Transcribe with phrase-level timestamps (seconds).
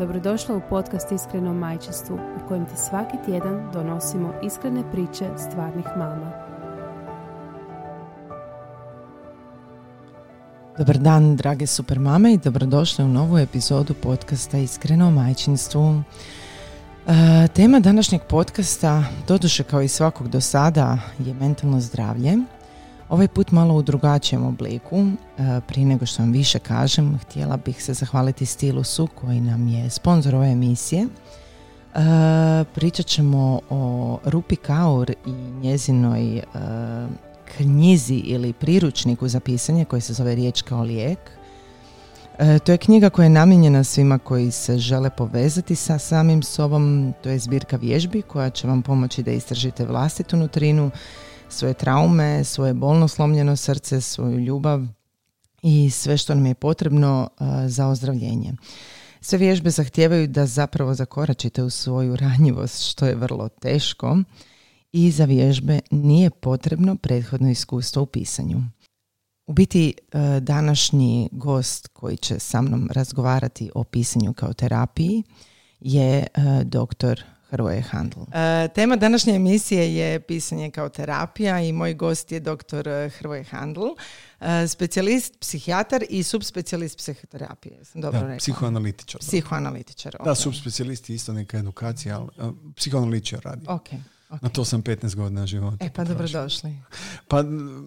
[0.00, 6.32] Dobrodošla u podcast Iskreno majčinstvu u kojem ti svaki tjedan donosimo iskrene priče stvarnih mama.
[10.78, 16.02] Dobar dan, drage super mame i dobrodošle u novu epizodu podcasta Iskreno majčinstvu.
[17.06, 22.36] E, tema današnjeg podcasta, doduše kao i svakog do sada, je mentalno zdravlje.
[23.10, 24.98] Ovaj put malo u drugačijem obliku.
[24.98, 29.90] E, prije nego što vam više kažem, htjela bih se zahvaliti Stilusu koji nam je
[29.90, 31.02] sponsor ove emisije.
[31.02, 31.08] E,
[32.74, 36.42] pričat ćemo o Rupi Kaur i njezinoj e,
[37.56, 41.18] knjizi ili priručniku za pisanje koji se zove Riječ kao lijek.
[42.64, 47.14] To je knjiga koja je namijenjena svima koji se žele povezati sa samim sobom.
[47.22, 50.90] To je zbirka vježbi koja će vam pomoći da istražite vlastitu nutrinu,
[51.50, 54.86] svoje traume, svoje bolno slomljeno srce, svoju ljubav
[55.62, 57.28] i sve što nam je potrebno
[57.66, 58.52] za ozdravljenje.
[59.20, 64.18] Sve vježbe zahtijevaju da zapravo zakoračite u svoju ranjivost, što je vrlo teško
[64.92, 68.58] i za vježbe nije potrebno prethodno iskustvo u pisanju.
[69.46, 69.94] U biti
[70.40, 75.22] današnji gost koji će sa mnom razgovarati o pisanju kao terapiji
[75.80, 76.26] je
[76.64, 78.20] doktor Hrvoje Handl.
[78.34, 82.88] E, tema današnje emisije je pisanje kao terapija i moj gost je dr.
[83.18, 83.86] Hrvoje Handl,
[84.40, 87.84] e, specijalist, psihijatar i subspecijalist psihoterapije.
[87.84, 89.20] Sam dobro da, Psihoanalitičar.
[89.20, 90.16] Psihoanalitičar.
[90.24, 93.66] Da, subspecijalisti isto neka edukacija, ali uh, psihoanalitičar radi.
[94.30, 94.42] Ok.
[94.42, 95.84] Na to sam 15 godina života.
[95.84, 96.76] E pa dobrodošli.
[97.28, 97.44] Pa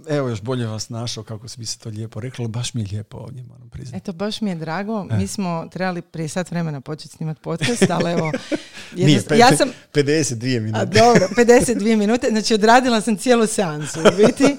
[0.10, 3.18] evo još bolje vas našao kako bi se to lijepo reklo, baš mi je lijepo
[3.18, 3.98] ovdje moram priznati.
[3.98, 5.18] Eto baš mi je drago, e.
[5.18, 8.32] mi smo trebali prije sat vremena početi snimati podcast, ali evo
[8.96, 10.80] Nije, ja sam 52 minute.
[10.80, 14.58] A, dobro, 52 minute, znači odradila sam cijelu seansu u biti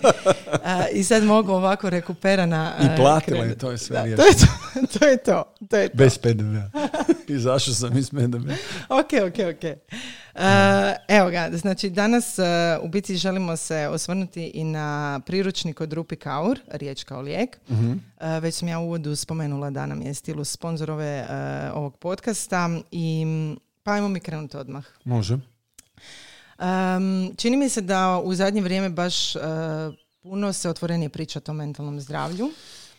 [0.93, 4.47] i sad mogu ovako rekuperana I platila je, to je sve da, to, je to,
[4.99, 5.97] to je to, to je to.
[5.97, 6.89] Bez PDV-a.
[7.37, 8.51] Izašao sam iz PDV.
[8.89, 9.79] ok, ok, ok.
[10.35, 10.41] Uh,
[11.09, 12.39] evo ga, znači danas
[12.83, 17.59] u biti želimo se osvrnuti i na priručnik od Rupi Kaur, riječ kao lijek.
[17.69, 17.77] uh
[18.41, 21.27] već sam ja u uvodu spomenula da nam je Stilus sponzor ove,
[21.75, 23.27] ovog podcasta i
[23.85, 24.85] pa ajmo mi krenuti odmah.
[25.05, 25.35] Može.
[25.35, 25.43] Um,
[27.37, 29.15] čini mi se da u zadnje vrijeme baš
[30.21, 32.51] puno se otvorenije priča o mentalnom zdravlju,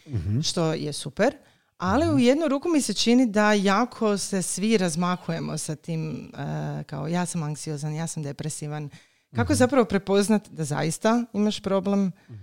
[0.06, 1.36] uh što je super.
[1.78, 6.86] Ali u jednu ruku mi se čini da jako se svi razmahujemo sa tim uh,
[6.86, 8.90] kao ja sam anksiozan, ja sam depresivan.
[9.36, 12.36] Kako uh zapravo prepoznat da zaista imaš problem uh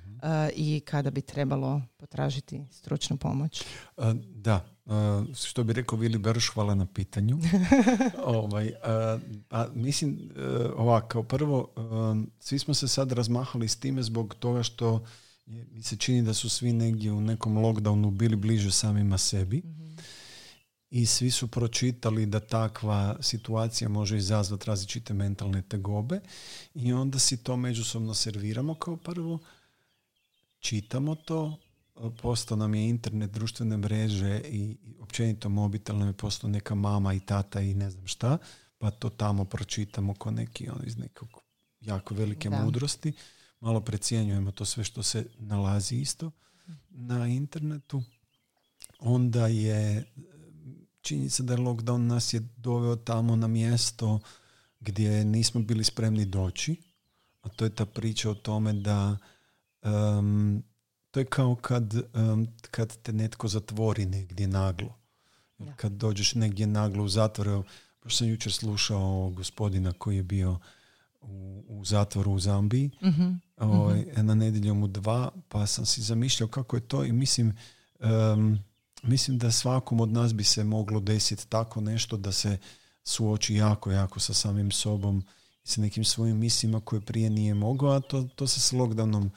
[0.57, 3.65] i kada bi trebalo potražiti stručnu pomoć?
[4.35, 4.65] da,
[5.45, 7.39] što bi rekao Vili Berš, hvala na pitanju.
[8.25, 8.73] ovaj,
[9.51, 10.31] a, mislim,
[10.77, 11.69] ovako, prvo,
[12.41, 15.05] svi smo se sad razmahali s time zbog toga što
[15.47, 19.63] mi se čini da su svi negdje u nekom lockdownu bili bliže samima sebi.
[20.91, 26.21] I svi su pročitali da takva situacija može izazvati različite mentalne tegobe.
[26.75, 29.39] I onda si to međusobno serviramo kao prvo,
[30.61, 31.59] čitamo to,
[32.23, 37.21] postao nam je internet, društvene mreže i općenito mobitel nam je postao neka mama i
[37.21, 38.39] tata i ne znam šta,
[38.79, 41.29] pa to tamo pročitamo ko neki on iz nekog
[41.81, 43.13] jako velike mudrosti.
[43.61, 46.31] Malo precijenjujemo to sve što se nalazi isto
[46.91, 48.03] na internetu,
[48.99, 50.05] onda je
[51.01, 54.21] činjenica da je lockdown nas je doveo tamo na mjesto
[54.81, 56.77] gdje nismo bili spremni doći,
[57.41, 59.17] a to je ta priča o tome da
[59.83, 60.63] um,
[61.13, 64.99] to je kao kad, um, kad te netko zatvori negdje naglo.
[65.77, 67.63] Kad dođeš negdje naglo u zatvor,
[68.05, 70.59] baš sam jučer slušao gospodina koji je bio
[71.21, 76.49] u, u zatvoru u Zambiji mm ovaj, na nedjeljom u dva, pa sam si zamišljao
[76.49, 77.57] kako je to i mislim,
[79.03, 82.59] mislim da svakom od nas bi se moglo desiti tako nešto da se
[83.05, 85.25] suoči jako, jako sa samim sobom
[85.65, 89.31] i sa nekim svojim mislima koje prije nije mogao, a to, to se s lockdownom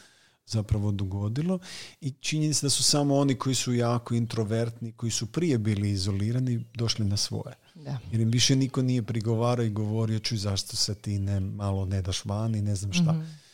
[0.48, 1.60] zapravo dogodilo
[2.02, 6.66] i činjenica da su samo oni koji su jako introvertni, koji su prije bili izolirani,
[6.74, 7.56] došli na svoje.
[7.76, 7.98] Da.
[8.12, 12.02] Jer im više niko nije prigovarao i govorio ću zašto se ti ne, malo ne
[12.02, 13.12] daš van i ne znam šta.
[13.12, 13.46] mm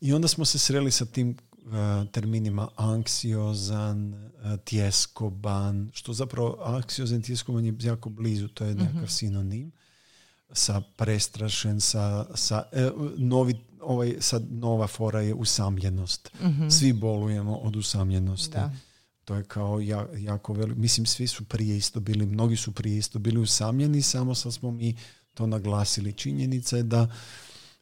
[0.00, 7.18] I onda smo se sreli sa tim uh, terminima anksiozan, uh, tjeskoban, što zapravo anksiozan
[7.18, 9.72] i tjeskoban je jako blizu, to je nekakav mm sinonim.
[10.52, 16.30] Sa prestrašen, sa, sa e, novi, ovaj, sad nova fora je usamljenost.
[16.70, 18.56] Svi bolujemo od usamljenosti.
[18.56, 18.72] Da.
[19.24, 20.80] To je kao ja, jako veliko.
[20.80, 24.70] Mislim, svi su prije isto bili, mnogi su prije isto bili usamljeni, samo sad smo
[24.70, 24.96] mi
[25.34, 26.12] to naglasili.
[26.12, 27.08] Činjenica je da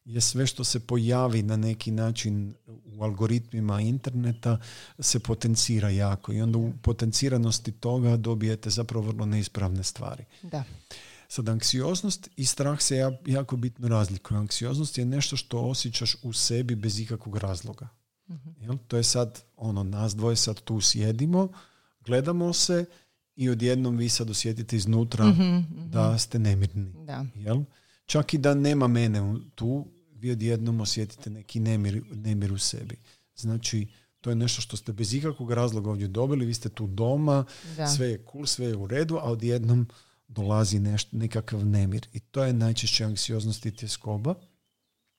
[0.04, 4.58] je sve što se pojavi na neki način u algoritmima interneta
[4.98, 10.24] se potencira jako i onda u potenciranosti toga dobijete zapravo vrlo neispravne stvari.
[10.42, 10.64] Da.
[11.30, 14.38] Sad, anksioznost i strah se ja- jako bitno razlikuju.
[14.38, 17.88] Anksioznost je nešto što osjećaš u sebi bez ikakvog razloga.
[18.60, 18.76] Jel?
[18.88, 21.48] To je sad, ono, nas dvoje sad tu sjedimo,
[22.00, 22.84] gledamo se
[23.36, 25.24] i odjednom vi sad osjetite iznutra
[25.86, 26.92] da ste nemirni.
[27.06, 27.26] Da.
[27.34, 27.62] Jel?
[28.06, 29.20] Čak i da nema mene
[29.54, 32.96] tu, vi odjednom osjetite neki nemir, nemir u sebi.
[33.36, 33.86] Znači,
[34.20, 37.44] to je nešto što ste bez ikakvog razloga ovdje dobili, vi ste tu doma,
[37.76, 37.86] Da.
[37.86, 39.86] sve je cool, sve je u redu, a odjednom
[40.30, 42.06] dolazi nešto, nekakav nemir.
[42.12, 44.34] I to je najčešće anksioznost i tjeskoba.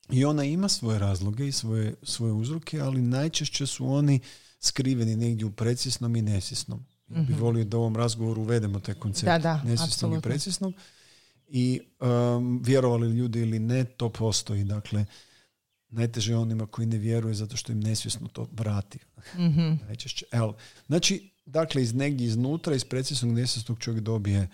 [0.10, 4.20] I ona ima svoje razloge i svoje, svoje uzroke, ali najčešće su oni
[4.60, 6.86] skriveni negdje u precisnom i nesvjesnom.
[7.16, 9.26] Ja bih volio da u ovom razgovoru uvedemo taj koncept.
[9.26, 10.74] Da, da, nesvjesnog i precisnog.
[11.48, 14.64] I um, vjerovali ljudi ili ne, to postoji.
[14.64, 15.06] Dakle,
[15.90, 19.00] najteže je onima koji ne vjeruju zato što im nesvjesno to vrati.
[19.36, 19.74] Mhm.
[19.88, 20.26] Najčešće.
[20.32, 20.56] Evo,
[20.88, 24.50] znači, dakle, iz negdje iznutra, iz precisnog nesvjesnog čovjek dobije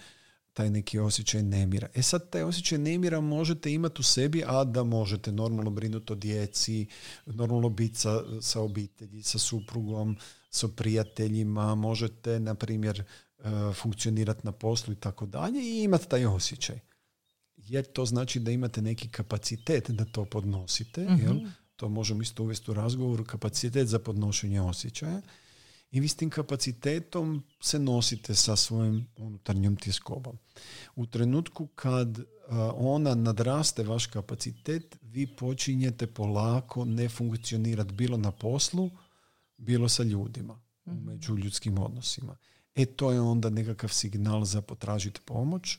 [0.57, 1.88] taj neki osjećaj nemira.
[1.95, 6.15] E sad, taj osjećaj nemira možete imati u sebi, a da možete normalno brinuti o
[6.15, 6.88] djeci,
[7.25, 10.18] normalno biti sa, sa obitelji, sa suprugom,
[10.50, 13.04] sa prijateljima, možete, na primjer, e,
[13.74, 16.80] funkcionirati na poslu i tako dalje i imati taj osjećaj.
[17.57, 21.39] Jer to znači da imate neki kapacitet da to podnosite, jel?
[21.75, 25.21] To možemo isto uvesti u razgovoru, kapacitet za podnošenje osjećaja.
[25.92, 30.38] I vi s tim kapacitetom se nosite sa svojim unutarnjom tjeskobom.
[30.95, 38.31] U trenutku kad a, ona nadraste vaš kapacitet, vi počinjete polako ne funkcionirati bilo na
[38.31, 38.89] poslu,
[39.57, 42.38] bilo sa ljudima u međuljudskim odnosima.
[42.75, 45.78] E to je onda nekakav signal za potražiti pomoć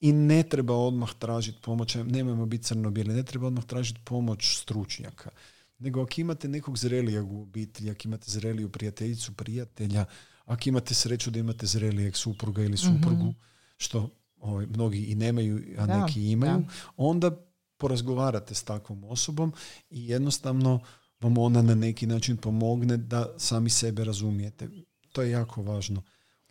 [0.00, 5.30] i ne treba odmah tražiti pomoć, nemojmo biti crno-bijeli, ne treba odmah tražiti pomoć stručnjaka.
[5.78, 10.04] Nego ako imate nekog zrelijeg u obitelji, ako imate zreliju prijateljicu, prijatelja,
[10.44, 13.34] ako imate sreću da imate zrelijeg supruga ili suprugu,
[13.76, 16.66] što ovaj, mnogi i nemaju, a Da, neki imaju, da.
[16.96, 17.30] onda
[17.78, 19.52] porazgovarate s takvom osobom
[19.90, 20.80] i jednostavno
[21.20, 24.68] vam ona na neki način pomogne da sami sebe razumijete.
[25.12, 26.02] To je jako važno.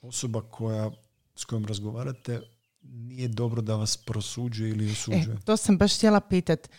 [0.01, 0.92] Osoba koja,
[1.36, 2.42] s kojom razgovarate
[2.81, 5.38] nije dobro da vas prosuđuje ili E, osuđuje.
[5.45, 6.69] to sam baš htjela pitat.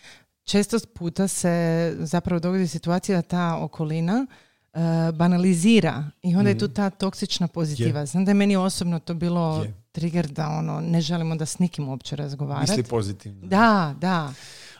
[0.47, 1.51] Često puta se
[1.99, 4.25] zapravo dogodi situacija da ta okolina
[4.73, 4.79] e,
[5.11, 8.05] banalizira i onda je tu ta toksična pozitiva.
[8.05, 11.89] Znam da je meni osobno to bilo trigger da ono, ne želimo da s nikim
[11.89, 12.71] uopće razgovarati.
[12.71, 13.47] Misli pozitivno.
[13.47, 14.33] Da, da.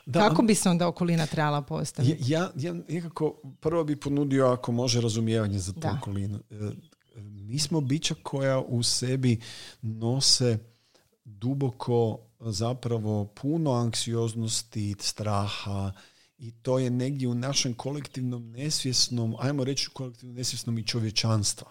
[0.06, 2.32] Da, Kako on- bi se onda okolina trebala postaviti?
[2.32, 3.30] Ja, ja, nekako
[3.60, 5.96] prvo bi ponudio ako može razumijevanje za tu Da.
[6.00, 6.38] okolinu.
[6.50, 6.54] E,
[7.20, 9.40] Mi smo bića koja u sebi
[9.82, 10.58] nose
[11.28, 15.92] duboko zapravo puno anksioznosti, straha
[16.38, 21.66] i to je negdje u našem kolektivnom nesvjesnom, ajmo reći kolektivnom nesvjesnom i čovječanstva.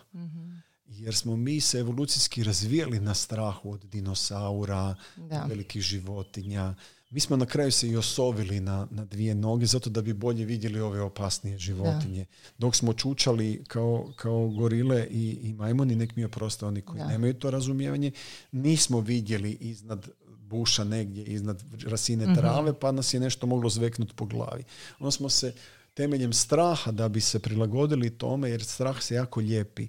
[0.85, 5.45] Jer smo mi se evolucijski razvijali na strahu od dinosaura, Da.
[5.49, 6.75] velikih životinja.
[7.09, 10.45] Mi smo na kraju se i osovili na, na dvije noge zato da bi bolje
[10.45, 12.25] vidjeli ove opasnije životinje.
[12.57, 17.07] Dok smo čučali kao, kao gorile i, i majmuni, nek mi oproste oni koji Da.
[17.07, 18.11] nemaju to razumijevanje,
[18.51, 24.25] nismo vidjeli iznad buša negdje, iznad rasine trave, pa nas je nešto moglo zveknuti po
[24.25, 24.63] glavi.
[24.99, 25.53] Onda smo se
[25.93, 29.87] temeljem straha da bi se prilagodili tome, jer strah se jako lijepi.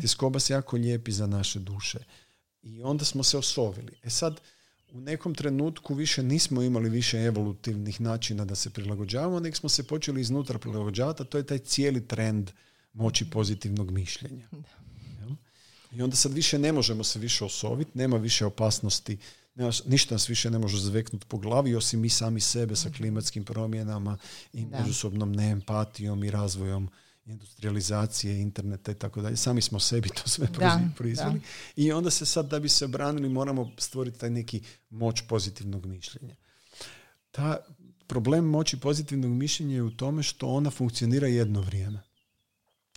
[0.00, 1.98] Tjeskoba se jako lijepi za naše duše.
[2.62, 3.92] I onda smo se osovili.
[4.02, 4.40] E sad,
[4.92, 9.82] u nekom trenutku više nismo imali više evolutivnih načina da se prilagođavamo, nego smo se
[9.82, 12.50] počeli iznutra prilagođavati, a to je taj cijeli trend
[12.92, 14.48] moći pozitivnog mišljenja.
[15.92, 19.18] I onda sad više ne možemo se više osoviti, nema više opasnosti,
[19.54, 23.44] nema, ništa nas više ne može zveknuti po glavi, osim mi sami sebe sa klimatskim
[23.44, 24.18] promjenama
[24.52, 24.80] i Da.
[24.80, 26.88] međusobnom neempatijom i razvojom
[27.30, 29.36] industrializacije, interneta i tako dalje.
[29.36, 31.34] Sami smo sebi to sve Da, proizveli.
[31.34, 31.46] da.
[31.76, 34.60] I onda se sad, da bi se obranili, moramo stvoriti taj neki
[34.90, 36.36] moć pozitivnog mišljenja.
[37.30, 37.56] Ta
[38.06, 42.00] problem moći pozitivnog mišljenja je u tome što ona funkcionira jedno vrijeme.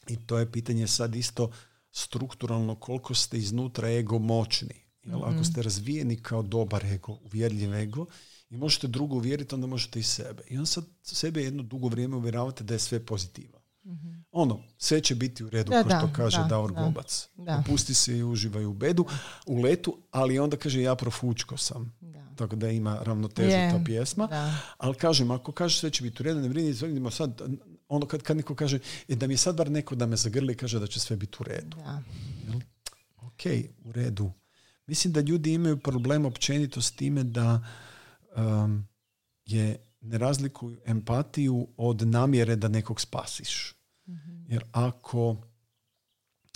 [0.08, 1.52] I to je pitanje sad isto
[1.92, 4.84] strukturalno koliko ste iznutra ego moćni.
[5.04, 5.36] Jel, Mhm.
[5.36, 8.06] Ako ste razvijeni kao dobar ego, uvjerljiv ego,
[8.50, 10.44] i možete drugo uvjeriti, onda možete i sebe.
[10.50, 13.60] I onda sad sebe jedno dugo vrijeme uvjeravate da je sve pozitiva.
[14.36, 16.82] Ono, sve će biti u redu, Da, kao što kaže da, Davor da.
[16.82, 17.30] Gobac.
[17.36, 17.58] Da.
[17.58, 19.06] Opusti se i uživaj u bedu,
[19.46, 21.96] u letu, ali onda kaže ja profučko sam.
[22.02, 22.36] Da.
[22.36, 24.28] tako da ima ravnotežu ta pjesma.
[24.28, 24.56] Da.
[24.78, 27.42] Ali kažem, ako kažeš sve će biti u redu, ne brini, vidimo sad,
[27.88, 30.54] ono kad, kad neko kaže, e, da mi je sad bar neko da me zagrli
[30.54, 31.78] i kaže da će sve biti u redu.
[31.78, 32.02] da.
[33.18, 33.42] Ok,
[33.84, 34.32] u redu.
[34.88, 37.66] Mislim da ljudi imaju problem općenito s time da
[38.36, 38.88] um,
[39.46, 43.83] je ne razlikuju empatiju od namjere da nekog spasiš.
[44.48, 45.36] Jer ako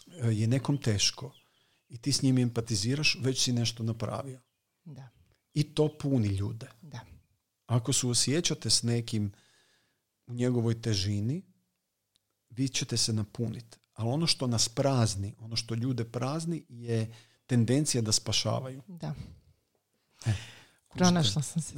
[0.07, 1.33] e, je nekom teško
[1.89, 4.41] i ti s njim empatiziraš, već si nešto napravio.
[4.83, 5.09] Da.
[5.53, 6.67] I to puni ljude.
[6.81, 6.99] Da.
[7.65, 9.31] Ako se osjećate s nekim
[10.27, 11.45] u njegovoj težini,
[12.49, 13.77] vi ćete se napuniti.
[13.93, 17.13] Ali ono što nas prazni, ono što ljude prazni je
[17.45, 18.81] tendencija da spašavaju.
[18.87, 19.13] Da.
[20.97, 21.73] Pronašla sam se.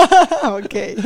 [0.58, 1.04] ok.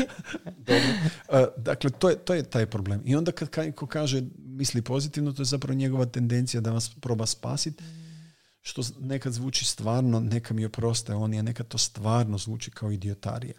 [0.57, 0.89] Dobro.
[1.29, 3.03] E, dakle, to je, to je taj problem.
[3.05, 6.91] I onda kad ka- ko kaže misli pozitivno, to je zapravo njegova tendencija da vas
[7.01, 7.85] proba spasiti.
[8.61, 13.55] Što nekad zvuči stvarno, neka mi oproste, on je nekad to stvarno zvuči kao idiotarija.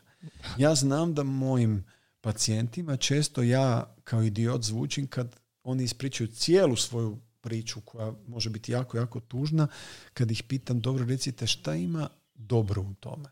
[0.58, 1.84] Ja znam da mojim
[2.22, 8.72] pacijentima često ja kao idiot zvučim kad oni ispričaju cijelu svoju priču koja može biti
[8.72, 9.68] jako, jako tužna,
[10.14, 13.30] kad ih pitam, dobro recite šta ima dobro u tome.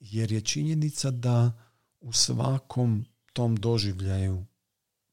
[0.00, 1.52] Jer je činjenica da
[2.00, 4.44] u svakom tom doživljaju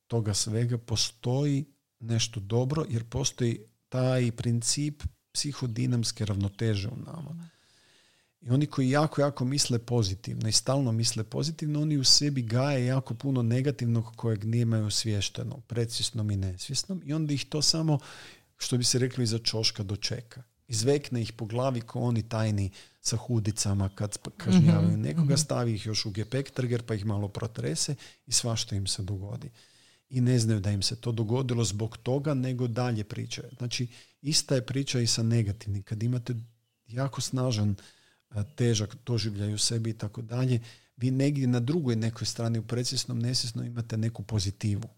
[0.07, 1.65] toga svega postoji
[1.99, 3.59] nešto dobro, jer postoji
[3.89, 7.49] taj princip psihodinamske ravnoteže u nama.
[8.41, 12.85] I oni koji jako, jako misle pozitivno i stalno misle pozitivno, oni u sebi gaje
[12.85, 17.99] jako puno negativnog kojeg nemaju osviješteno, predsvjesnom i nesvjesnom i onda ih to samo,
[18.57, 20.43] što bi se rekli, za čoška dočeka.
[20.69, 22.69] Izvekne ih po glavi ko oni tajni
[23.01, 27.27] sa hudicama kad sp- kažnjavaju nekoga, stavi ih još u gepek trger pa ih malo
[27.27, 27.95] protrese
[28.25, 29.49] i svašta im se dogodi.
[30.09, 33.49] I ne znaju da im se to dogodilo zbog toga, nego dalje pričaju.
[33.57, 33.87] Znači,
[34.21, 35.83] ista je priča i sa negativnim.
[35.83, 36.35] Kad imate
[36.87, 37.75] jako snažan
[38.29, 40.59] a, težak doživljaj u sebi i tako dalje,
[40.97, 44.89] vi negdje na drugoj nekoj strani u predsjesnom, nesvjesnom imate neku pozitivu.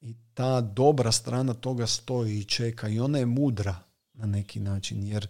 [0.00, 3.87] I ta dobra strana toga stoji i čeka i ona je mudra
[4.18, 5.28] na neki način, jer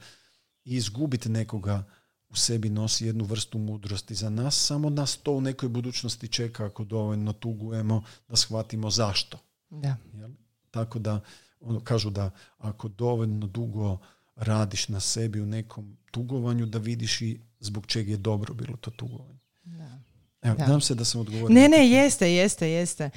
[0.64, 1.84] izgubiti nekoga
[2.28, 6.66] u sebi nosi jednu vrstu mudrosti za nas, samo nas to u nekoj budućnosti čeka
[6.66, 9.38] ako dovoljno tugujemo da shvatimo zašto.
[9.70, 9.96] Da.
[10.12, 10.30] Jel?
[10.70, 11.20] Tako da
[11.60, 13.98] ono, kažu da ako dovoljno dugo
[14.36, 18.90] radiš na sebi u nekom tugovanju, da vidiš i zbog čega je dobro bilo to
[18.90, 19.38] tugovanje.
[19.64, 19.98] Da.
[20.42, 20.64] Evo, Da.
[20.64, 21.54] nadam se da sam odgovorio.
[21.54, 23.10] Ne, ne, jeste, jeste, jeste.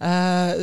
[0.00, 0.06] Uh,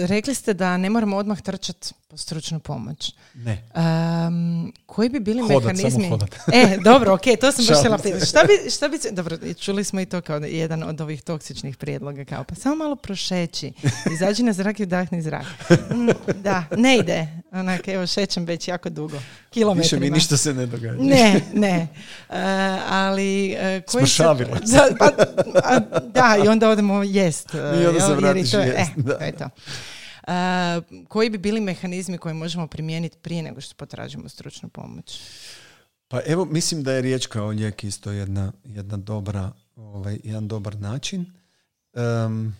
[0.05, 3.13] rekli ste da ne moramo odmah trčati po stručnu pomoć.
[3.33, 3.63] Ne.
[3.75, 6.03] Um, koji bi bili Hodat, mehanizmi?
[6.03, 6.27] samo.
[6.53, 8.03] E, dobro, ok, to sam baš htjela se.
[8.03, 8.25] pitati.
[8.25, 12.25] Šta bi, šta bi, dobro, čuli smo i to kao jedan od ovih toksičnih prijedloga,
[12.25, 13.73] kao pa samo malo prošeći,
[14.13, 15.45] izađi na zrak i udahni zrak.
[15.69, 16.09] Mm,
[16.41, 17.27] da, ne ide.
[17.51, 19.17] Onak, evo, šećem već jako dugo.
[19.49, 19.99] Kilometrima.
[19.99, 21.01] Više mi ništa se ne događa.
[21.01, 21.87] Ne, ne.
[22.29, 22.37] E,
[22.89, 23.51] ali...
[23.51, 24.23] e, koji se- se.
[24.23, 25.11] Da, pa,
[25.63, 25.79] a,
[26.13, 27.55] da, i onda odemo jest.
[27.55, 29.17] e, I onda se jer i vratiš jest, e, da.
[29.17, 29.49] to je to.
[30.27, 35.19] E, koji bi bili mehanizmi koje možemo primijeniti prije nego što potražimo stručnu pomoć?
[36.07, 40.79] Pa evo, mislim da je riječ kao lijek isto jedna, jedna dobra, ovaj, jedan dobar
[40.79, 41.25] način.
[41.93, 42.55] Um,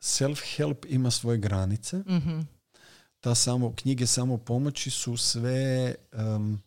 [0.00, 1.98] self-help ima svoje granice.
[1.98, 2.40] Mhm.
[3.20, 6.62] Ta samo, knjige samo pomoći su sve um,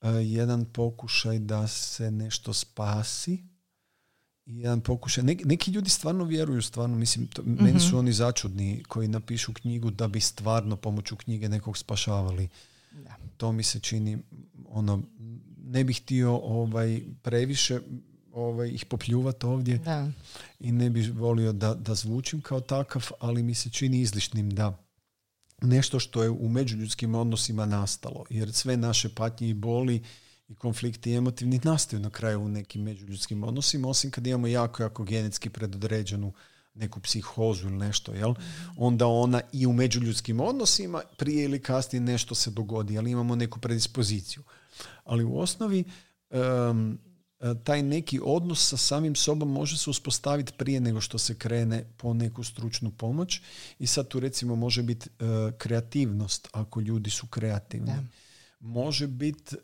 [0.00, 3.53] uh, jedan pokušaj da se nešto spasi
[4.46, 5.24] jedan pokušaj.
[5.24, 9.90] Neki, neki ljudi stvarno vjeruju, stvarno, mislim, to, meni su oni začudni koji napišu knjigu
[9.90, 12.48] da bi stvarno pomoću knjige nekog spašavali.
[12.92, 13.16] Da.
[13.36, 14.18] To mi se čini,
[14.68, 15.02] ono,
[15.64, 17.80] ne bih htio ovaj, previše
[18.32, 20.10] ovaj, ih popljuvati ovdje Da.
[20.60, 24.84] i ne bih volio da, da zvučim kao takav, ali mi se čini izlišnim da
[25.62, 30.02] nešto što je u međuljudskim odnosima nastalo, jer sve naše patnje i boli
[30.54, 35.04] i konflikti emotivni nastaju na kraju u nekim međuljudskim odnosima, osim kad imamo jako, jako
[35.04, 36.32] genetski predodređenu
[36.74, 38.34] neku psihozu ili nešto, jel?
[38.76, 43.60] Onda ona i u međuljudskim odnosima prije ili kasnije nešto se dogodi, ali imamo neku
[43.60, 44.42] predispoziciju.
[45.04, 45.84] Ali u osnovi
[46.30, 46.38] e,
[47.64, 52.14] taj neki odnos sa samim sobom može se uspostaviti prije nego što se krene po
[52.14, 53.40] neku stručnu pomoć
[53.78, 55.24] i sad tu recimo može biti e,
[55.58, 57.92] kreativnost ako ljudi su kreativni.
[57.92, 58.23] Da.
[58.64, 59.60] Može biti, e,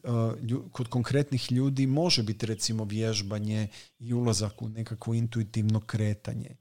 [0.73, 6.57] kod konkretnih ljudi može biti recimo vježbanje i ulazak u nekakvo intuitivno kretanje.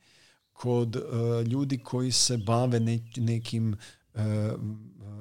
[0.54, 1.00] Kod e,
[1.44, 3.76] ljudi koji se bave ne- nekim
[4.14, 4.54] e,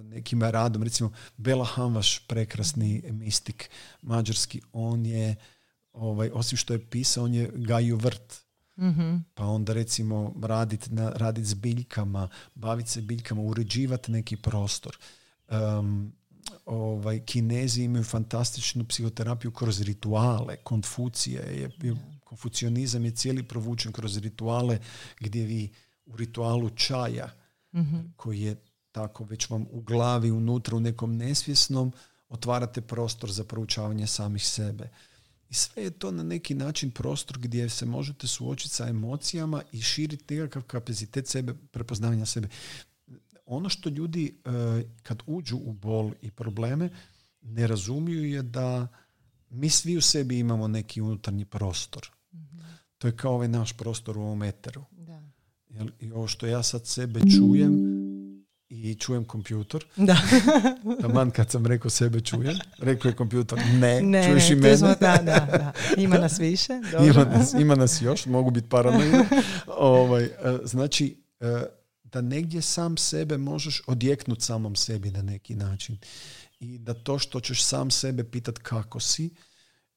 [0.03, 3.71] nekim radom, recimo Bela Hamvaš, prekrasni mistik
[4.03, 5.37] mađarski, on je
[5.93, 8.49] ovaj, osim što je pisao, on je gaju vrt.
[8.79, 9.17] Mhm.
[9.35, 14.99] Pa onda recimo radit, na, radit s biljkama, baviti se biljkama, uređivati neki prostor.
[15.49, 16.13] Um,
[16.67, 20.57] ovaj, kinezi imaju fantastičnu psihoterapiju kroz rituale.
[20.57, 24.79] Konfucija je, je konfucionizam je cijeli provučen kroz rituale
[25.21, 25.73] gdje vi
[26.07, 27.31] u ritualu čaja
[28.17, 28.57] koji je
[28.93, 31.93] tako već vam u glavi unutra u nekom nesvjesnom
[32.29, 34.91] otvarate prostor za proučavanje samih sebe.
[35.51, 39.83] I sve je to na neki način prostor gdje se možete suočiti sa emocijama i
[39.83, 42.49] širiti nekakav kapacitet sebe, prepoznavanja sebe.
[43.49, 44.51] Ono što ljudi e,
[45.03, 46.91] kad uđu u bol i probleme
[47.43, 48.89] ne razumiju je da
[49.51, 52.11] mi svi u sebi imamo neki unutarnji prostor.
[52.99, 54.85] To je kao ovaj naš prostor u ovom eteru.
[54.91, 55.23] Da.
[56.01, 57.99] I ovo što ja sad sebe čujem,
[58.69, 59.85] i čujem kompjutor.
[59.97, 60.17] Da.
[61.03, 64.77] Taman kad sam rekao sebe čujem, rekao je kompjutor ne, ne čuješ i mene.
[64.77, 65.73] da, da, da.
[65.97, 66.73] Ima nas više.
[67.07, 69.25] Ima, nas, ima nas još, mogu biti paranoidni.
[69.67, 70.31] ovaj, e,
[70.65, 71.78] znači, e,
[72.13, 75.99] da negdje sam sebe možeš odjeknuti samom sebi na neki način.
[76.61, 79.31] I da to što ćeš sam sebe pitat kako si,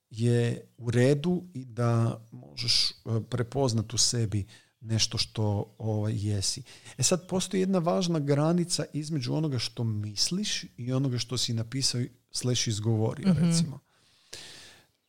[0.09, 2.93] je u redu i da možeš e,
[3.29, 4.45] prepoznat u sebi
[4.81, 6.63] nešto što ovaj, jesi.
[6.97, 12.01] E sad postoji jedna važna granica između onoga što misliš i onoga što si napisao
[12.31, 13.79] sleš izgovorio, mm recimo.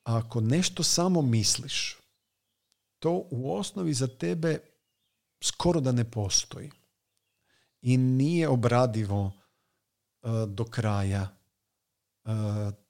[0.04, 1.96] Ako nešto samo misliš,
[2.98, 4.58] to u osnovi za tebe
[5.40, 6.70] skoro da ne postoji.
[7.82, 11.36] I nije obradivo uh, do kraja
[12.24, 12.32] uh,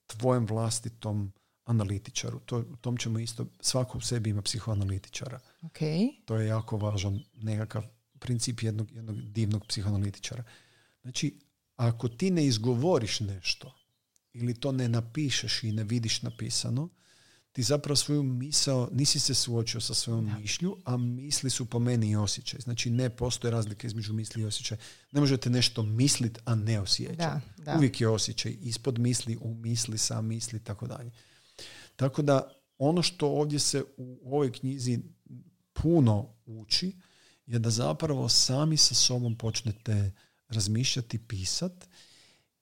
[0.06, 1.32] tvojem vlastitom
[1.64, 2.40] analitičaru.
[2.40, 5.40] To, tom ćemo isto, svako u sebi ima psihoanalitičara.
[5.62, 6.25] Okay.
[6.25, 7.82] To je jako važan nekakav
[8.18, 10.44] princip jednog, jednog divnog psihoanalitičara.
[11.02, 11.40] Znači,
[11.76, 13.75] ako ti ne izgovoriš nešto
[14.32, 16.88] ili to ne napišeš i ne vidiš napisano,
[17.52, 22.11] ti zapravo svoju misao, nisi se suočio sa svojom mišlju, a misli su po meni
[22.11, 22.61] i osjećaj.
[22.61, 24.79] Znači ne postoje razlike između misli i osjećaj.
[25.12, 27.46] Ne možete nešto misliti, a ne osjećati.
[27.77, 31.11] Uvijek je osjećaj ispod misli, u misli, sa misli, tako dalje.
[31.96, 34.98] Tako da ono što ovdje se u ovoj knjizi
[35.72, 36.96] puno uči
[37.46, 40.12] je da zapravo sami sa sobom počnete
[40.48, 41.88] razmišljati, pisat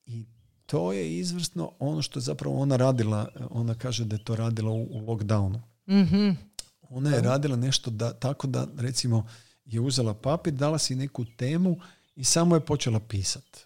[0.06, 0.26] i
[0.70, 4.70] to je izvrsno ono što je zapravo ona radila, ona kaže da je to radila
[4.70, 5.60] u, u lockdownu.
[5.88, 6.36] mm
[6.82, 9.26] Ona je radila nešto da, tako da recimo
[9.64, 11.76] je uzela papir, dala si neku temu
[12.16, 13.58] i samo je počela pisat.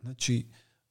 [0.00, 0.46] Znači,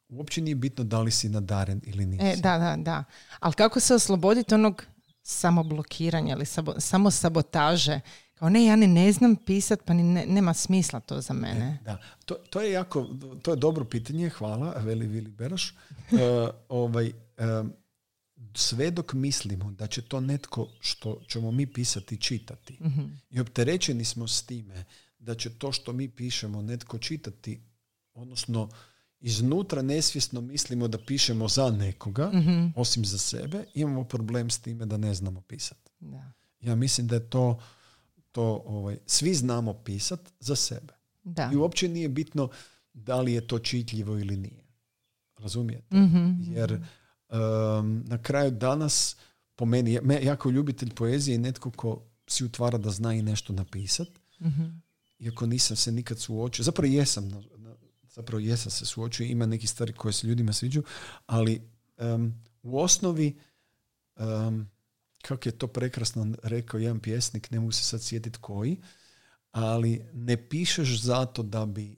[0.09, 2.25] uopće nije bitno da li si nadaren ili nisi.
[2.25, 3.03] E, da, da, da.
[3.39, 4.85] Ali kako se osloboditi onog
[5.23, 7.99] samoblokiranja ili sabo, samo sabotaže?
[8.35, 11.79] Kao ne, ja ni ne znam pisat, pa ni nema smisla to za mene.
[11.81, 13.07] E, da, to, to, je jako,
[13.41, 15.73] to je dobro pitanje, hvala, Veli Vili Beraš.
[16.11, 16.19] uh,
[16.69, 17.11] ovaj,
[18.55, 23.01] sve dok mislimo da će to netko što ćemo mi pisati čitati mhm.
[23.29, 24.85] i opterećeni smo s time
[25.19, 27.61] da će to što mi pišemo netko čitati,
[28.13, 28.69] odnosno
[29.19, 32.67] iznutra nesvjesno mislimo da pišemo za nekoga, mhm.
[32.75, 35.91] osim za sebe, imamo problem s time da ne znamo pisati.
[35.99, 36.31] Da.
[36.61, 37.59] Ja mislim da je to,
[38.35, 40.93] to ovaj, svi znamo pisat za sebe.
[41.23, 41.49] Da.
[41.53, 42.49] I uopće nije bitno
[42.93, 44.65] da li je to čitljivo ili nije.
[45.37, 45.95] Razumijete?
[45.97, 46.53] Mhm.
[46.53, 46.85] Jer
[48.03, 49.15] na kraju danas,
[49.55, 53.53] po meni, ja kao ljubitelj poezije i netko ko si utvara da zna i nešto
[53.53, 54.07] napisat,
[54.39, 54.85] mm
[55.19, 57.31] iako nisam se nikad suočio, zapravo jesam
[58.03, 60.83] zapravo jesam se suočio, ima neki stvari koje se ljudima sviđu,
[61.25, 61.61] ali
[62.63, 63.39] u osnovi
[64.15, 64.67] um,
[65.27, 68.77] kako je to prekrasno rekao jedan pjesnik, ne mogu se sad sjetiti koji,
[69.51, 71.97] ali ne pišeš zato da bi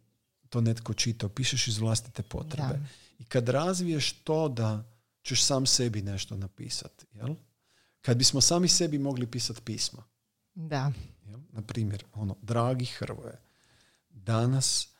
[0.50, 2.80] to netko čitao, pišeš iz vlastite potrebe.
[3.20, 4.84] I kad razviješ to da
[5.22, 7.36] ćeš sam sebi nešto napisati, jel?
[8.02, 10.04] Kad bismo sami sebi mogli pisati pisma.
[10.54, 10.92] Da.
[11.26, 11.40] Jel?
[11.52, 13.42] Na primjer, ono, dragi Hrvoje,
[14.10, 14.97] danas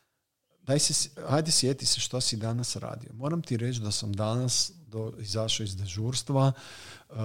[0.67, 3.10] daj se, ajde sjeti se što si danas radio.
[3.13, 6.51] Moram ti reći da sam danas do, izašao iz dežurstva,
[7.10, 7.15] uh,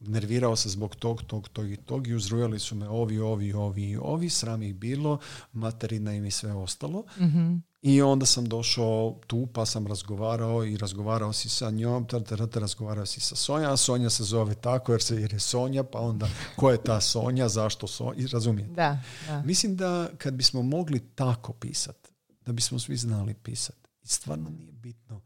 [0.00, 3.82] nervirao se zbog tog, tog, tog i tog i uzrujali su me ovi, ovi, ovi
[3.82, 5.18] i ovi, sram ih bilo,
[5.52, 7.04] materina im i sve ostalo.
[7.18, 12.60] mm I onda sam došao tu pa sam razgovarao i razgovarao si sa njom, tada
[12.60, 15.98] razgovarao si sa Sonja, a Sonja se zove tako jer, se, jer je Sonja, pa
[15.98, 18.74] onda ko je ta Sonja, zašto Sonja, razumijete?
[18.74, 19.42] Da, da.
[19.42, 22.11] Mislim da kad bismo mogli tako pisati,
[22.46, 23.88] da bismo svi znali pisati.
[24.02, 25.20] I stvarno nije bitno.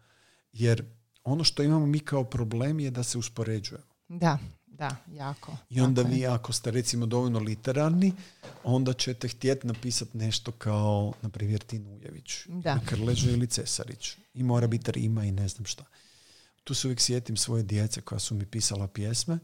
[0.53, 0.85] Jer
[1.25, 3.95] ono što imamo mi kao problem je da se uspoređujemo.
[4.09, 5.57] Da, da, jako.
[5.71, 8.13] I onda vi ako ste recimo dovoljno literarni,
[8.65, 12.81] onda ćete htjeti napisati nešto kao, na primjer, Tin Ujević, da.
[12.87, 14.17] Krleža ili Cesarić.
[14.35, 15.85] I mora biti rima i ne znam šta.
[16.65, 19.39] Tu se uvijek sjetim svoje djece koja su mi pisala pjesme,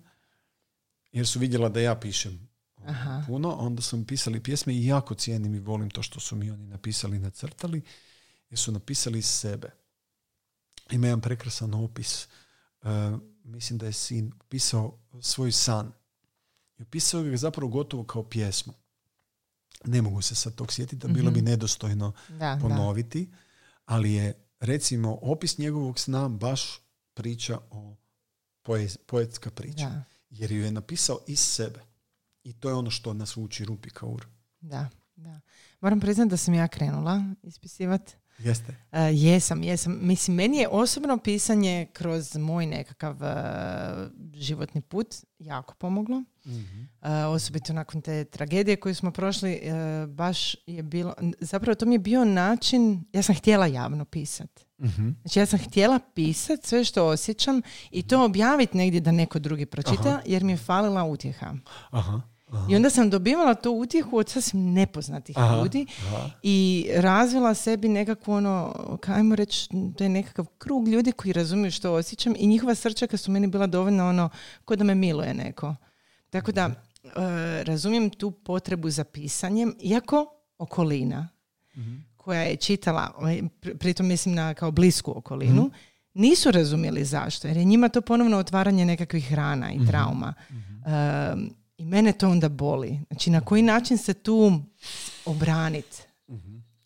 [1.12, 2.48] jer su vidjela da ja pišem
[2.86, 3.24] Aha.
[3.26, 6.50] puno, onda su mi pisali pjesme i jako cijenim i volim to što su mi
[6.50, 7.82] oni napisali i nacrtali,
[8.50, 9.70] jer su napisali iz sebe.
[10.90, 12.28] ima jedan prekrasan opis.
[12.82, 12.88] Uh,
[13.44, 15.92] mislim da je sin pisao svoj san.
[16.78, 18.72] I opisao ga zapravo gotovo kao pjesmu.
[19.84, 21.46] Ne mogu se sad tog sjetiti, bilo bi Mhm.
[21.46, 23.30] nedostojno Da, ponoviti,
[23.84, 26.62] ali je recimo opis njegovog sna baš
[27.14, 27.96] priča o
[28.62, 29.88] poez, poetska da, priča.
[29.88, 31.80] da, Jer ju je napisao iz sebe.
[32.44, 34.26] I to je ono što nas uči Rupi Kaur.
[34.60, 35.40] da, da.
[35.80, 38.16] Moram priznati da sam ja krenula ispisivati.
[38.38, 38.76] Jeste?
[38.92, 39.98] Uh, jesam, jesam.
[40.02, 46.22] Mislim, meni je osobno pisanje kroz moj nekakav uh, životni put jako pomoglo.
[46.46, 46.80] Mhm.
[47.00, 51.94] Uh, osobito nakon te tragedije koju smo prošli, uh, baš je bilo, zapravo to mi
[51.94, 54.64] je bio način, ja sam htjela javno pisati.
[54.82, 55.10] Mhm.
[55.22, 59.66] Znači ja sam htjela pisati sve što osjećam i to objaviti negdje da neko drugi
[59.66, 60.20] pročita, Aha.
[60.26, 61.54] jer mi je falila utjeha.
[61.90, 62.20] Aha.
[62.48, 62.66] aha.
[62.70, 66.30] I onda sam dobivala tu utjehu od sasvim nepoznatih Aha, ljudi aha.
[66.42, 71.92] i razvila sebi nekakvu ono, kajmo reći, to je nekakav krug ljudi koji razumiju što
[71.92, 74.28] osjećam i njihova srčaka su meni bila dovoljno ono,
[74.64, 75.74] ko da me miluje neko.
[76.30, 76.70] Tako da,
[77.04, 77.10] e,
[77.64, 80.26] razumijem tu potrebu za pisanjem, iako
[80.58, 81.28] okolina
[81.76, 81.96] Mhm.
[82.24, 85.70] Koja je čitala, ovaj, pri- pritom mislim na kao blisku okolinu,
[86.14, 90.34] nisu razumjeli zašto, jer je njima to ponovno otvaranje nekakvih rana i trauma.
[90.50, 92.98] Um, I mene to onda boli.
[93.06, 94.60] Znači, na koji način se tu
[95.24, 96.02] obraniti?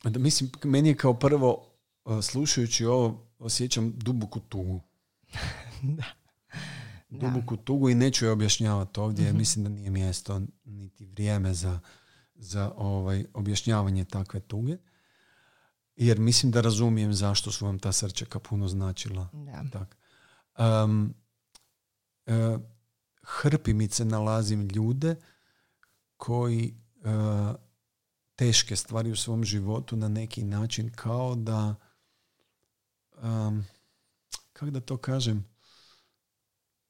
[0.05, 1.67] Da, mislim, meni je kao prvo,
[2.05, 4.81] uh, slušajući ovo, osjećam duboku tugu.
[7.09, 11.81] Duboku tugu i neću je objašnjavati ovdje, jer mislim da nije mjesto niti vrijeme za,
[12.35, 14.77] za ovaj, objašnjavanje takve tuge.
[15.97, 19.29] Jer mislim da razumijem zašto su vam ta srčaka puno značila.
[19.33, 19.65] Da.
[19.73, 19.97] Tak.
[20.59, 21.15] Um,
[22.27, 22.59] e,
[23.23, 25.17] hrpimice nalazim ljude
[26.17, 27.09] koji e,
[28.37, 31.75] teške stvari u svom životu na neki način kao da
[33.23, 33.65] um,
[34.53, 35.45] kako da to kažem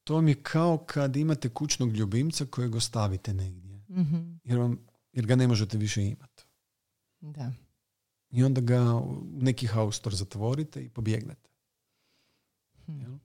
[0.05, 4.35] to vam je kao kad imate kućnog ljubimca kojeg ostavite negdje Mhm.
[4.45, 4.79] jer, vam,
[5.13, 6.45] jer ga ne možete više imati
[7.21, 7.53] Da.
[8.31, 11.51] I onda ga u neki haustor zatvorite i pobjegnete
[12.87, 13.01] Hm.
[13.01, 13.19] Jel?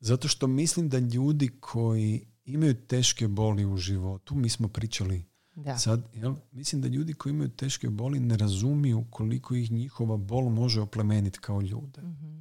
[0.00, 5.78] Zato što mislim da ljudi koji imaju teške boli u životu, mi smo pričali Da.
[5.78, 6.34] sad, jel?
[6.52, 11.38] mislim da ljudi koji imaju teške boli ne razumiju koliko ih njihova bol može oplemeniti
[11.38, 12.02] kao ljude.
[12.02, 12.40] Mhm.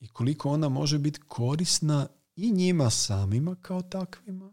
[0.00, 4.52] I koliko ona može biti korisna i njima samima kao takvima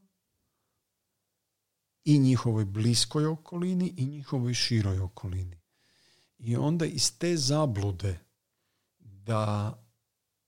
[2.05, 5.57] i njihovoj bliskoj okolini i njihovoj široj okolini.
[6.39, 8.19] I onda iz te zablude
[8.99, 9.73] da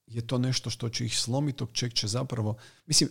[0.08, 2.58] je to nešto što će ih slomiti, od čeg će zapravo...
[2.86, 3.10] Mislim,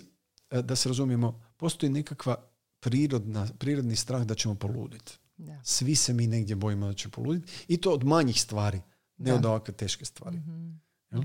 [0.50, 2.36] e, da se razumijemo, postoji nekakva
[2.80, 5.12] prirodna, prirodni strah da ćemo poluditi.
[5.36, 5.60] Da.
[5.64, 8.80] Svi se mi negdje bojimo da će poluditi i to od manjih stvari,
[9.16, 9.36] ne Da.
[9.36, 10.36] od ovakve teške stvari.
[10.36, 10.70] Mhm.
[11.10, 11.22] Jel?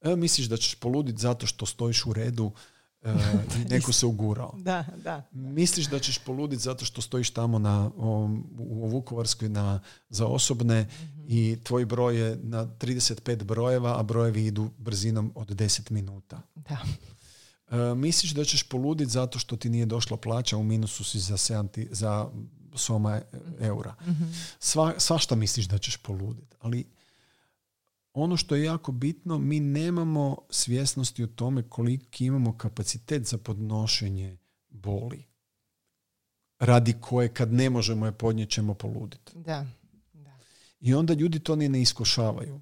[0.00, 2.52] E, misliš da ćeš poluditi zato što stojiš u redu
[3.56, 4.54] i neko se ugurao.
[4.58, 5.22] Da, da.
[5.32, 7.90] Misliš da ćeš poluditi zato što stojiš tamo na,
[8.58, 10.88] u Vukovarskoj na, za osobne
[11.28, 16.40] i tvoj broj je na 35 brojeva, a brojevi idu brzinom od 10 minuta.
[16.54, 16.78] Da.
[17.70, 21.36] E, misliš da ćeš poluditi zato što ti nije došla plaća, u minusu si za,
[21.36, 22.28] 7 ti- za
[22.74, 23.22] soma e-
[23.60, 23.94] eura.
[24.58, 26.84] Sva, svašta misliš da ćeš poluditi, ali
[28.14, 34.36] ono što je jako bitno, mi nemamo svjesnosti o tome koliki imamo kapacitet za podnošenje
[34.68, 35.24] boli.
[36.58, 39.32] Radi koje kad ne možemo je podnijet ćemo poluditi.
[39.34, 39.66] Da.
[40.12, 40.38] da.
[40.80, 42.60] I onda ljudi to ni ne iskušavaju.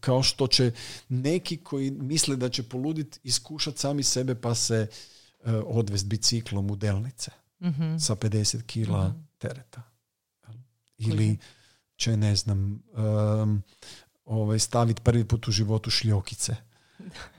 [0.00, 0.72] Kao što će
[1.08, 4.88] neki koji misle da će poluditi iskušati sami sebe pa se
[5.44, 7.96] e, odvest biciklom u delnice Mhm.
[7.98, 9.82] sa 50 kila tereta.
[10.98, 11.10] Jel?
[11.12, 11.38] Ili
[11.96, 13.62] će, ne znam, um,
[14.28, 16.56] ovaj, staviti prvi put u životu šljokice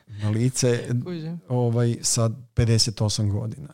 [0.07, 0.87] na lice
[1.47, 3.73] ovaj, sa 58 godina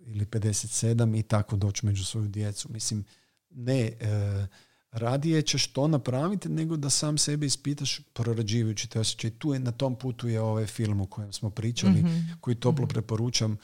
[0.00, 2.68] ili 57 i tako doći među svoju djecu.
[2.72, 3.04] Mislim,
[3.50, 4.46] ne, e,
[4.90, 9.30] radije ćeš to napraviti nego da sam sebe ispitaš prorađivajući te osjećaj.
[9.30, 12.18] Tu je, na tom putu je ovaj film o kojem smo pričali, Mhm.
[12.40, 13.56] koji toplo preporučam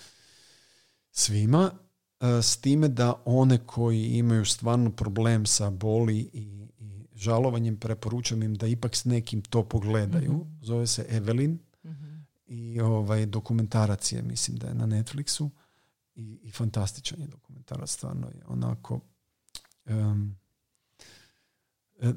[1.10, 1.70] svima,
[2.20, 6.67] e, s time da one koji imaju stvarno problem sa boli i
[7.18, 10.32] žalovanjem, preporučam im da ipak s nekim to pogledaju.
[10.62, 11.56] Zove se Evelyn
[12.46, 15.50] i ovaj dokumentarac je, mislim da je na Netflixu
[16.14, 19.00] i, i fantastičan je dokumentarac, stvarno je onako
[19.86, 19.92] e,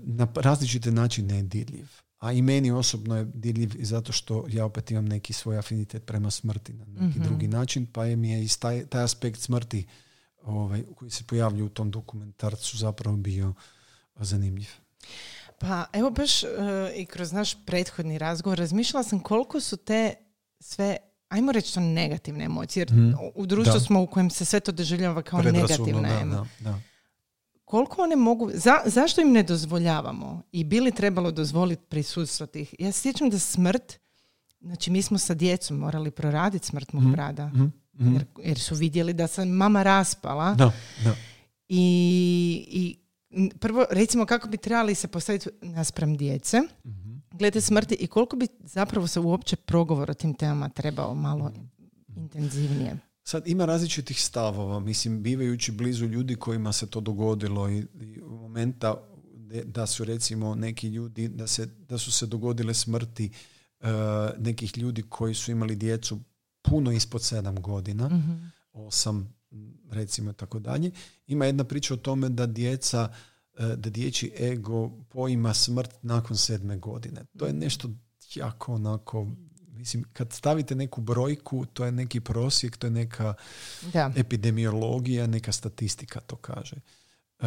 [0.03, 1.87] na različite načine je dirljiv.
[2.19, 6.05] A i meni osobno je dirljiv i zato što ja opet imam neki svoj afinitet
[6.05, 7.23] prema smrti na neki Mhm.
[7.23, 9.87] drugi način, pa je mi je i taj, taj aspekt smrti
[10.43, 13.53] ovaj, koji se pojavljuje u tom dokumentarcu zapravo bio
[14.19, 14.69] zanimljiv.
[15.57, 16.47] Pa evo baš e,
[16.95, 20.13] i kroz naš prethodni razgovor razmišljala sam koliko su te
[20.59, 20.97] sve
[21.29, 23.11] ajmo reći to negativne emocije, jer Mhm.
[23.35, 23.79] u društvu Da.
[23.79, 26.79] smo u kojem se sve to doživljava kao negativna da, emo- da.
[27.65, 32.75] Koliko one mogu, za, zašto im ne dozvoljavamo i bi li trebalo dozvoliti prisutstvo tih?
[32.79, 33.99] Ja se sjećam da smrt,
[34.61, 37.11] znači mi smo sa djecom morali proraditi smrt mog Mhm.
[37.11, 37.67] brada, mhm.
[38.13, 40.71] jer, jer su vidjeli da se mama raspala Da,
[41.03, 41.15] da.
[41.69, 41.83] i,
[42.67, 42.97] i
[43.51, 47.11] prvo recimo kako bi trebali se postaviti naspram djece Mhm.
[47.31, 51.51] glede smrti i koliko bi zapravo se uopće progovor o tim temama trebao malo
[52.15, 52.97] intenzivnije.
[53.23, 58.95] Sad ima različitih stavova, mislim, bivajući blizu ljudi kojima se to dogodilo i, i momenta
[59.65, 63.31] da su recimo neki ljudi, da, se, da su se dogodile smrti
[63.79, 63.85] e,
[64.37, 66.19] nekih ljudi koji su imali djecu
[66.61, 68.31] puno ispod sedam godina, Mhm.
[68.73, 69.33] osam
[69.89, 70.91] recimo tako dalje.
[71.27, 73.13] Ima jedna priča o tome da djeca,
[73.57, 77.25] e, da dječji ego poima smrt nakon sedme godine.
[77.37, 77.89] To je nešto
[78.35, 79.27] jako onako,
[79.67, 83.33] mislim, kad stavite neku brojku, to je neki prosjek, to je neka
[83.93, 84.13] Da.
[84.15, 86.75] epidemiologija, neka statistika to kaže.
[87.39, 87.45] E,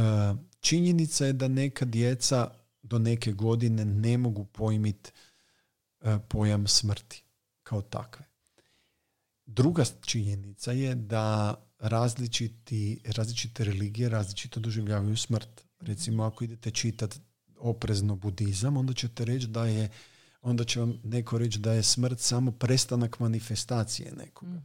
[0.61, 2.51] činjenica je da neka djeca
[2.83, 5.11] do neke godine ne mogu pojmiti
[6.01, 7.23] e, pojam smrti
[7.63, 8.25] kao takve.
[9.47, 11.55] Druga činjenica je da
[11.89, 15.65] različiti, različite religije različito doživljavaju smrt.
[15.81, 17.19] Recimo ako idete čitati
[17.59, 19.89] oprezno budizam, onda ćete reći da je
[20.43, 24.63] onda će vam neko reći da je smrt samo prestanak manifestacije nekoga.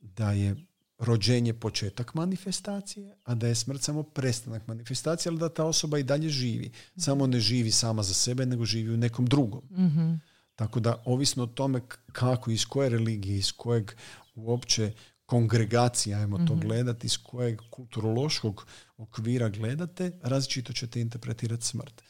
[0.00, 0.56] Da je
[0.98, 6.02] rođenje početak manifestacije, a da je smrt samo prestanak manifestacije, ali da ta osoba i
[6.02, 6.70] dalje živi.
[6.96, 9.62] Samo ne živi sama za sebe, nego živi u nekom drugom.
[9.70, 10.12] Mhm.
[10.56, 11.80] Tako da, ovisno o tome
[12.12, 13.92] kako, iz koje religije, iz kojeg
[14.34, 14.92] uopće
[15.34, 18.66] kongregacija, ajmo to gledati, iz kojeg kulturološkog
[18.98, 22.02] okvira gledate, različito ćete interpretirati smrt.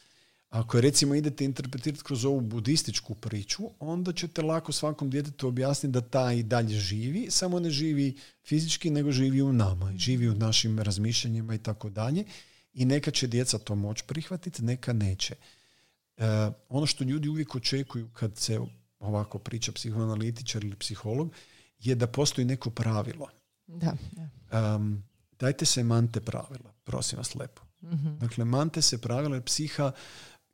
[0.49, 5.91] Ako je recimo idete interpretirati kroz ovu budističku priču, onda ćete lako svakom djetetu objasniti
[5.91, 10.29] da taj i dalje živi, samo ne živi fizički, nego živi u nama, i živi
[10.29, 12.23] u našim razmišljanjima i tako dalje.
[12.73, 15.35] I neka će djeca to moći prihvatiti, neka neće.
[16.17, 16.25] E,
[16.69, 18.59] ono što ljudi uvijek očekuju kad se
[18.99, 21.33] ovako priča psihoanalitičar ili psiholog
[21.85, 23.27] je da postoji neko pravilo.
[23.67, 24.75] Da, da.
[24.75, 25.03] Um,
[25.39, 27.61] dajte se mante pravila, prosim vas lepo.
[27.83, 28.17] Mhm.
[28.17, 29.91] Dakle, mante se pravila jer psiha,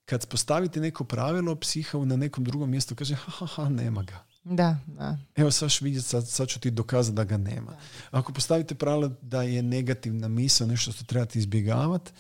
[0.06, 4.26] kad postavite neko pravilo, psiha na nekom drugom mjestu kaže ha, ha, ha, nema ga.
[4.44, 5.18] Da, da.
[5.36, 7.78] Evo sad ću vidjeti, sad, sad ću ti dokazati da ga nema.
[8.12, 12.12] Ako postavite pravilo da je negativna misao, nešto što trebate izbjegavati,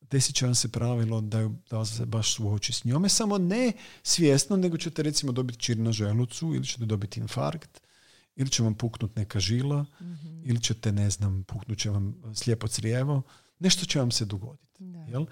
[0.00, 3.72] desit će vam se pravilo da, ju- da se baš suoči s njome, samo ne
[4.02, 7.80] svjesno, nego ćete recimo dobiti čir na želucu ili ćete dobiti infarkt
[8.36, 9.84] ili će vam puknut neka žila
[10.44, 13.22] ili ćete, ne znam, puknut će vam slijepo crijevo,
[13.58, 14.84] nešto će vam se dogoditi.
[15.08, 15.26] Jel?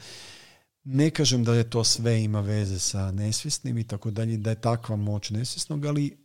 [0.85, 4.61] Ne kažem da je to sve ima veze sa nesvjesnim i tako dalje, da je
[4.61, 6.25] takva moć nesvjesnog, ali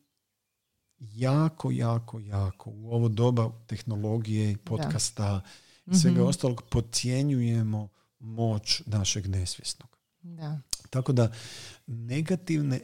[1.00, 5.42] jako, jako, jako u ovo doba tehnologije, podcasta
[5.86, 7.90] i svega ostalog podcjenjujemo
[8.20, 9.98] moć našeg nesvjesnog.
[10.22, 10.62] da.
[10.90, 11.32] Tako da
[11.88, 12.80] negativne,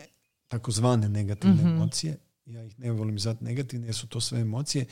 [0.47, 4.85] takozvane negativne emocije, ja ih ne volim zvati negativne jer su to sve emocije,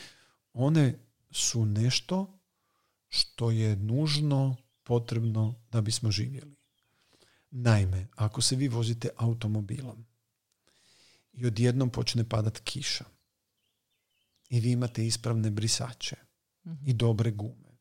[0.53, 0.99] one
[1.31, 2.39] su nešto
[3.07, 6.55] što je nužno, potrebno da bismo živjeli.
[7.51, 10.05] Naime, ako se vi vozite automobilom
[11.33, 13.05] i odjednom počne padat kiša
[14.49, 16.15] i vi imate ispravne brisače
[16.85, 17.77] i dobre gume,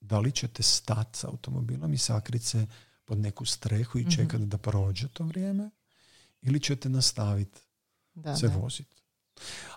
[0.00, 2.66] da li ćete stati s automobilom i sakriti se
[3.04, 5.70] pod neku strehu i čekati da prođe to vrijeme
[6.42, 7.60] ili ćete nastaviti
[8.40, 8.93] se voziti.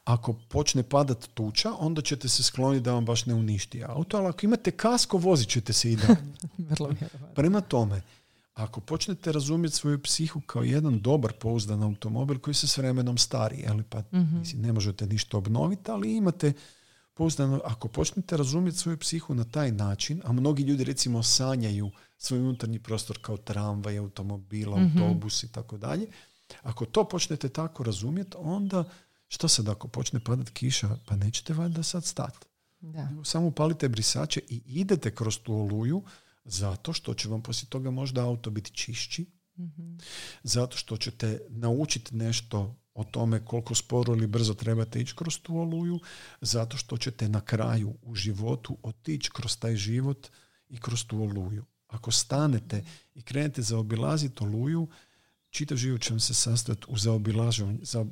[0.04, 4.28] Ako počne padat tuča, onda ćete se skloniti da vam baš ne uništi auto, ali
[4.28, 5.96] ako imate kasko, vozit ćete se i
[6.58, 7.08] vjerovatno.
[7.36, 8.02] Prema tome,
[8.54, 13.66] ako počnete razumjeti svoju psihu kao jedan dobar pouzdan automobil koji se s vremenom stari,
[13.70, 16.54] ali pa mislim, ne možete ništa obnoviti, ali imate
[17.14, 22.40] pouzdano, ako počnete razumjeti svoju psihu na taj način, a mnogi ljudi recimo sanjaju svoj
[22.40, 26.08] unutarnji prostor kao tramvaj, automobil, autobus i tako dalje,
[26.62, 28.84] ako to počnete tako razumjeti, onda
[29.28, 32.48] što sad ako počne padat kiša, pa nećete valjda sad stati.
[32.80, 33.10] Da.
[33.24, 36.04] Samo upalite brisače i idete kroz tu oluju
[36.48, 39.26] zato što će vam poslije toga možda auto biti čišći,
[40.44, 45.58] zato što ćete naučiti nešto o tome koliko sporo ili brzo trebate ići kroz tu
[45.58, 46.00] oluju,
[46.42, 50.28] zato što ćete na kraju u životu otići kroz taj život
[50.70, 51.66] i kroz tu oluju.
[51.88, 54.88] Ako stanete i krenete zaobilaziti oluju,
[55.50, 58.06] čitav život će vam se sastojati u zaobilaženju, za,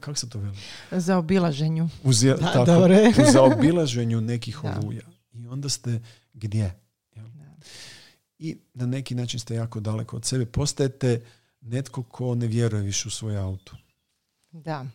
[0.00, 0.56] kako se to veli?
[0.90, 1.88] Za obilaženju.
[2.04, 2.72] U, Da, tako,
[3.28, 4.80] u zaobilaženju nekih Da.
[4.82, 5.02] oluja.
[5.32, 6.00] I onda ste
[6.32, 6.80] gdje?
[7.14, 7.26] Jel?
[8.38, 10.46] i na neki način ste jako daleko od sebe.
[10.46, 11.22] Postajete
[11.60, 13.76] netko ko ne vjeruje više u svoj auto.
[14.50, 14.86] Da,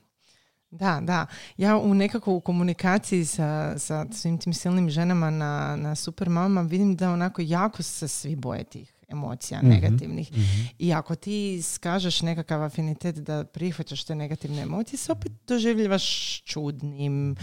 [0.71, 1.25] da, da.
[1.57, 6.61] Ja u nekako u komunikaciji sa, sa svim tim silnim ženama na, na super mama
[6.61, 10.31] vidim da onako jako se svi boje tih emocija Mhm, negativnih.
[10.79, 17.35] I ako ti skažeš nekakav afinitet da prihvaćaš te negativne emocije, se opet doživljavaš čudnim,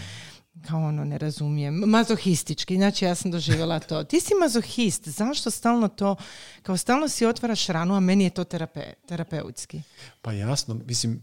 [0.67, 4.03] kao ono, ne razumijem, mazohistički, znači ja sam doživjela to.
[4.03, 6.15] Ti si mazohist, zašto stalno to,
[6.61, 9.81] kao stalno si otvaraš ranu, a meni je to terape, terapeutski.
[10.21, 11.21] Pa jasno, mislim,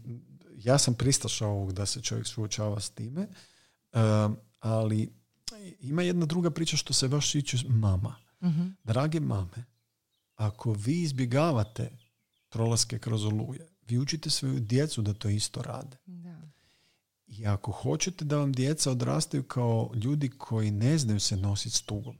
[0.55, 3.27] ja sam pristašao ovog da se čovjek suočava s time,
[3.93, 5.09] um, ali
[5.79, 8.15] ima jedna druga priča što se baš tiče mama.
[8.43, 8.67] Mhm.
[8.83, 9.65] Drage mame,
[10.37, 11.97] ako vi izbjegavate
[12.49, 15.97] prolaske kroz oluje, vi učite svoju djecu da to isto rade.
[16.05, 16.41] Da.
[17.27, 21.81] I ako hoćete da vam djeca odrastaju kao ljudi koji ne znaju se nositi s
[21.81, 22.17] tugom,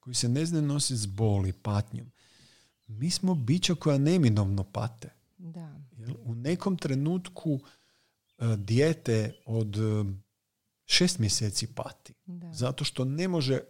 [0.00, 2.12] koji se ne znaju nositi s boli, patnjom,
[2.86, 5.10] mi smo bića koja neminovno pate.
[5.38, 5.80] Da.
[5.96, 6.10] Jel?
[6.24, 7.60] U nekom trenutku
[8.38, 9.80] e, dijete od e,
[10.86, 12.14] šest mjeseci pati.
[12.26, 12.52] Da.
[12.52, 13.60] Zato što ne može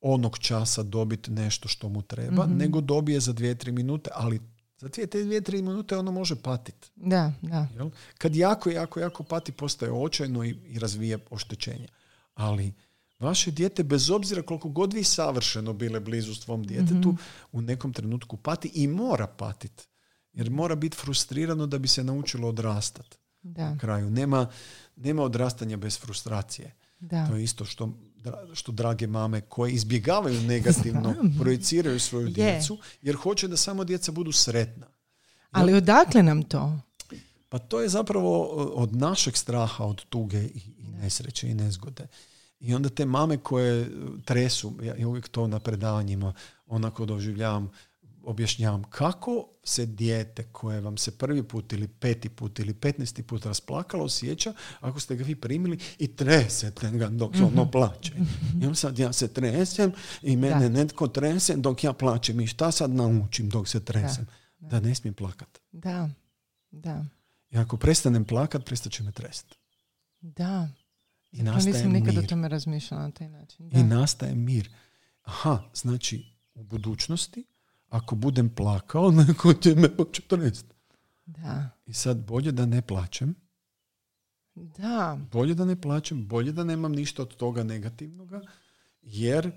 [0.00, 2.56] onog časa dobiti nešto što mu treba, Mhm.
[2.56, 4.40] nego dobije za dvije, tri minute, ali
[4.78, 6.90] za dvije, te dvije, tri minute ono može patiti.
[6.96, 7.68] Da, da.
[7.74, 7.90] Jel?
[8.18, 11.88] Kad jako, jako, jako pati, postaje očajno i, i razvije oštećenja.
[12.34, 12.72] Ali
[13.18, 17.16] vaše dijete, bez obzira koliko god vi savršeno bile blizu svom djetetu,
[17.52, 19.86] u nekom trenutku pati i mora patiti.
[20.32, 23.16] Jer mora biti frustrirano da bi se naučilo odrastati.
[23.42, 24.10] Da, Na kraju.
[24.10, 24.46] Nema,
[24.96, 26.74] nema odrastanja bez frustracije.
[27.00, 27.26] da.
[27.26, 27.98] To je isto što,
[28.54, 32.32] što drage mame koje izbjegavaju negativno, projiciraju svoju Je.
[32.32, 34.86] djecu, jer hoće da samo djeca budu sretna.
[35.50, 36.80] Ali odakle nam to?
[37.48, 38.42] Pa to je zapravo
[38.74, 42.06] od našeg straha, od tuge i, nesreće i nezgode.
[42.60, 43.90] I onda te mame koje
[44.24, 46.34] tresu, ja uvijek to na predavanjima
[46.66, 47.70] onako doživljavam,
[48.28, 53.46] objašnjavam kako se dijete koje vam se prvi put ili peti put ili petnesti put
[53.46, 58.12] rasplakalo osjeća ako ste ga vi primili i tresete ga dok ono plaće.
[58.62, 60.68] I onda sad ja se tresem i mene Da.
[60.68, 62.40] netko trese dok ja plaćem.
[62.40, 64.26] I šta sad naučim dok se tresem?
[64.58, 65.58] Da, ne smijem plakat.
[65.72, 66.10] Da,
[66.70, 67.04] da,
[67.50, 69.54] I ako prestanem plakat, prestat će me trest.
[70.20, 70.68] da.
[71.32, 73.70] I nastaje nisam nikad o tome razmišljala na taj način.
[73.72, 74.70] I nastaje mir.
[75.22, 77.44] Aha, znači u budućnosti
[77.88, 80.66] ako budem plakao, neko će me hoće trest.
[81.26, 83.34] da, I sad bolje da ne plaćem,
[84.54, 88.40] da, bolje da ne plaćem, bolje da nemam ništa od toga negativnoga,
[89.02, 89.50] jer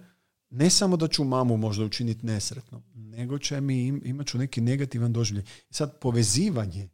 [0.49, 4.61] ne samo da ću mamu možda učiniti nesretnom, nego će mi im, imat ću neki
[4.61, 5.45] negativan doživljaj.
[5.69, 6.89] I sad povezivanje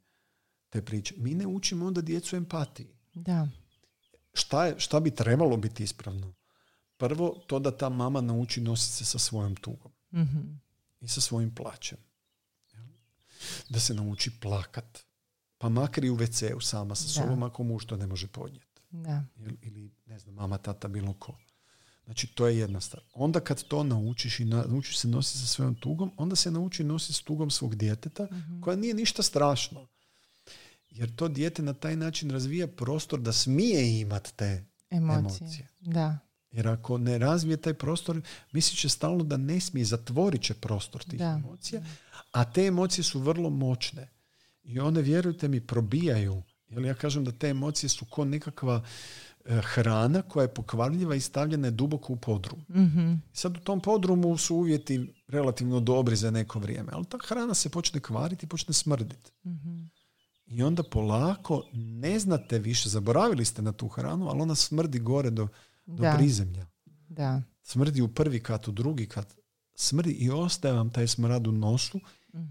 [0.70, 1.16] te priče.
[1.18, 2.88] Mi ne učimo onda djecu empatiji.
[3.14, 3.48] da,
[4.34, 6.34] šta, je, šta bi trebalo biti ispravno?
[6.98, 10.40] Prvo, to da ta mama nauči nositi se sa svojom tugom Mhm.
[11.02, 11.98] I sa svojim plaćem.
[13.70, 15.00] Da se nauči plakat.
[15.58, 17.10] Pa makar i u WC-u sama sa Da.
[17.10, 18.68] sobom ako muž to ne može podnijeti.
[18.92, 19.24] da?
[19.62, 21.38] Ili, ne znam, mama, tata, bilo ko.
[22.06, 23.04] Znači, to je jedna stvar.
[23.14, 26.84] Onda kad to naučiš i na- naučiš se nositi sa svojom tugom, onda se nauči
[26.84, 28.28] nositi s tugom svog djeteta,
[28.62, 29.88] koja nije ništa strašno.
[30.90, 35.38] Jer to dijete na taj način razvija prostor da smije imati te emocije.
[35.40, 35.68] Emocije.
[35.82, 36.18] Da,
[36.52, 41.04] Jer ako ne razvije taj prostor, mislit će stalno da ne smije, zatvorit će prostor
[41.04, 41.26] tih Da.
[41.26, 41.82] emocija,
[42.32, 44.10] a te emocije su vrlo moćne.
[44.64, 46.44] I one, vjerujte mi, probijaju.
[46.70, 48.84] Jer ja kažem da te emocije su ko nekakva
[49.46, 52.66] e, hrana koja je pokvarljiva i stavljena je duboko u podrum.
[52.70, 53.14] Mhm.
[53.34, 57.70] Sad u tom podrumu su uvjeti relativno dobri za neko vrijeme, ali ta hrana se
[57.70, 59.32] počne kvariti i počne smrditi.
[59.46, 59.84] Mhm.
[60.48, 65.30] I onda polako ne znate više, zaboravili ste na tu hranu, ali ona smrdi gore
[65.30, 65.48] do,
[65.88, 66.16] do Da.
[66.18, 66.68] prizemlja
[67.10, 69.36] da, smrdi u prvi kat, u drugi kat,
[69.76, 72.00] smrdi i ostaje vam taj smrad u nosu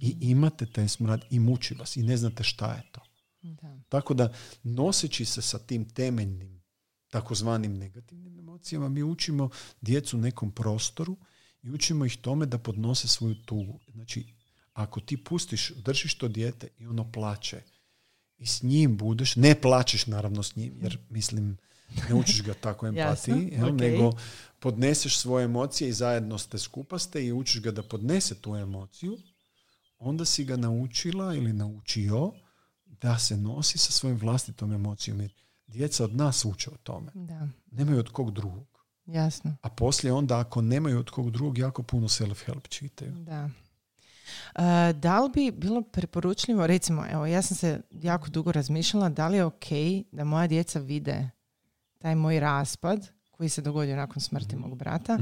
[0.01, 3.01] i imate taj smrad i muči vas i ne znate šta je to.
[3.43, 4.33] da, Tako da
[4.63, 6.63] noseći se sa tim temeljnim
[7.11, 11.17] takozvanim negativnim emocijama mi učimo djecu nekom prostoru
[11.63, 13.81] i učimo ih tome da podnose svoju tugu.
[13.93, 14.27] Znači,
[14.73, 17.63] ako ti pustiš, držiš to dijete i ono plaće
[18.39, 21.57] i s njim budeš, ne plaćeš naravno s njim, jer mislim,
[22.09, 23.81] ne učiš ga tako empatiji, jel, ok.
[23.81, 24.13] nego
[24.59, 29.19] podneseš svoje emocije i zajedno ste skupa ste i učiš ga da podnese tu emociju,
[29.99, 32.33] onda si ga naučila ili naučio
[32.87, 35.21] da se nosi sa svojim vlastitom emocijom.
[35.21, 35.33] Jer
[35.67, 37.11] djeca od nas uče o tome.
[37.15, 38.67] da, Nemaju od kog drugog.
[39.07, 39.57] jasno.
[39.63, 43.13] A poslije onda ako nemaju od kog drugog, jako puno self-help čitaju.
[43.13, 43.51] Da.
[44.55, 49.29] E, da li bi bilo preporučljivo, recimo, evo, ja sam se jako dugo razmišljala da
[49.29, 49.67] li je ok
[50.13, 51.31] da moja djeca vide
[52.07, 55.19] taj moj raspad koji se dogodio nakon smrti mog brata,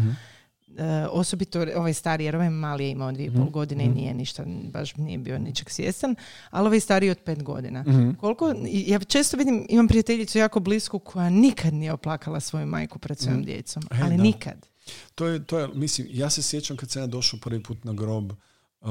[0.76, 3.88] E, osobito ovaj stari, jer ovaj mali je imao dvije i pol Mhm, godine i
[3.88, 3.96] mhm.
[3.96, 6.16] nije ništa, baš nije bio ničeg svjestan,
[6.50, 7.82] ali ovaj stariji od pet godina.
[7.82, 8.10] Mhm.
[8.12, 13.18] Koliko, ja često vidim, imam prijateljicu jako blisku koja nikad nije oplakala svoju majku pred
[13.18, 13.46] svojom Mhm.
[13.46, 14.22] djecom, E, ali da.
[14.22, 14.66] nikad.
[15.14, 17.92] To je, to je, mislim, ja se sjećam kad sam ja došao prvi put na
[17.92, 18.88] grob, uh,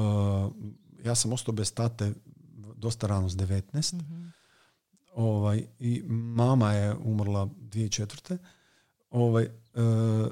[1.04, 2.12] ja sam ostao bez tate
[2.76, 3.94] dosta rano s 19.
[3.94, 4.24] Mhm.
[5.14, 8.38] Ovaj, I mama je umrla 2004.
[9.10, 10.30] Ovaj, uh,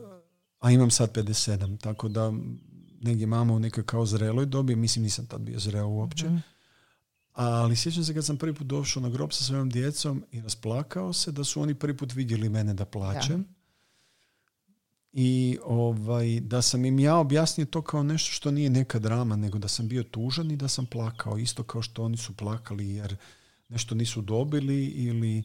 [0.61, 2.33] a imam sad 57, tako da
[3.01, 6.37] negdje mama u nekoj kao zreloj dobi, mislim nisam tad bio zreo uopće, Mhm.
[7.33, 11.13] ali sjećam se kad sam prvi put došao na grob sa svojom djecom i rasplakao
[11.13, 13.45] se da su oni prvi put vidjeli mene da plaćem.
[15.13, 19.59] I ovaj, da sam im ja objasnio to kao nešto što nije neka drama, nego
[19.59, 21.39] da sam bio tužan i da sam plakao.
[21.39, 23.17] Isto kao što oni su plakali jer
[23.73, 25.43] nešto nisu dobili ili e,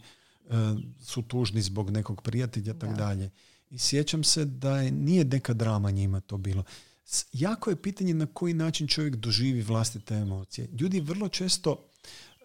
[1.02, 2.98] su tužni zbog nekog prijatelja i tako Da.
[2.98, 3.30] dalje.
[3.70, 6.64] I sjećam se da je, nije neka drama njima to bilo.
[7.06, 10.68] S- Jako je pitanje na koji način čovjek doživi vlastite emocije.
[10.72, 11.90] Ljudi vrlo često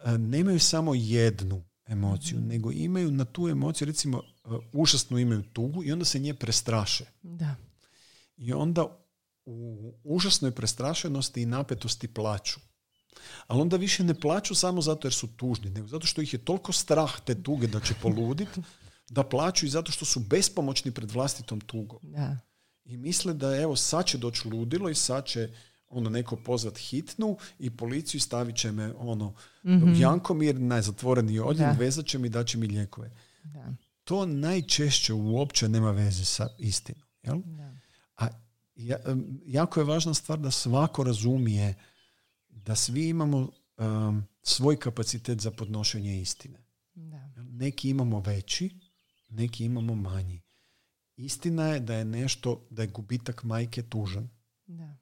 [0.05, 5.85] e, nemaju samo jednu emociju, nego imaju na tu emociju, recimo, e, užasno imaju tugu
[5.85, 7.05] i onda se nje prestraše.
[7.23, 7.55] Da.
[8.37, 8.99] I onda
[9.45, 12.61] u užasnoj prestrašenosti i napetosti plaću.
[13.47, 16.45] Ali onda više ne plaću samo zato jer su tužni, nego zato što ih je
[16.45, 18.61] toliko strah te tuge da će poluditi,
[19.11, 21.99] da plaću i zato što su bespomoćni pred vlastitom tugom.
[22.03, 22.39] Da.
[22.85, 25.51] I misle da evo sad će doći ludilo i sad će
[25.89, 31.69] ono neko pozvat hitnu i policiju stavit će me ono u Jankomir na zatvoreni odjel,
[31.69, 31.79] Da.
[31.79, 33.11] vezat će mi i dat će mi lijekove.
[33.43, 33.75] Da.
[34.05, 37.03] To najčešće uopće nema veze sa istinom.
[37.23, 37.39] Jel?
[37.45, 37.77] Da.
[38.17, 38.29] A
[38.75, 38.99] ja,
[39.47, 41.75] jako je važna stvar da svako razumije
[42.65, 46.65] da svi imamo em, svoj kapacitet za podnošenje istine.
[46.95, 47.31] Da.
[47.37, 48.71] Neki imamo veći,
[49.29, 50.43] neki imamo manji.
[51.17, 54.29] Istina je da je nešto, da je gubitak majke tužan.
[54.67, 54.97] Da.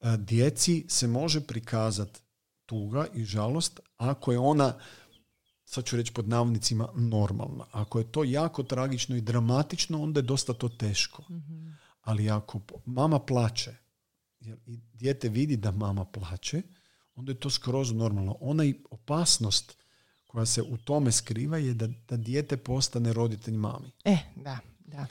[0.00, 2.20] E, Djeci se može prikazati
[2.66, 4.74] tuga i žalost ako je ona,
[5.64, 7.64] sad ću reći pod navodnicima, normalna.
[7.72, 11.24] Ako je to jako tragično i dramatično, onda je dosta to teško.
[12.00, 13.74] Ali ako mama plače,
[14.46, 16.62] jer i dijete vidi da mama plače,
[17.14, 18.36] onda je to skroz normalno.
[18.40, 19.76] Ona i opasnost
[20.26, 23.90] koja se u tome skriva je da, da dijete postane roditelj mami.
[24.04, 25.06] E, da, da.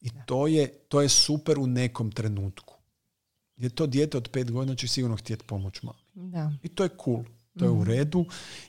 [0.00, 2.74] I to je, to je super u nekom trenutku.
[3.56, 6.30] Jer to dijete od pet godina će sigurno htjeti pomoć mami.
[6.30, 6.52] Da.
[6.62, 7.24] I to je cool.
[7.56, 7.84] To je u Mhm.
[7.84, 8.24] redu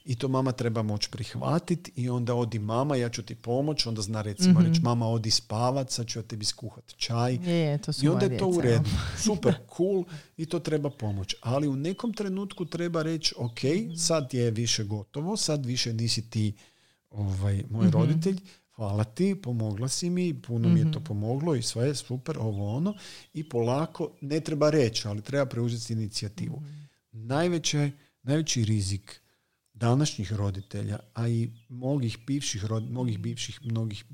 [0.06, 4.02] i to mama treba moći prihvatiti i onda odi mama, ja ću ti pomoć, onda
[4.02, 4.68] zna recimo Mhm.
[4.68, 7.34] reći mama odi spavat, sad ću ja tebi skuhati čaj.
[7.36, 8.90] Je, je, to su I onda je to u djeca, redu.
[9.26, 10.04] Super, cool
[10.38, 11.36] i to treba pomoć.
[11.42, 13.96] Ali u nekom trenutku treba reći ok, Mhm.
[13.96, 16.54] sad je više gotovo, sad više nisi ti
[17.10, 18.38] ovaj, moj roditelj,
[18.72, 22.76] hvala ti, pomogla si mi, puno mi je to pomoglo i sve je super, ovo
[22.76, 22.94] ono.
[23.34, 26.62] I polako, ne treba reći, ali treba preuzeti inicijativu.
[27.12, 27.92] Najveće,
[28.28, 29.22] najveći rizik
[29.74, 34.06] današnjih roditelja, a i mnogih bivših, mnogih bivših, mnogih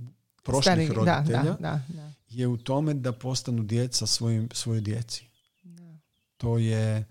[0.43, 2.11] prošlih Stari- roditelja, Da, da, da.
[2.30, 5.26] je u tome da postanu djeca svojim, svojoj djeci.
[5.64, 5.97] Da.
[6.38, 7.05] To je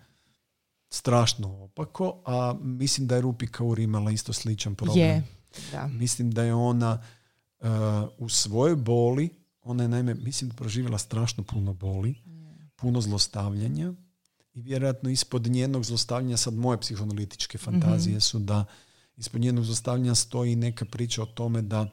[0.90, 4.98] strašno opako, a mislim da je Rupi Kaur imala isto sličan problem.
[4.98, 5.22] Je,
[5.72, 5.86] da.
[5.86, 7.03] Mislim da je ona
[7.61, 7.66] uh,
[8.18, 9.28] u svojoj boli,
[9.62, 12.14] ona je naime, mislim da proživjela strašno puno boli,
[12.76, 13.92] puno zlostavljanja
[14.55, 18.64] i vjerojatno ispod njenog zlostavljanja, sad moje psihoanalitičke fantazije su da
[19.16, 21.88] ispod njenog zlostavljanja stoji neka priča o tome da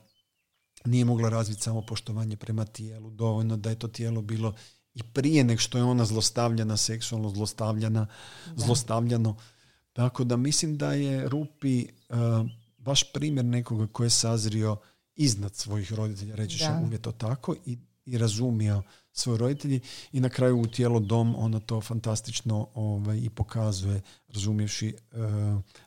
[0.85, 4.53] nije mogla razviti samopoštovanje prema tijelu, dovoljno da je to tijelo bilo
[4.93, 8.07] i prije nego što je ona zlostavljana, seksualno zlostavljana,
[8.55, 9.37] zlostavljano.
[9.93, 12.15] Tako da mislim da je Rupi uh,
[12.77, 14.77] baš primjer nekoga koji je sazrio
[15.15, 16.81] iznad svojih roditelja, reći ću Da.
[16.85, 17.77] uvjet to tako, i,
[18.09, 19.79] i razumio svoje roditelji
[20.11, 25.19] i na kraju u tijelo dom ona to fantastično ovaj, i pokazuje, razumjevši uh,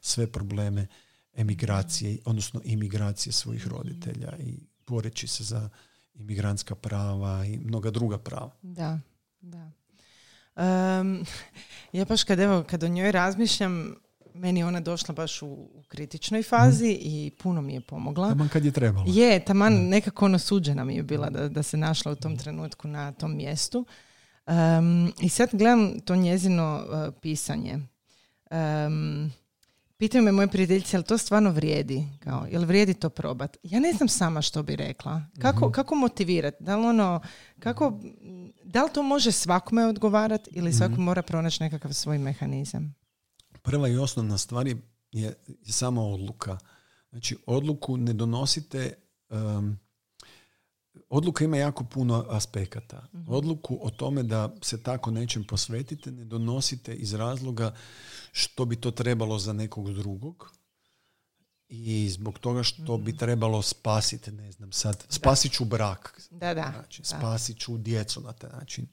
[0.01, 0.87] sve probleme
[1.35, 5.69] emigracije, odnosno imigracije svojih roditelja i boreći se za
[6.15, 8.51] imigrantska prava i mnoga druga prava.
[8.63, 9.01] Da,
[9.41, 9.71] da.
[10.57, 11.25] Em,
[11.99, 13.95] ja baš kad, evo, kad o njoj razmišljam,
[14.35, 18.29] meni je ona došla baš u, u kritičnoj fazi i puno mi je pomogla.
[18.29, 19.05] Taman kad je trebalo.
[19.09, 22.89] Je, taman nekako ono suđena mi je bila da, da se našla u tom trenutku
[22.89, 23.87] na tom mjestu.
[24.47, 27.79] Em, I sad gledam to njezino e, pisanje.
[28.51, 29.33] Um,
[30.03, 32.05] Pitaju me moje prijateljice, jel to stvarno vrijedi?
[32.19, 33.57] Kao, jel vrijedi to probat?
[33.63, 35.23] Ja ne znam sama što bi rekla.
[35.41, 36.65] Kako, kako motivirati?
[36.65, 37.21] Da li ono,
[37.59, 38.01] kako,
[38.65, 42.95] da li to može svakome odgovarati ili svako mora pronaći nekakav svoj mehanizam?
[43.63, 44.77] Prva i osnovna stvar je,
[45.13, 45.35] je
[45.69, 46.59] sama odluka.
[47.11, 48.95] Znači, odluku ne donosite
[49.31, 49.79] um,
[51.09, 53.07] odluka ima jako puno aspekata.
[53.29, 57.75] Odluku o tome da se tako nečem posvetite ne donosite iz razloga
[58.33, 60.53] što bi to trebalo za nekog drugog
[61.69, 66.73] i zbog toga što bi trebalo spasiti, ne znam sad, spasit ću brak, Da, da.
[66.75, 68.87] znači, spasit ću djecu na taj način.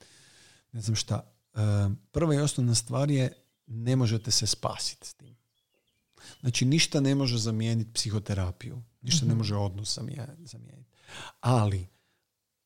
[0.72, 1.32] Ne znam šta.
[2.12, 3.34] Prva i osnovna stvar je
[3.70, 5.36] ne možete se spasiti s tim.
[6.40, 8.82] Znači, ništa ne može zamijeniti psihoterapiju.
[9.02, 10.90] Ništa ne može odnos zamije- zamijeniti.
[11.40, 11.88] Ali,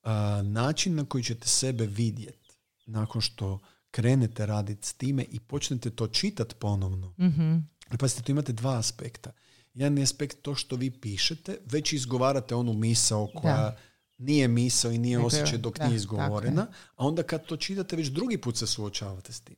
[0.03, 2.49] a, način na koji ćete sebe vidjeti
[2.85, 3.59] nakon što
[3.91, 7.13] krenete raditi s time i počnete to čitati ponovno.
[7.19, 7.57] Mhm.
[7.89, 9.31] Ali pazite, tu imate dva aspekta.
[9.73, 13.77] Jedan je aspekt to što vi pišete, već izgovarate onu misao koja Da.
[14.17, 18.07] nije misao i nije osjećaj dok da, nije izgovorena, a onda kad to čitate, već
[18.07, 19.55] drugi put se suočavate s tim.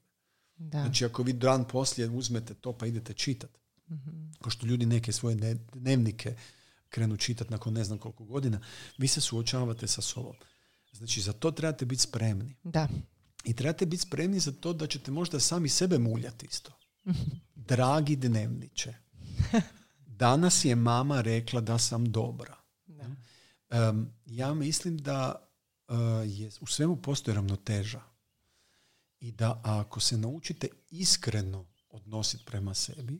[0.57, 0.81] Da.
[0.81, 4.09] Znači, ako vi dan poslije uzmete to pa idete čitati, Mhm.
[4.41, 6.35] kao što ljudi neke svoje dne- dnevnike
[6.89, 8.59] krenu čitati nakon ne znam koliko godina,
[8.97, 10.35] vi se suočavate sa sobom.
[10.93, 12.55] Znači, za to trebate biti spremni.
[12.63, 12.87] da.
[13.43, 16.71] I trebate biti spremni za to da ćete možda sami sebe muljati isto.
[17.55, 18.93] Dragi dnevniče,
[20.07, 22.57] danas je mama rekla da sam dobra.
[23.69, 25.47] Em, ja mislim da
[25.87, 25.93] e,
[26.27, 28.01] je, u svemu postoji ravnoteža.
[29.25, 33.19] I da ako se naučite iskreno odnositi prema sebi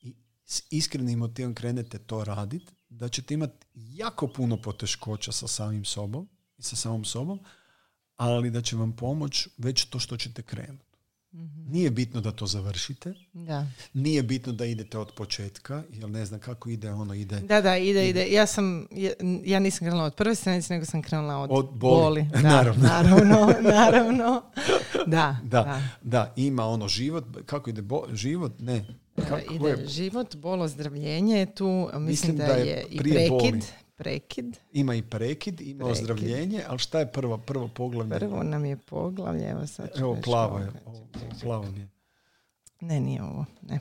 [0.00, 0.14] i
[0.44, 6.28] s iskrenim motivom krenete to raditi, da ćete imati jako puno poteškoća sa samim sobom
[6.58, 7.40] i sa samom sobom,
[8.16, 10.87] ali da će vam pomoć već to što ćete krenuti.
[11.66, 13.66] Nije bitno da to završite, Da.
[13.94, 17.76] nije bitno da idete od početka, jer ne znam kako ide, ono ide Da, da,
[17.76, 18.26] ide, ide.
[18.26, 19.10] Ja sam, ja,
[19.44, 22.26] ja nisam krenula od prve stranice, nego sam krenula od, Od boli.
[22.32, 22.82] Da, Naravno.
[22.82, 24.42] naravno, naravno.
[25.06, 25.82] Da, Da, da.
[26.02, 28.84] da, ima ono život, kako ide bo- život, ne.
[29.18, 29.86] Kako ide je?
[29.88, 33.60] život, bol, ozdravljenje je tu, mislim, Mislim da, da je, je i prekid, boli.
[33.98, 34.56] Prekid.
[34.72, 36.02] Ima i prekid, ima Prekid.
[36.02, 38.18] ozdravljenje, ali šta je prvo, prvo poglavlje?
[38.18, 40.70] Prvo nam je poglavlje, evo sad ću Evo, plavo je.
[40.84, 41.06] Ovo,
[41.42, 41.88] plavo mi je.
[42.80, 43.78] Ne, nije ovo, ne.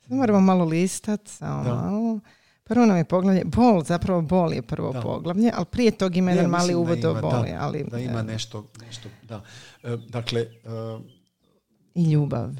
[0.00, 1.74] Sad moramo malo listat, samo Da.
[1.74, 2.20] malo.
[2.64, 5.00] Prvo nam je poglavlje, bol, zapravo bol je prvo Da.
[5.00, 7.84] poglavlje, ali prije tog ima Ja jedan mali mislim da uvod o boli, da, ali
[7.90, 9.44] Da ima nešto, nešto, da.
[9.82, 10.48] E, Dakle, e,
[11.94, 12.50] i ljubav.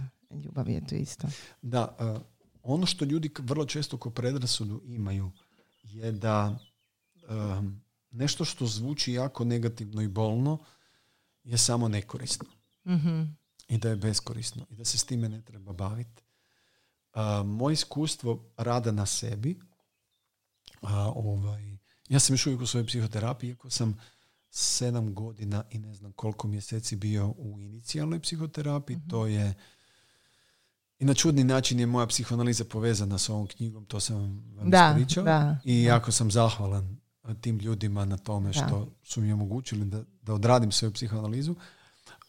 [0.45, 1.29] Ljubav je tu isto.
[1.63, 2.19] Da, e,
[2.63, 5.31] ono što ljudi vrlo često ko predrasudu imaju
[5.85, 6.59] je da
[7.29, 10.59] em, nešto što zvuči jako negativno i bolno
[11.45, 12.47] je samo nekorisno
[12.87, 13.23] Mhm.
[13.69, 16.23] i da je beskorisno i da se s time ne treba baviti.
[17.13, 19.61] A, moje iskustvo rada na sebi,
[20.83, 21.77] a, ovaj,
[22.09, 23.99] ja sam još uvijek u svojoj psihoterapiji, iako sam
[24.51, 29.55] sedam godina i ne znam koliko mjeseci bio u inicijalnoj psihoterapiji, to je
[30.99, 34.17] i na čudni način je moja psihoanaliza povezana s ovom knjigom, to sam
[34.57, 35.25] vam Da, ispričao.
[35.25, 36.97] da, I jako sam zahvalan
[37.41, 38.53] tim ljudima na tome Da.
[38.53, 41.55] što su mi omogućili da, da odradim svoju psihoanalizu.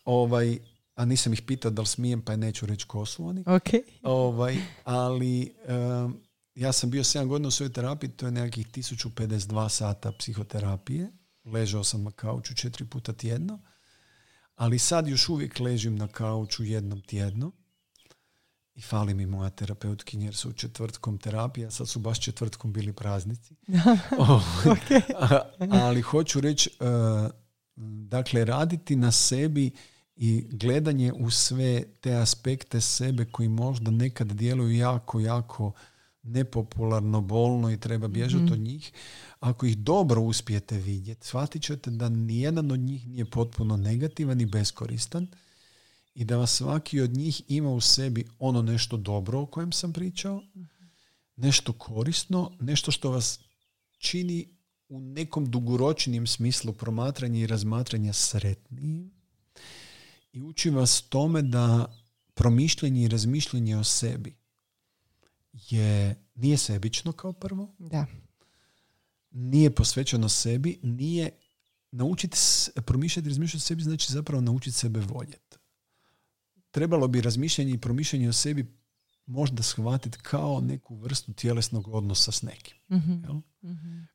[0.05, 0.59] Ovaj,
[0.95, 3.43] a nisam ih pitao da li smijem, pa neću reći ko su oni.
[3.47, 3.69] Ok.
[4.03, 6.17] Ovaj, ali em,
[6.55, 11.11] ja sam bio 7 godina u svojoj terapiji, to je nekakvih 1052 sata psihoterapije.
[11.45, 13.59] Ležao sam na kauču četiri puta tjedno.
[14.55, 17.51] Ali sad još uvijek ležim na kauču jednom tjedno.
[18.75, 23.55] I fali mi moja terapeutkinja jer su četvrtkom terapija, sad su baš četvrtkom bili praznici.
[24.17, 26.83] Ovaj, a- ali hoću reći, e,
[28.05, 29.71] dakle, raditi na sebi
[30.15, 35.71] i gledanje u sve te aspekte sebe koji možda nekad djeluju jako, jako
[36.23, 38.91] nepopularno, bolno i treba bježati od njih.
[39.39, 44.45] Ako ih dobro uspijete vidjeti, shvatit ćete da nijedan od njih nije potpuno negativan i
[44.45, 45.27] beskoristan
[46.15, 49.93] i da vas svaki od njih ima u sebi ono nešto dobro o kojem sam
[49.93, 50.43] pričao,
[51.35, 53.39] nešto korisno, nešto što vas
[53.97, 54.47] čini
[54.89, 59.11] u nekom dugoročnijem smislu promatranja i razmatranja sretnijim
[60.33, 61.95] i uči vas tome da
[62.33, 64.35] promišljanje i razmišljanje o sebi
[65.69, 68.05] je, nije sebično kao prvo, Da.
[69.31, 71.29] nije posvećeno sebi, nije
[71.91, 72.37] naučiti
[72.85, 75.42] promišljati i razmišljati o sebi znači zapravo naučiti sebe voljeti.
[76.73, 78.73] Trebalo bi razmišljanje i promišljanje o sebi
[79.25, 82.77] možda shvatiti kao neku vrstu tjelesnog odnosa s nekim.
[82.91, 83.11] Mhm.
[83.23, 83.41] Jel?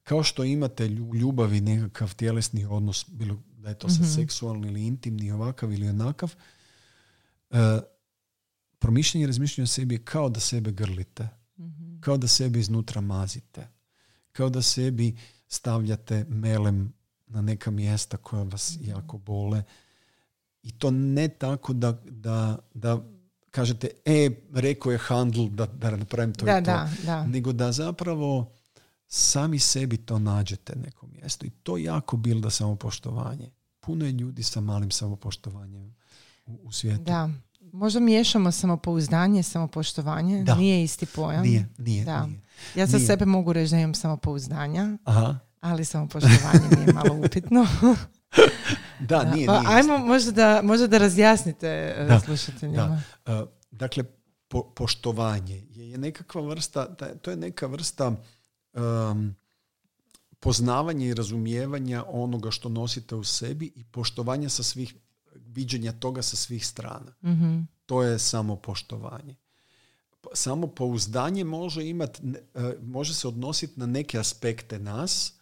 [0.02, 4.86] Kao što imate lju- ljubavi nekakav tjelesni odnos, bilo da je to sad seksualni ili
[4.86, 6.34] intimni, ovakav ili onakav,
[7.50, 7.80] e,
[8.78, 11.28] promišljanje i razmišljanje o sebi je kao da sebe grlite,
[12.00, 13.68] kao da sebe iznutra mazite,
[14.32, 15.16] kao da sebi
[15.48, 16.92] stavljate melem
[17.26, 19.62] na neka mjesta koja vas jako bole
[20.68, 22.98] i to ne tako da, da, da
[23.50, 27.26] kažete e, rekao je handl da, da napravim to Da, i to da, da.
[27.26, 28.52] nego da zapravo
[29.08, 33.50] sami sebi to nađete neko mjesto i to jako bilda samopoštovanje.
[33.80, 35.94] Puno je ljudi sa malim samopoštovanjem
[36.46, 37.02] u, u svijetu.
[37.02, 37.30] Da,
[37.72, 40.54] možda miješamo samopouzdanje, samopoštovanje, da.
[40.54, 41.42] nije isti pojam.
[41.42, 42.26] Nije, nije, da.
[42.26, 42.40] nije.
[42.74, 43.06] Ja za Nije.
[43.06, 45.38] sebe mogu reći da imam samopouzdanja, Aha.
[45.60, 47.66] ali samopoštovanje nije malo upitno.
[49.00, 53.02] Da, nije, pa nije ajmo možda da, možda da razjasnite e, Da, slušateljima.
[53.26, 53.42] Da.
[53.42, 54.04] Uh, dakle,
[54.48, 58.12] po- poštovanje je, je nekakva vrsta, to je neka vrsta
[58.74, 59.34] um,
[60.40, 64.94] poznavanja i razumijevanja onoga što nosite u sebi i poštovanja sa svih,
[65.36, 67.12] viđenja toga sa svih strana.
[67.24, 67.60] Mhm.
[67.86, 69.34] To je samo poštovanje.
[70.34, 72.20] Samo pouzdanje može imat,
[72.54, 75.32] e, može se odnositi na neke aspekte nas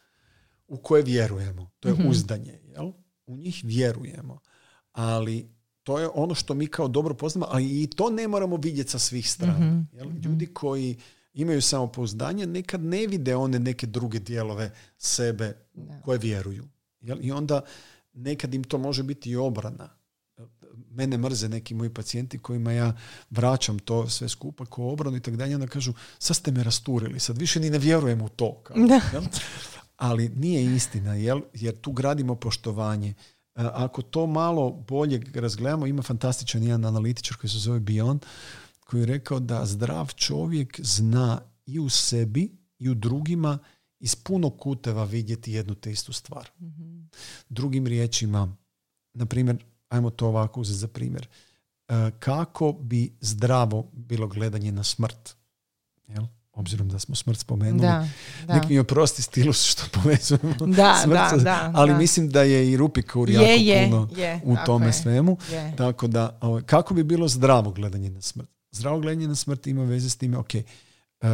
[0.69, 1.71] u koje vjerujemo.
[1.81, 2.09] To je Mhm.
[2.09, 2.61] uzdanje.
[2.65, 2.93] Jel?
[3.27, 4.39] U njih vjerujemo.
[4.93, 5.49] Ali
[5.83, 8.99] to je ono što mi kao dobro poznamo, ali i to ne moramo vidjeti sa
[8.99, 9.67] svih strana.
[9.67, 10.09] Mhm, Jel?
[10.09, 10.19] mhm.
[10.19, 10.97] Ljudi koji
[11.35, 16.01] imaju samopouzdanje nekad ne vide one neke druge dijelove sebe Da.
[16.01, 16.65] koje vjeruju.
[17.01, 17.19] Jel?
[17.21, 17.61] I onda
[18.13, 19.89] nekad im to može biti i obrana.
[20.91, 22.97] Mene mrze neki moji pacijenti kojima ja
[23.31, 27.21] vraćam to sve skupa ko obranu i tako dalje, onda kažu, sad ste me rasturili,
[27.21, 28.61] sad više ni ne vjerujem u to.
[28.63, 29.01] Kao, Da.
[29.13, 29.23] jel?
[29.97, 31.41] Ali nije istina, jel?
[31.55, 33.15] jer tu gradimo poštovanje.
[33.55, 38.19] A, Ako to malo bolje razgledamo, ima fantastičan jedan analitičar koji se zove Bion,
[38.85, 43.59] koji je rekao da zdrav čovjek zna i u sebi i u drugima
[43.99, 46.51] iz puno kuteva vidjeti jednu te istu stvar.
[46.61, 47.01] Mhm.
[47.49, 48.57] Drugim riječima,
[49.15, 51.29] na primjer, ajmo to ovako uzeti za primjer,
[51.89, 55.37] e, kako bi zdravo bilo gledanje na smrt?
[56.09, 56.27] Jel?
[56.57, 57.81] Obzirom da smo smrt spomenuli.
[57.81, 58.09] Da,
[58.47, 58.55] da.
[58.55, 61.99] Nek mi oprosti stilus što povezujemo Da, smrt da, ali da.
[61.99, 65.39] mislim da je i Rupikur jako je, puno je, u tome je, svemu.
[65.53, 65.75] je.
[65.77, 68.49] Tako da, ovaj, kako bi bilo zdravo gledanje na smrt?
[68.71, 71.29] Zdravo gledanje na smrt ima veze s time, ok, uh,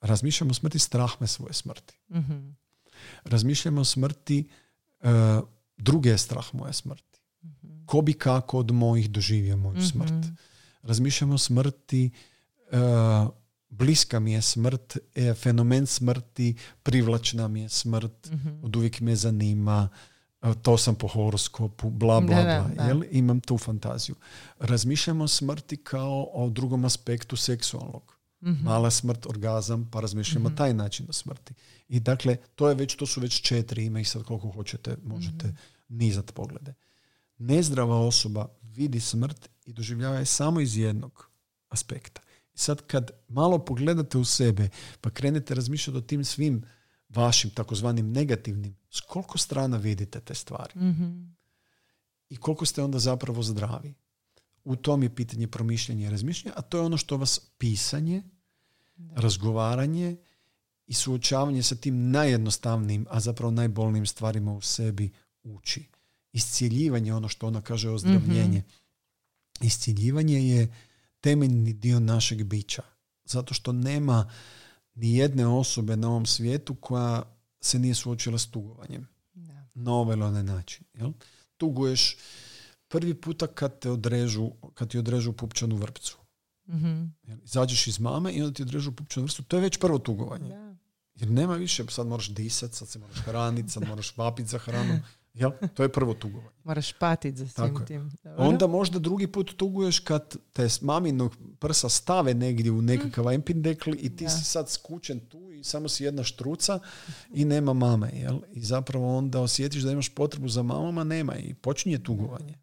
[0.00, 1.94] razmišljamo o smrti, strah me svoje smrti.
[2.10, 2.48] Mhm.
[3.24, 4.48] Razmišljamo o smrti,
[5.00, 5.08] uh,
[5.76, 7.20] druge je strah moje smrti.
[7.44, 7.86] Mhm.
[7.86, 10.10] Ko bi kako od mojih doživio moju smrt?
[10.10, 10.32] Mhm.
[10.82, 12.10] Razmišljamo o smrti,
[12.72, 12.78] uh,
[13.72, 18.48] bliska mi je smrt, e, fenomen smrti, privlačna mi je smrt, Mhm.
[18.62, 19.88] od uvijek me zanima,
[20.42, 22.68] e, to sam po horoskopu, bla, bla, Da, bla.
[22.68, 22.84] da, da.
[22.84, 23.02] Jel?
[23.10, 24.14] Imam tu fantaziju.
[24.58, 28.16] Razmišljamo o smrti kao o drugom aspektu seksualnog.
[28.42, 28.64] Mhm.
[28.64, 30.56] Mala smrt, orgazam, pa razmišljamo Mhm.
[30.56, 31.54] taj način o smrti.
[31.88, 35.46] I dakle, to je već, to su već četiri, ima ih sad koliko hoćete, možete
[35.46, 35.56] Mhm.
[35.88, 36.74] nizat poglede.
[37.38, 41.30] Nezdrava osoba vidi smrt i doživljava je samo iz jednog
[41.68, 42.20] aspekta.
[42.54, 44.68] I sad kad malo pogledate u sebe,
[45.00, 46.64] pa krenete razmišljati o tim svim
[47.08, 51.22] vašim takozvanim negativnim, s koliko strana vidite te stvari Mhm.
[52.28, 53.94] i koliko ste onda zapravo zdravi.
[54.64, 58.22] U tom je pitanje promišljanja i razmišljanja, a to je ono što vas pisanje,
[59.14, 60.16] razgovaranje
[60.86, 65.10] i suočavanje sa tim najjednostavnijim, a zapravo najbolnijim stvarima u sebi
[65.42, 65.84] uči.
[66.32, 68.62] Iscijeljivanje, ono što ona kaže ozdravljenje.
[69.60, 70.74] Iscijeljivanje je
[71.22, 72.82] temeljni dio našeg bića.
[73.24, 74.30] Zato što nema
[74.94, 77.22] ni jedne osobe na ovom svijetu koja
[77.60, 79.66] se nije suočila s tugovanjem Da.
[79.74, 80.84] na ovaj ili onaj način.
[80.94, 81.12] Jel?
[81.56, 82.16] Tuguješ
[82.88, 86.18] prvi puta kad te odrežu, kad ti odrežu pupčanu vrpcu.
[86.68, 87.04] Mhm.
[87.22, 87.38] Jel?
[87.44, 89.42] Izađeš iz mame i onda ti odrežu pupčanu vrpcu.
[89.42, 90.48] To je već prvo tugovanje.
[90.48, 90.74] Da.
[91.14, 95.00] Jer nema više, sad moraš disat, sad se moraš hraniti, sad moraš vapit za hranu.
[95.34, 95.50] Jel?
[95.74, 96.50] To je prvo tugovanje.
[96.64, 98.10] Moraš patit za svim Tako tim.
[98.24, 98.44] Dobro.
[98.44, 103.90] Onda možda drugi put tuguješ kad te s maminog prsa stave negdje u nekakav empindekl
[103.98, 104.30] i ti Da.
[104.30, 106.78] si sad skučen tu i samo si jedna štruca
[107.34, 108.10] i nema mame.
[108.14, 108.38] Jel?
[108.52, 112.58] I zapravo onda osjetiš da imaš potrebu za mamom, a nema i počinje tugovanje.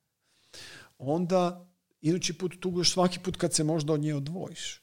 [0.98, 1.70] Onda
[2.02, 4.82] idući put tuguješ svaki put kad se možda od nje odvojiš.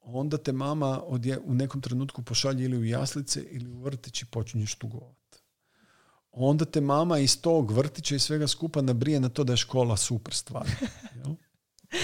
[0.00, 4.26] Onda te mama odje, u nekom trenutku pošalje ili u jaslice ili u vrtić i
[4.26, 5.19] počinješ tugovati
[6.32, 9.96] onda te mama iz tog vrtića i svega skupa nabrije na to da je škola
[9.96, 10.66] super stvar.
[11.16, 11.34] Jel?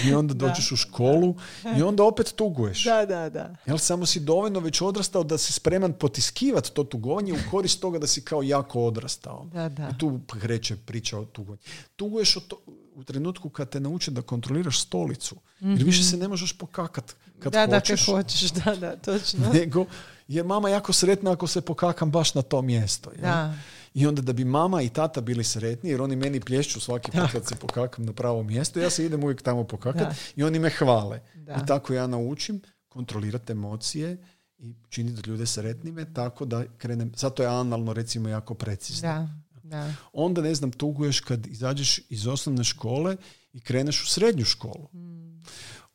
[0.05, 0.47] I onda Da.
[0.47, 1.35] dođeš u školu
[1.77, 2.83] i onda opet tuguješ.
[2.83, 3.55] Da, da, da.
[3.65, 7.99] Jel samo si dovoljno već odrastao da si spreman potiskivati to tugovanje u korist toga
[7.99, 9.45] da si kao jako odrastao.
[9.45, 9.89] Da, da.
[9.89, 11.61] I tu kreće priča o tugovanju.
[11.95, 12.57] Tuguješ o to,
[12.95, 15.35] u trenutku kad te nauče da kontroliraš stolicu.
[15.59, 17.61] Jer više se ne možeš pokakat kad Mhm.
[17.61, 18.05] da, da, hoćeš.
[18.05, 19.49] kad hoćeš, da, da, točno.
[19.53, 19.85] Nego
[20.27, 23.09] je mama jako sretna ako se pokakam baš na to mjesto.
[23.11, 23.21] jel?
[23.21, 23.53] Da.
[23.97, 27.31] I onda da bi mama i tata bili sretni, jer oni meni plješću svaki put
[27.31, 30.15] kad se pokakam na pravo mjesto, ja se idem uvijek tamo pokakat Da.
[30.35, 31.21] i oni me hvale.
[31.35, 31.53] Da.
[31.53, 34.17] I tako ja naučim kontrolirati emocije
[34.57, 39.09] i činiti ljude sretnime tako da krenem, zato je analno recimo jako precizno.
[39.09, 39.29] Da,
[39.63, 39.93] da.
[40.13, 43.17] Onda ne znam, tuguješ kad izađeš iz osnovne škole
[43.53, 44.87] i kreneš u srednju školu.
[44.93, 45.43] Mm.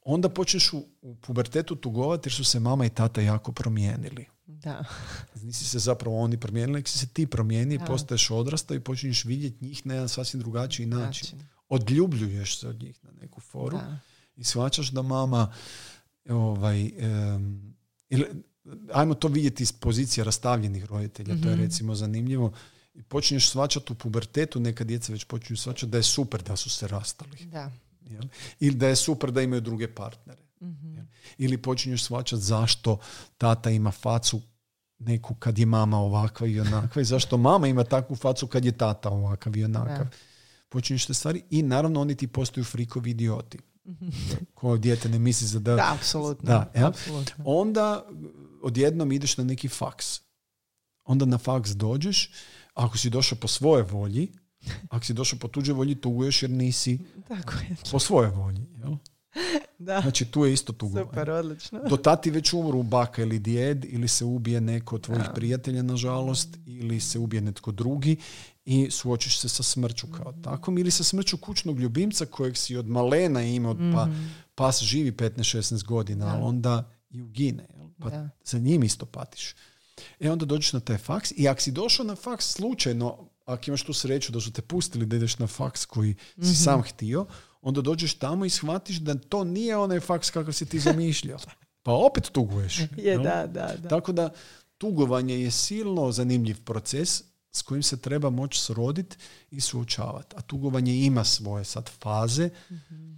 [0.04, 4.26] Onda počneš u, u pubertetu tugovati jer su se mama i tata jako promijenili.
[4.62, 4.84] Da.
[5.42, 9.64] Nisi se zapravo oni promijenili, nek si se ti promijeni, postaješ odrasta i počinješ vidjeti
[9.64, 11.42] njih na jedan sasvim drugačiji način.
[11.68, 13.80] Odljubljuješ se od njih na neku foru
[14.36, 15.52] i shvaćaš da mama
[16.28, 16.90] ovaj,
[18.10, 18.26] ili,
[18.92, 21.64] ajmo to vidjeti iz pozicije rastavljenih roditelja, to je mhm.
[21.64, 22.52] recimo zanimljivo.
[22.94, 26.70] I počinješ shvaćati u pubertetu, neka djeca već počinju shvaćati da je super da su
[26.70, 27.44] se rastali.
[27.44, 27.72] Da.
[28.10, 28.22] Jel?
[28.60, 30.41] Ili da je super da imaju druge partnere.
[30.62, 31.08] Mm
[31.38, 32.98] Ili počinješ shvaćati zašto
[33.38, 34.40] tata ima facu
[34.98, 38.72] neku kad je mama ovakva i onakva i zašto mama ima takvu facu kad je
[38.72, 40.06] tata ovakav i onakav.
[40.68, 43.58] Počinješ te stvari i naravno oni ti postaju frikovi idioti.
[43.84, 44.08] mm
[44.54, 45.74] Ko dijete ne misli za da...
[45.74, 46.46] Da, apsolutno.
[46.46, 47.44] Da, apsolutno.
[47.46, 48.04] Onda
[48.62, 50.20] odjednom ideš na neki faks.
[51.04, 52.30] Onda na faks dođeš,
[52.74, 54.32] ako si došao po svoje volji,
[54.88, 56.98] ako si došao po tuđe volji, tuguješ jer nisi
[57.28, 57.76] Tako je.
[57.90, 58.66] po svoje volji.
[58.78, 58.96] Jel?
[59.78, 60.00] Da.
[60.00, 61.06] Znači tu je isto tugovanje.
[61.10, 61.80] Super, odlično.
[61.88, 66.48] Do tati već umru baka ili djed ili se ubije neko od tvojih prijatelja nažalost
[66.66, 68.16] ili se ubije netko drugi
[68.64, 72.76] i suočiš se sa smrću kao mm takvom ili sa smrću kućnog ljubimca kojeg si
[72.76, 74.26] od malena imao pa mhm.
[74.54, 77.66] pas živi 15-16 godina, ali onda i ugine.
[77.98, 79.54] Pa za njim isto patiš.
[80.20, 83.82] E onda dođeš na taj faks i ako si došao na faks slučajno, ako imaš
[83.82, 86.52] tu sreću da su te pustili da ideš na faks koji si mhm.
[86.52, 87.26] sam htio,
[87.62, 91.38] onda dođeš tamo i shvatiš da to nije onaj faks kakav si ti zamišljao.
[91.82, 92.78] Pa opet tuguješ.
[92.96, 93.88] je, da, da, da.
[93.88, 94.30] Tako da
[94.78, 99.16] tugovanje je silno zanimljiv proces s kojim se treba moći sroditi
[99.50, 100.36] i suočavati.
[100.38, 102.50] A tugovanje ima svoje sad faze.
[102.70, 103.11] mm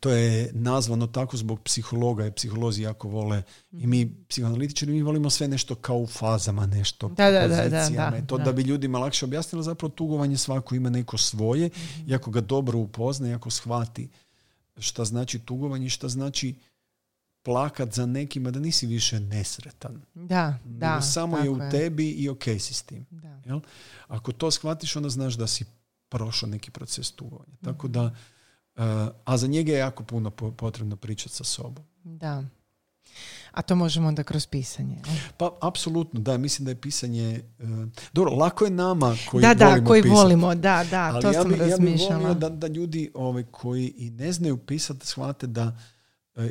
[0.00, 5.30] to je nazvano tako zbog psihologa i psiholozi jako vole i mi psihoanalitičari mi volimo
[5.30, 8.52] sve nešto kao u fazama nešto da, da, da, da, to da.
[8.52, 12.78] bi ljudima lakše objasnilo zapravo tugovanje svako ima neko svoje mm i ako ga dobro
[12.78, 14.08] upozna i ako shvati
[14.78, 16.54] šta znači tugovanje šta znači
[17.42, 20.02] plakat za nekima da nisi više nesretan.
[20.14, 21.00] Da, da.
[21.02, 23.06] samo je u tebi i ok si s tim.
[23.44, 23.60] Jel?
[24.08, 25.64] Ako to shvatiš onda znaš da si
[26.08, 27.56] prošao neki proces tugovanja.
[27.64, 28.16] Tako da Eh,
[29.24, 31.84] a za njega je jako puno potrebno pričati sa sobom.
[32.04, 32.44] Da.
[33.50, 34.96] A to možemo onda kroz pisanje.
[35.36, 36.38] Pa, apsolutno, da.
[36.38, 37.42] Mislim da je pisanje...
[37.58, 37.68] Uh,
[38.12, 41.42] dobro, lako je nama koji da, volimo Da, koji volimo, da, da, Ali to ja
[41.42, 42.28] sam bi, razmišljala.
[42.28, 45.78] Ja bih da, da ljudi ovaj, koji i ne znaju pisati shvate da
[46.34, 46.44] uh,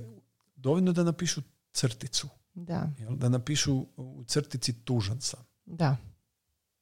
[0.55, 1.41] dovoljno da napišu
[1.71, 2.27] crticu.
[2.53, 2.89] Da.
[2.99, 3.15] Jel?
[3.15, 5.39] Da napišu u crtici tužan sam.
[5.65, 5.97] Da.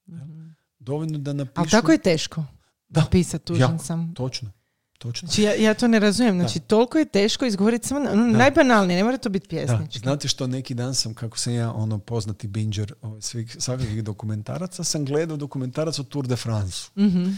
[0.08, 1.60] mm Dovoljno da napišu...
[1.62, 2.46] Ali tako je teško.
[2.90, 3.02] Da.
[3.02, 4.14] Napisati tužan sam.
[4.14, 4.52] Točno.
[5.00, 5.28] Točno.
[5.28, 6.40] Znači, ja, ja to ne razumijem.
[6.40, 10.00] Znači, toliko je teško izgovoriti samo ono, najbanalnije, ne mora to biti pjesnički.
[10.00, 14.84] Znate što neki dan sam, kako sam ja ono poznati binđer ovaj, svih, svakakvih dokumentaraca,
[14.84, 16.90] sam gledao dokumentarac o Tour de France.
[16.96, 17.38] mm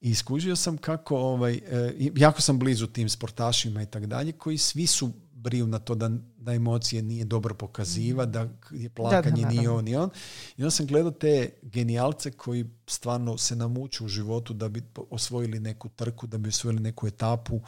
[0.00, 4.58] I iskužio sam kako, ovaj, e, jako sam blizu tim sportašima i tak dalje, koji
[4.58, 5.12] svi su
[5.46, 9.88] briju na to da, da emocije nije dobro pokaziva, da je plakanje da, nije on
[9.88, 10.10] i on.
[10.56, 15.60] I onda sam gledao te genijalce koji stvarno se namuču u životu da bi osvojili
[15.60, 17.60] neku trku, da bi osvojili neku etapu,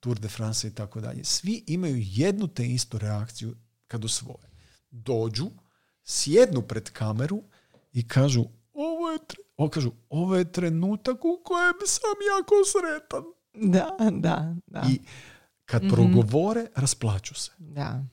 [0.00, 1.24] Tour de France i tako dalje.
[1.24, 3.54] Svi imaju jednu te istu reakciju
[3.86, 4.50] kad osvoje.
[4.90, 5.50] Dođu,
[6.04, 7.42] sjednu pred kameru
[7.92, 9.18] i kažu ovo je,
[9.56, 13.24] o, kažu, ovo je trenutak u kojem sam jako sretan.
[13.72, 14.82] Da, da, da.
[14.90, 14.98] I
[15.64, 17.50] kad mm progovore, rasplaću se.
[17.58, 18.04] Da.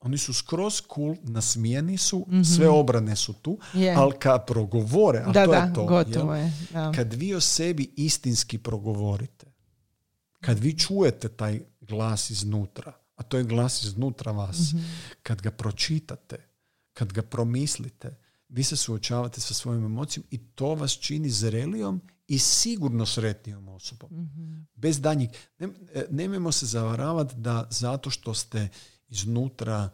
[0.00, 2.42] Oni su skroz cool, nasmijeni su, mhm.
[2.42, 3.98] sve obrane su tu, yeah.
[3.98, 5.84] ali kad progovore, a da, to da, je to.
[5.84, 6.92] Gotovo je, da.
[6.92, 9.46] Kad vi o sebi istinski progovorite,
[10.40, 14.84] kad vi čujete taj glas iznutra, a to je glas iznutra vas, mhm.
[15.22, 16.48] kad ga pročitate,
[16.92, 18.16] kad ga promislite,
[18.48, 24.10] vi se suočavate sa svojim emocijom i to vas čini zrelijom i sigurno sretnijom osobom.
[24.12, 25.28] mm Bez danjih.
[25.58, 28.68] Ne, e, nemojmo se zavaravati da zato što ste
[29.08, 29.90] iznutra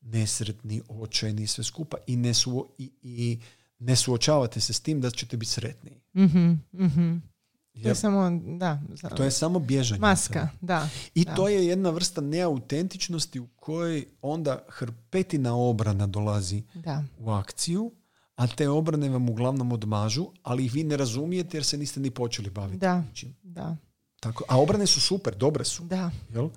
[0.00, 3.40] nesretni, očajni i sve skupa i ne, su, i, i
[3.78, 6.00] ne suočavate se s tim da ćete biti sretniji.
[6.14, 7.34] mm
[7.82, 8.80] To je samo, da.
[9.16, 10.00] To je samo bježanje.
[10.00, 10.88] Maska, da.
[11.14, 17.04] I to je jedna vrsta neautentičnosti u kojoj onda hrpetina obrana dolazi da.
[17.18, 17.92] u akciju
[18.36, 22.10] a te obrane vam uglavnom odmažu, ali ih vi ne razumijete jer se niste ni
[22.10, 22.78] počeli baviti.
[22.78, 23.04] Da,
[23.42, 23.76] da.
[24.20, 25.84] Tako, a obrane su super, dobre su.
[25.84, 26.10] Da.
[26.34, 26.48] Jel?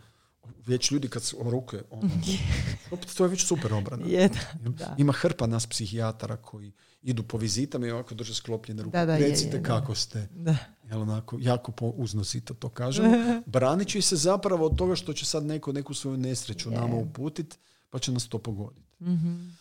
[0.66, 2.10] Već ljudi kad su ruke, ono,
[2.92, 4.06] opet to je već super obrana.
[4.08, 6.72] Je, da, Ima hrpa nas psihijatara koji
[7.02, 9.06] idu po vizitama i ovako drže sklopljene ruke.
[9.06, 10.28] Da, Recite kako ste.
[10.32, 10.56] Da.
[10.84, 13.10] Jel onako, jako po uznosito to kažemo.
[13.46, 17.60] Branići se zapravo od toga što će sad neko neku svoju nesreću nama uputit,
[17.90, 19.04] pa će nas to pogoditi.
[19.04, 19.58] mm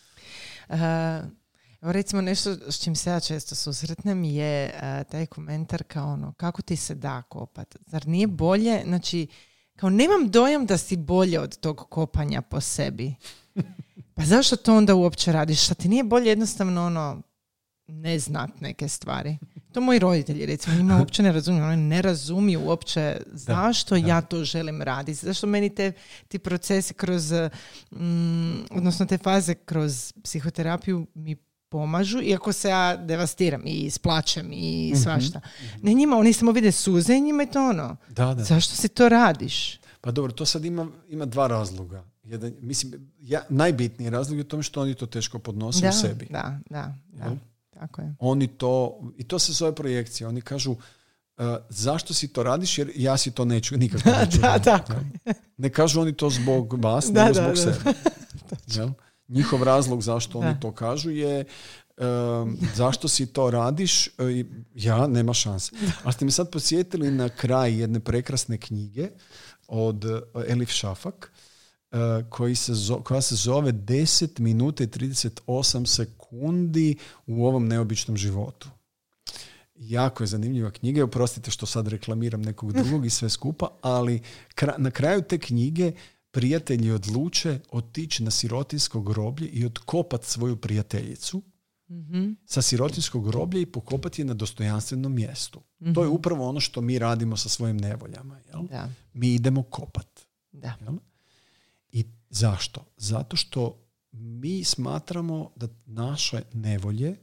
[0.68, 1.45] Evo
[1.92, 6.62] recimo nešto s čim se ja često susretnem je uh, taj komentar kao ono, kako
[6.62, 7.76] ti se da kopat?
[7.86, 9.26] Zar nije bolje, znači,
[9.76, 13.14] kao nemam dojam da si bolje od tog kopanja po sebi.
[14.14, 15.64] Pa zašto to onda uopće radiš?
[15.64, 17.22] Šta ti nije bolje jednostavno ono
[17.86, 19.38] ne znat neke stvari?
[19.72, 21.64] To moji roditelji recimo njima uopće ne razumiju.
[21.64, 25.26] Oni ne razumiju uopće zašto ja to želim raditi.
[25.26, 25.92] Zašto meni te,
[26.28, 27.32] ti procesi kroz,
[27.90, 31.36] mm, odnosno te faze kroz psihoterapiju mi
[31.68, 35.38] pomažu, iako se ja devastiram i isplačem i mhm, svašta.
[35.38, 35.86] Mhm.
[35.86, 37.96] Ne njima, oni samo vide suze i njima je to ono.
[38.08, 38.44] Da, da.
[38.44, 39.80] Zašto si to radiš?
[40.00, 42.04] Pa dobro, to sad ima, ima dva razloga.
[42.24, 46.26] Jedan, mislim, ja, najbitniji razlog je u tome što oni to teško podnose u sebi.
[46.30, 47.36] Da, da, da.
[47.70, 48.14] Tako je.
[48.18, 50.78] Oni to, i to se zove projekcija, oni kažu uh,
[51.68, 54.92] zašto si to radiš jer ja si to neću nikako neću da, tako.
[55.56, 57.92] Ne kažu oni to zbog vas, nego zbog sebe.
[59.28, 61.44] Njihov razlog zašto oni to kažu je
[61.96, 64.12] um, zašto si to radiš, uh,
[64.74, 65.72] ja, nema šanse.
[66.04, 69.08] Ali ste mi sad posjetili na kraj jedne prekrasne knjige
[69.68, 71.32] od uh, Elif Šafak,
[71.90, 71.98] uh,
[72.28, 72.72] koji se
[73.04, 76.96] koja se zove 10 minuta i 38 sekundi
[77.26, 78.68] u ovom neobičnom životu.
[79.78, 84.22] Jako je zanimljiva knjiga, oprostite što sad reklamiram nekog drugog i sve skupa, ali
[84.78, 85.92] na kraju te knjige
[86.36, 91.42] prijatelji odluče otići na sirotinsko groblje i otkopat svoju prijateljicu
[91.88, 95.60] mm sa sirotinskog groblja i pokopati je na dostojanstvenom mjestu.
[95.94, 98.40] To je upravo ono što mi radimo sa svojim nevoljama.
[98.48, 98.62] Jel?
[98.70, 98.90] Da.
[99.12, 100.20] Mi idemo kopat.
[100.52, 100.74] Da.
[100.80, 100.94] Jel?
[101.92, 102.84] I zašto?
[102.96, 107.16] Zato što mi smatramo da naše nevolje,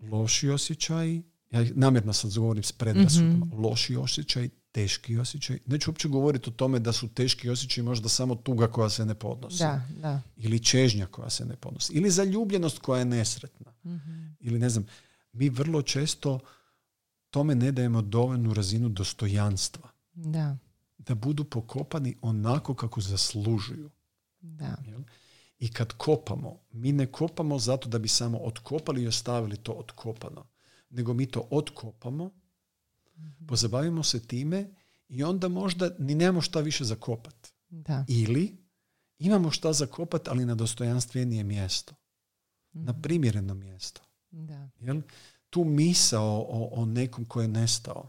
[0.00, 5.58] loši osjećaji, ja namjerno sad govorim s predrasudama, mm loši osjećaj, teški osjećaj.
[5.66, 9.14] Neću uopće govoriti o tome da su teški osjećaj možda samo tuga koja se ne
[9.14, 9.58] podnosi.
[9.58, 10.22] Da, da.
[10.36, 11.92] Ili čežnja koja se ne podnosi.
[11.92, 13.72] Ili zaljubljenost koja je nesretna.
[13.84, 13.96] mm
[14.40, 14.86] Ili ne znam,
[15.32, 16.38] mi vrlo često
[17.30, 19.88] tome ne dajemo dovoljnu razinu dostojanstva.
[20.14, 20.56] Da.
[20.98, 23.90] Da budu pokopani onako kako zaslužuju.
[24.40, 24.76] Da.
[25.58, 30.46] I kad kopamo, mi ne kopamo zato da bi samo otkopali i ostavili to otkopano.
[30.90, 32.41] Nego mi to otkopamo mm
[33.48, 34.70] Pozabavimo se time
[35.08, 37.52] i onda možda ni nemamo šta više zakopat.
[37.68, 38.04] Da.
[38.08, 38.56] Ili
[39.18, 41.94] imamo šta zakopat, ali na dostojanstvenije mjesto.
[42.72, 43.00] Na mhm.
[43.00, 44.00] primjereno mjesto.
[44.30, 44.70] Da.
[44.80, 45.00] Jel?
[45.50, 48.08] Tu misao o, o nekom ko je nestao.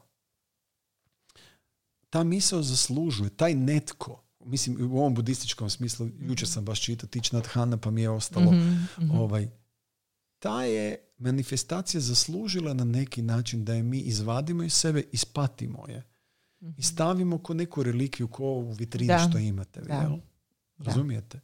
[2.10, 7.32] Ta misao zaslužuje, taj netko, mislim u ovom budističkom smislu, jučer sam baš čitao Tič
[7.32, 9.12] nad Hana pa mi je ostalo, mhm, mhm.
[9.12, 9.50] ovaj,
[10.44, 16.04] ta je manifestacija zaslužila na neki način da je mi izvadimo iz sebe, ispatimo je.
[16.62, 16.82] I mhm.
[16.82, 19.82] stavimo ko neku relikiju, ko u vitrini što imate.
[19.90, 20.18] Jel?
[20.78, 21.40] Razumijete?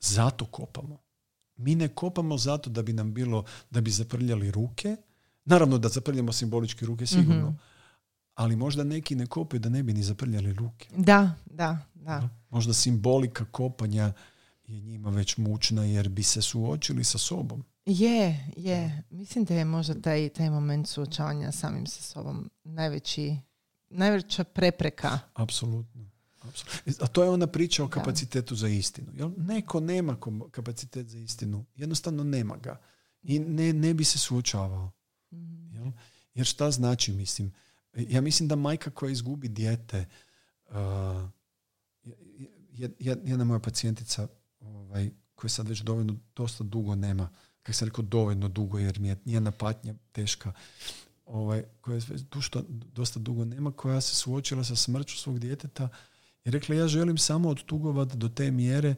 [0.00, 0.98] Zato kopamo.
[1.56, 4.96] Mi ne kopamo zato da bi nam bilo, da bi zaprljali ruke.
[5.44, 7.48] Naravno da zaprljamo simbolički ruke sigurno.
[7.48, 7.56] Mhm.
[8.34, 10.88] Ali možda neki ne kopaju da ne bi ni zaprljali ruke.
[10.96, 12.28] Da, da, da.
[12.50, 14.12] Možda simbolika kopanja
[14.66, 17.64] je njima već mučna jer bi se suočili sa sobom.
[17.86, 19.02] Je, je.
[19.10, 23.36] Mislim da je možda taj, taj moment suočavanja samim sa sobom najveći,
[23.88, 25.18] najveća prepreka.
[25.34, 26.10] Apsolutno.
[27.00, 29.12] A to je ona priča o kapacitetu za istinu.
[29.14, 29.30] Jel?
[29.36, 30.16] Neko nema
[30.50, 31.64] kapacitet za istinu.
[31.74, 32.80] Jednostavno nema ga.
[33.22, 34.90] I ne, ne bi se suočavao.
[35.32, 35.74] Mhm.
[35.74, 35.86] Jel?
[36.34, 37.52] Jer šta znači, mislim?
[37.96, 40.06] Ja mislim da majka koja izgubi dijete,
[40.68, 40.76] uh,
[43.24, 44.28] jedna moja pacijentica
[44.60, 47.30] ovaj, koja sad već dovoljno dosta dugo nema
[47.62, 50.52] kako sam rekao, dovoljno dugo, jer mi je njena patnja teška,
[51.26, 55.88] ovaj, koja je dušto, dosta dugo nema, koja se suočila sa smrću svog djeteta
[56.44, 58.94] i rekla ja želim samo odtugovati do te mjere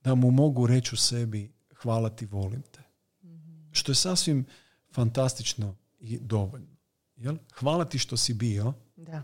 [0.00, 2.80] da mu mogu reći u sebi hvala ti, volim te.
[3.22, 4.44] mm Što je sasvim
[4.92, 6.76] fantastično i dovoljno.
[7.16, 7.36] Jel?
[7.54, 9.22] Hvala ti što si bio da.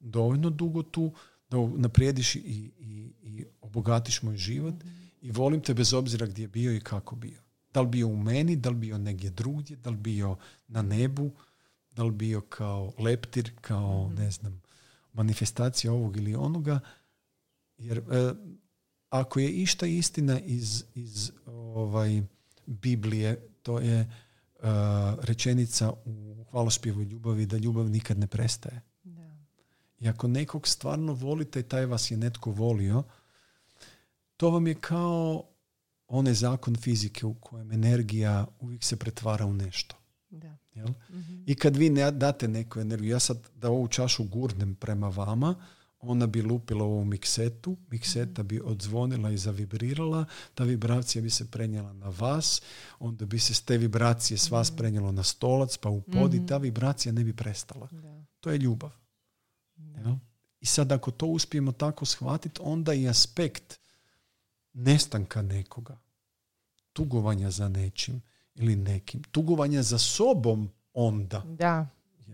[0.00, 1.12] dovoljno dugo tu
[1.50, 2.40] da naprijediš i,
[2.78, 5.04] i, i obogatiš moj život mhm.
[5.20, 7.45] i volim te bez obzira gdje je bio i kako bio.
[7.76, 10.36] Da li bio u meni, da li bio negdje drugdje, da li bio
[10.68, 11.30] na nebu,
[11.90, 14.22] da li bio kao leptir, kao mhm.
[14.22, 14.62] ne znam,
[15.12, 16.80] manifestacija ovog ili onoga.
[17.78, 18.32] Jer e,
[19.10, 22.22] ako je išta istina iz, iz ovaj,
[22.66, 24.06] Biblije, to je e,
[25.22, 28.82] rečenica u hvalospjevu ljubavi da ljubav nikad ne prestaje.
[29.02, 29.36] Da.
[30.00, 33.02] I ako nekog stvarno volite i taj vas je netko volio,
[34.36, 35.44] to vam je kao
[36.08, 39.96] onaj zakon fizike u kojem energija uvijek se pretvara u nešto.
[40.30, 40.56] Da.
[40.74, 40.88] Jel?
[41.10, 41.42] Mhm.
[41.46, 45.54] I kad vi ne date neku energiju, ja sad da ovu čašu gurnem prema vama,
[46.00, 51.50] ona bi lupila u ovu miksetu, mikseta bi odzvonila i zavibrirala, ta vibracija bi se
[51.50, 52.62] prenijela na vas,
[52.98, 54.78] onda bi se s te vibracije s vas mhm.
[54.78, 56.46] prenijelo na stolac, pa u pod i mhm.
[56.46, 57.88] ta vibracija ne bi prestala.
[57.92, 58.24] Da.
[58.40, 58.90] To je ljubav.
[60.60, 63.78] I sad ako to uspijemo tako shvatiti, onda i aspekt
[64.76, 65.98] nestanka nekoga
[66.92, 68.22] tugovanja za nečim
[68.54, 69.22] ili nekim.
[69.22, 71.42] Tugovanja za sobom onda.
[71.58, 71.86] Da,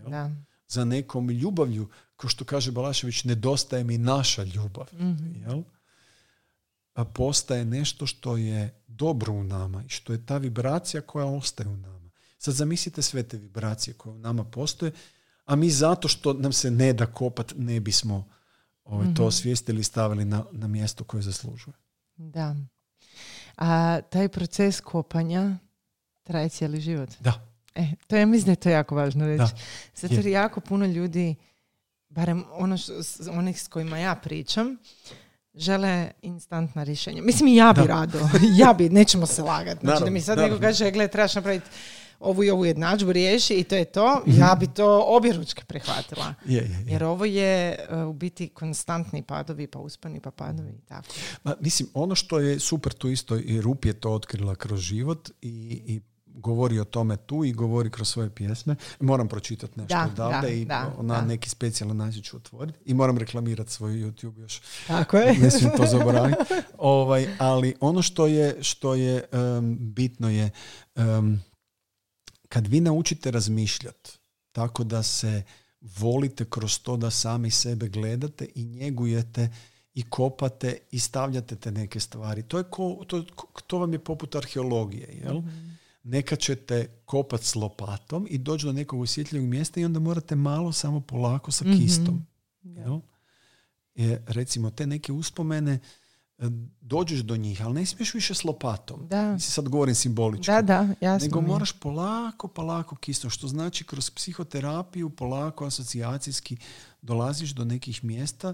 [0.07, 0.31] da.
[0.67, 4.87] Za nekom ljubavlju, kao što kaže Balašević, nedostaje mi naša ljubav.
[4.93, 5.41] Mhm.
[5.41, 5.61] Jel?
[6.93, 11.69] A postaje nešto što je dobro u nama i što je ta vibracija koja ostaje
[11.69, 12.09] u nama.
[12.37, 14.91] Sad zamislite sve te vibracije koje u nama postoje,
[15.45, 18.27] a mi zato što nam se ne da kopat ne bismo
[18.83, 19.23] ovaj, to Mhm.
[19.23, 21.73] osvijestili i stavili na, na mjesto koje zaslužuje.
[22.15, 22.55] Da.
[23.57, 25.57] A taj proces kopanja
[26.23, 27.09] traje cijeli život.
[27.19, 27.47] Da.
[27.75, 29.37] E, to ja mislim da je to jako važno reći.
[29.39, 29.59] Da.
[29.97, 31.35] Zato jer jako puno ljudi,
[32.09, 34.77] barem ono što, s- onih s kojima ja pričam,
[35.55, 37.21] žele instantna rješenja.
[37.21, 37.87] Mislim i ja bi Da.
[37.87, 38.19] rado.
[38.55, 39.79] ja bi, nećemo se lagati.
[39.81, 41.65] Znači da mi sad neko kaže, gle, trebaš napraviti
[42.23, 44.21] ovu i ovu jednadžbu, riješi i to je to.
[44.25, 46.33] Ja bi to obje ručke prihvatila.
[46.45, 46.85] Je, je, je.
[46.87, 51.07] Jer ovo je uh, u biti konstantni padovi, pa uspani, pa padovi i tako.
[51.43, 55.29] Ma, mislim, ono što je super tu isto, i Rup je to otkrila kroz život
[55.41, 56.01] i, i
[56.35, 58.75] govori o tome tu i govori kroz svoje pjesme.
[58.99, 61.21] Moram pročitati nešto Da, odavde da, i da, na da.
[61.21, 62.79] neki specijalan način ću otvoriti.
[62.85, 64.61] I moram reklamirati svoj YouTube još.
[64.87, 65.37] Tako je.
[65.41, 66.43] ne smijem to zaboraviti.
[66.77, 70.49] Ovaj, ali ono što je, što je em, bitno je
[70.95, 71.43] em,
[72.53, 74.11] kad vi naučite razmišljati
[74.51, 75.43] tako da se
[75.81, 79.49] volite kroz to da sami sebe gledate i njegujete
[79.93, 82.43] i kopate i stavljate te neke stvari.
[82.43, 83.23] To, je ko, to,
[83.67, 85.21] to vam je poput arheologije.
[85.23, 85.41] Jel?
[86.03, 90.71] Neka ćete kopat s lopatom i doći do nekog osjetljivog mjesta i onda morate malo
[90.71, 91.77] samo polako sa Mhm.
[91.77, 92.25] kistom.
[92.61, 92.81] Da.
[92.81, 92.99] Jel?
[93.95, 95.79] Je, recimo, te neke uspomene, e,
[96.81, 99.07] dođeš do njih, ali ne smiješ više s lopatom.
[99.07, 99.33] Da.
[99.33, 100.51] Mislim, sad govorim simbolički.
[100.51, 101.25] Da, da, jasno.
[101.25, 106.57] Nego moraš polako, polako kistom, što znači kroz psihoterapiju polako asocijacijski
[107.01, 108.53] dolaziš do nekih mjesta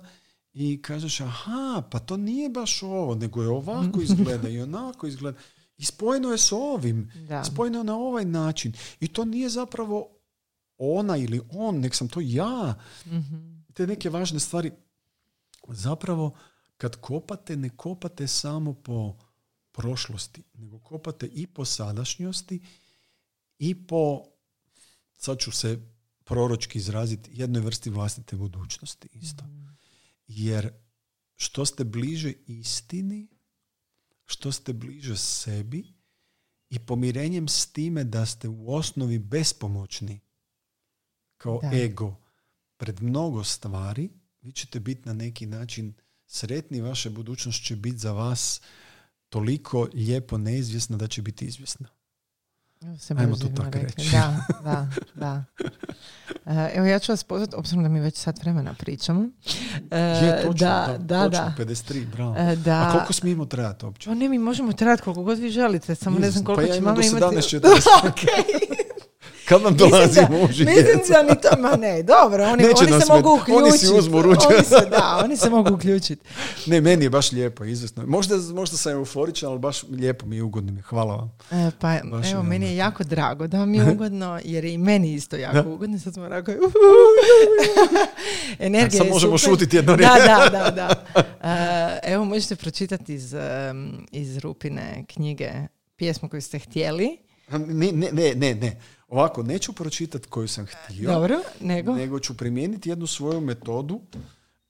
[0.53, 5.37] i kažeš aha, pa to nije baš ovo, nego je ovako izgleda i onako izgleda.
[5.77, 7.11] I spojeno je s ovim.
[7.27, 7.43] Da.
[7.43, 8.73] Spojeno je na ovaj način.
[8.99, 10.07] I to nije zapravo
[10.77, 12.75] ona ili on, nek sam to ja.
[13.05, 13.59] Mhm.
[13.73, 14.71] Te neke važne stvari.
[15.67, 16.35] Zapravo,
[16.79, 19.17] kad kopate, ne kopate samo po
[19.71, 22.61] prošlosti, nego kopate i po sadašnjosti
[23.57, 24.23] i po,
[25.17, 25.79] sad ću se
[26.23, 29.43] proročki izraziti, jednoj vrsti vlastite budućnosti isto.
[30.27, 30.73] Jer
[31.35, 33.27] što ste bliže istini,
[34.25, 35.93] što ste bliže sebi
[36.69, 40.19] i pomirenjem s time da ste u osnovi bespomoćni
[41.37, 41.77] kao Da.
[41.77, 42.15] ego
[42.77, 44.09] pred mnogo stvari,
[44.41, 45.93] vi ćete biti na neki način
[46.31, 48.61] sretni, vaša budućnost će biti za vas
[49.29, 51.87] toliko lijepo neizvjesna da će biti izvjesna.
[52.99, 53.81] Se Ajmo to tako rekli.
[53.97, 54.11] reći.
[54.11, 55.43] Da, da, da.
[56.45, 59.29] E, Evo ja ću vas pozvati, obzirom da mi već sat vremena pričamo.
[59.91, 61.65] E, Je, točno, da, da, točno, da.
[61.65, 62.35] 53, bravo.
[62.37, 62.81] E, da.
[62.81, 64.09] A koliko smijemo trajati uopće?
[64.09, 66.45] Pa ne, mi možemo trajati koliko god vi želite, samo ne znam Izvrsno.
[66.45, 67.19] koliko Pa ja će imam mama
[67.59, 68.27] do imati.
[69.49, 69.55] 17:45.
[69.55, 69.57] Okej.
[69.61, 73.01] Kad Mislim dolazi muž i Mislim da ni to, ma ne, dobro, oni, Neće oni
[73.01, 73.63] se mogu met- uključiti.
[73.63, 74.49] oni si uzmu ručak.
[74.49, 76.25] Oni se, da, oni se mogu uključiti.
[76.65, 78.03] Ne, meni je baš lijepo, izvrsno.
[78.07, 80.83] Možda, možda sam euforičan, ali baš lijepo mi je ugodno mi je.
[80.83, 81.31] Hvala vam.
[81.51, 84.73] E, pa Baš je evo, meni je jako drago da vam je ugodno, jer je
[84.73, 85.69] i meni isto jako Da.
[85.69, 85.99] ugodno.
[85.99, 86.51] Sad smo onako...
[88.59, 89.51] Energija Sad je možemo super.
[89.51, 91.03] šutiti jedno Da, da, da, da.
[92.03, 95.51] E, evo, možete pročitati iz, em, iz Rupine knjige
[95.95, 97.17] pjesmu koju ste htjeli.
[97.51, 98.81] Ne, ne, ne, ne, ne.
[99.09, 101.93] Ovako, neću pročitati koju sam htio, Dobro, nego?
[101.95, 104.01] nego ću primijeniti jednu svoju metodu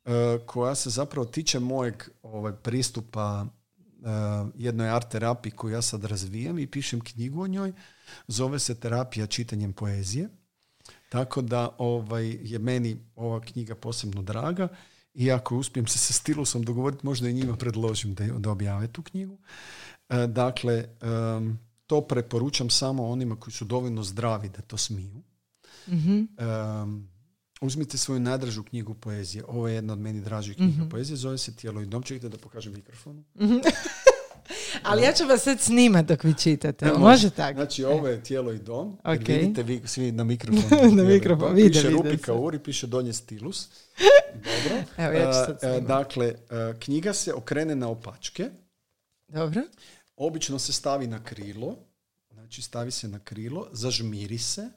[0.05, 0.11] e,
[0.45, 4.09] koja se zapravo tiče mojeg ovaj, pristupa e,
[4.55, 7.73] jednoj art terapiji koju ja sad razvijam i pišem knjigu o njoj.
[8.27, 10.29] Zove se Terapija čitanjem poezije.
[11.09, 14.67] Tako da ovaj, je meni ova knjiga posebno draga
[15.13, 19.01] i ako uspijem se sa Stilusom dogovoriti, možda i njima predložim da, da objave tu
[19.01, 19.37] knjigu.
[20.09, 21.59] E, dakle, em,
[21.89, 25.21] to preporučam samo onima koji su dovoljno zdravi da to smiju.
[25.87, 26.11] Mhm.
[26.37, 27.09] Em,
[27.61, 29.43] uzmite svoju najdražu knjigu poezije.
[29.47, 30.89] Ovo je jedna od meni dražih knjiga Mhm.
[30.89, 31.17] poezije.
[31.17, 32.03] Zove se Tijelo i dom.
[32.03, 33.23] Čekajte da pokažem mikrofonu.
[34.83, 36.85] Ali ja ću vas sad snimat dok vi čitate.
[36.85, 37.53] Evo, Može tako?
[37.55, 38.97] Znači, ovo je Tijelo i dom.
[39.05, 39.27] Jer Ok.
[39.27, 40.91] vidite vi svi na mikrofonu.
[40.93, 42.17] Na mikrofon, vide, Piše vide Rupi se.
[42.17, 43.67] Kauri, piše donje stilus.
[44.45, 44.83] Dobro.
[44.97, 45.83] Evo, ja ću sad E, e, snimat.
[45.83, 46.35] dakle, e,
[46.79, 48.49] knjiga se okrene na opačke.
[49.27, 49.61] Dobro.
[50.19, 51.77] Obično se stavi na krilo.
[52.31, 54.69] Znači, stavi se na krilo, zažmiri se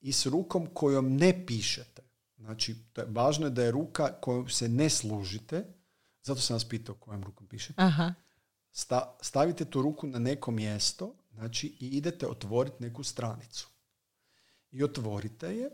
[0.00, 2.02] i s rukom kojom ne pišete.
[2.36, 5.64] Znači, to je, važno je da je ruka kojom se ne služite.
[6.22, 7.74] Zato sam vas pitao kojom rukom pišete.
[7.76, 8.14] Aha.
[8.72, 13.68] Sta- stavite tu ruku na neko mjesto znači, i idete otvoriti neku stranicu.
[14.72, 15.70] I otvorite je,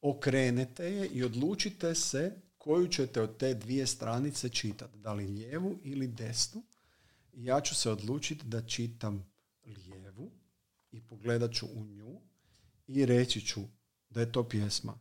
[0.00, 4.98] okrenete je i odlučite se koju ćete od te dvije stranice čitati.
[4.98, 6.62] Da li lijevu ili desnu.
[7.36, 9.32] Ja ću se odlučiti da čitam
[9.64, 10.30] lijevu
[10.90, 12.20] i pogledat ću u nju
[12.86, 13.60] i reći ću
[14.10, 14.98] da je to pjesma.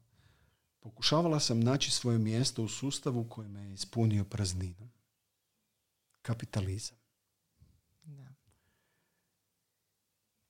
[0.79, 4.91] Pokušavala sam naći svoje mjesto u sustavu koji me je ispunio prazninom.
[6.21, 6.97] Kapitalizam.
[8.03, 8.33] Da.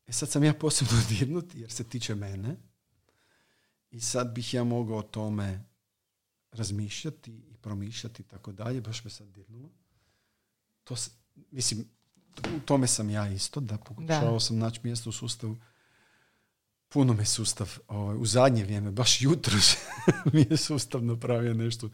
[0.08, 2.56] E sad sam ja posebno dirnut jer se tiče mene
[3.92, 5.66] i sad bih ja mogao o tome
[6.52, 9.70] razmišljati i promišljati i tako dalje, baš me sad dirnulo.
[10.84, 10.96] To,
[11.52, 11.86] mislim,
[12.58, 15.58] u tome sam ja isto, da pokušavao sam naći mjesto u sustavu.
[16.88, 19.54] Puno me sustav, ovaj, u zadnje vrijeme, baš jutro
[20.34, 21.90] mi je sustav napravio nešto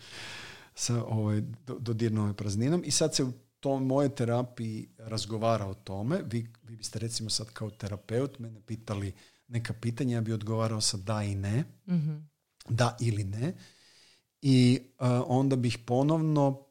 [0.75, 1.41] sa ovaj,
[1.79, 6.21] dodirnom prazninom i sad se u tom moje terapiji razgovara o tome.
[6.25, 9.13] Vi, vi biste recimo sad kao terapeut mene pitali
[9.47, 11.63] neka pitanja, ja bi odgovarao sa da i ne.
[11.87, 12.29] mm
[12.69, 13.53] Da ili ne.
[14.41, 16.65] I uh, onda bih ponovno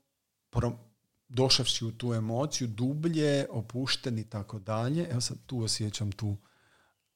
[0.50, 0.89] pro,
[1.30, 5.08] došavši u tu emociju dublje, opušten i tako dalje.
[5.10, 6.36] Evo sad tu osjećam tu,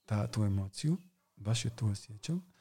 [0.05, 0.97] ta, tu emociju.
[1.37, 2.55] Baš je tu osjećam.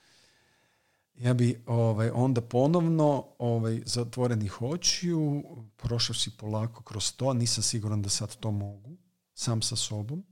[1.16, 5.44] Ja bi ovaj, onda ponovno ovaj, zatvorenih očiju,
[5.78, 8.98] prošavši polako kroz to, nisam siguran da sad to mogu,
[9.34, 10.24] sam sa sobom.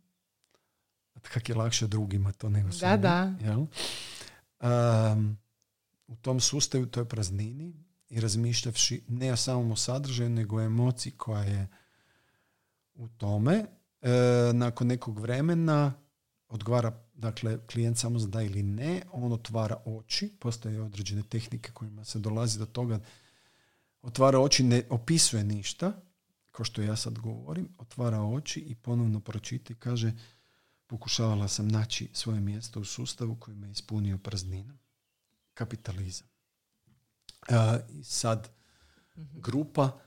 [1.21, 3.33] Kak je lakše drugima to nego Da, da.
[3.41, 3.65] Jel?
[6.07, 7.73] u tom sustavu, toj praznini
[8.11, 11.67] i razmišljavši ne o samom sadržaju, nego o emociji koja je
[12.93, 13.65] u tome,
[14.01, 14.09] e,
[14.53, 15.93] nakon nekog vremena
[16.47, 22.05] odgovara dakle klijent samo za da ili ne, on otvara oči, postoje određene tehnike kojima
[22.05, 22.99] se dolazi do toga,
[24.01, 25.93] otvara oči, ne opisuje ništa,
[26.51, 30.13] kao što ja sad govorim, otvara oči i ponovno pročita i kaže
[30.87, 34.77] pokušavala sam naći svoje mjesto u sustavu koji me ispunio prazninom.
[35.53, 36.30] Kapitalizam.
[37.49, 37.53] E,
[38.03, 38.49] sad
[39.17, 39.41] mhm.
[39.41, 39.99] grupa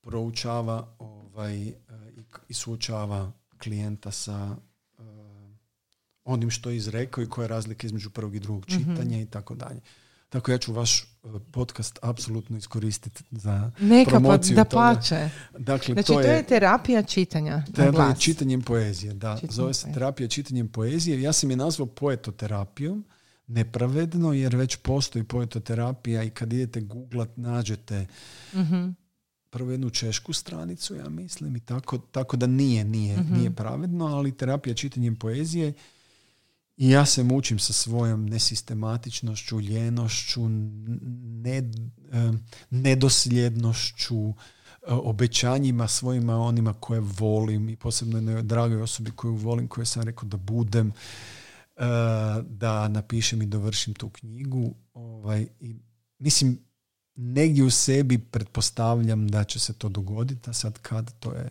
[0.00, 1.74] proučava ovaj, e,
[2.48, 4.56] i suočava klijenta sa
[4.98, 5.02] e,
[6.24, 8.78] onim što je izrekao i koja je razlika između prvog i drugog mhm.
[8.78, 9.80] čitanja i tako dalje.
[10.32, 11.04] Tako ja ću vaš
[11.50, 15.30] podcast apsolutno iskoristiti za Neka pa promociju da pače.
[15.58, 17.64] Dakle, znači, to, je, terapija čitanja.
[17.74, 19.38] Terapija čitanjem poezije, da.
[19.50, 21.22] zove se terapija čitanjem poezije.
[21.22, 23.04] Ja sam je nazvao poetoterapijom,
[23.46, 28.06] nepravedno, jer već postoji poetoterapija i kad idete googlat, nađete
[28.52, 28.92] uh
[29.52, 33.34] prvo jednu češku stranicu, ja mislim, i tako, tako da nije, nije, mhm.
[33.34, 35.72] nije pravedno, ali terapija čitanjem poezije
[36.76, 40.40] i ja se mučim sa svojom nesistematičnošću, ljenošću,
[42.70, 44.34] nedosljednošću,
[44.86, 50.28] obećanjima svojima onima koje volim i posebno jednoj dragoj osobi koju volim, koju sam rekao
[50.28, 50.92] da budem,
[52.44, 54.74] da napišem i dovršim tu knjigu.
[54.94, 55.76] Ovaj, i,
[56.18, 56.58] mislim,
[57.14, 61.50] negdje u sebi pretpostavljam da će se to dogoditi, a sad kad, to je,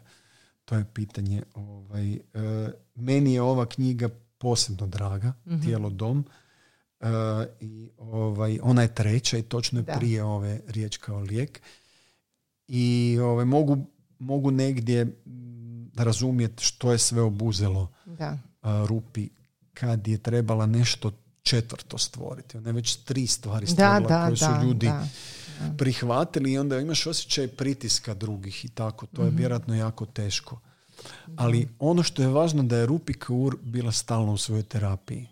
[0.65, 1.43] to je pitanje.
[1.53, 2.19] Ovaj,
[2.95, 6.25] meni je ova knjiga posebno draga, mm Tijelo dom.
[6.99, 7.07] Uh,
[7.59, 11.61] i ovaj, ona je treća i točno je prije ove riječ kao lijek.
[12.67, 13.85] I ovaj, mogu,
[14.19, 18.37] mogu negdje mm, razumjeti što je sve obuzelo da.
[18.61, 19.29] Uh, Rupi
[19.81, 21.11] kad je trebala nešto
[21.43, 22.57] četvrto stvoriti.
[22.57, 24.91] Ona je već tri stvari stvorila koje su ljudi
[25.77, 29.05] prihvatili i onda imaš osjećaj pritiska drugih i tako.
[29.05, 30.59] To je mm vjerojatno jako teško.
[31.35, 35.27] Ali ono što je važno da je Rupi Kaur bila stalno u svojoj terapiji.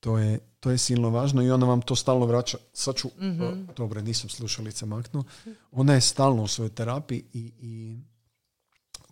[0.00, 2.58] To je, to je silno važno i ona vam to stalno vraća.
[2.72, 5.24] Sad ću, mm dobro, nisam slušalica maknuo.
[5.72, 7.98] Ona je stalno u svojoj terapiji i, i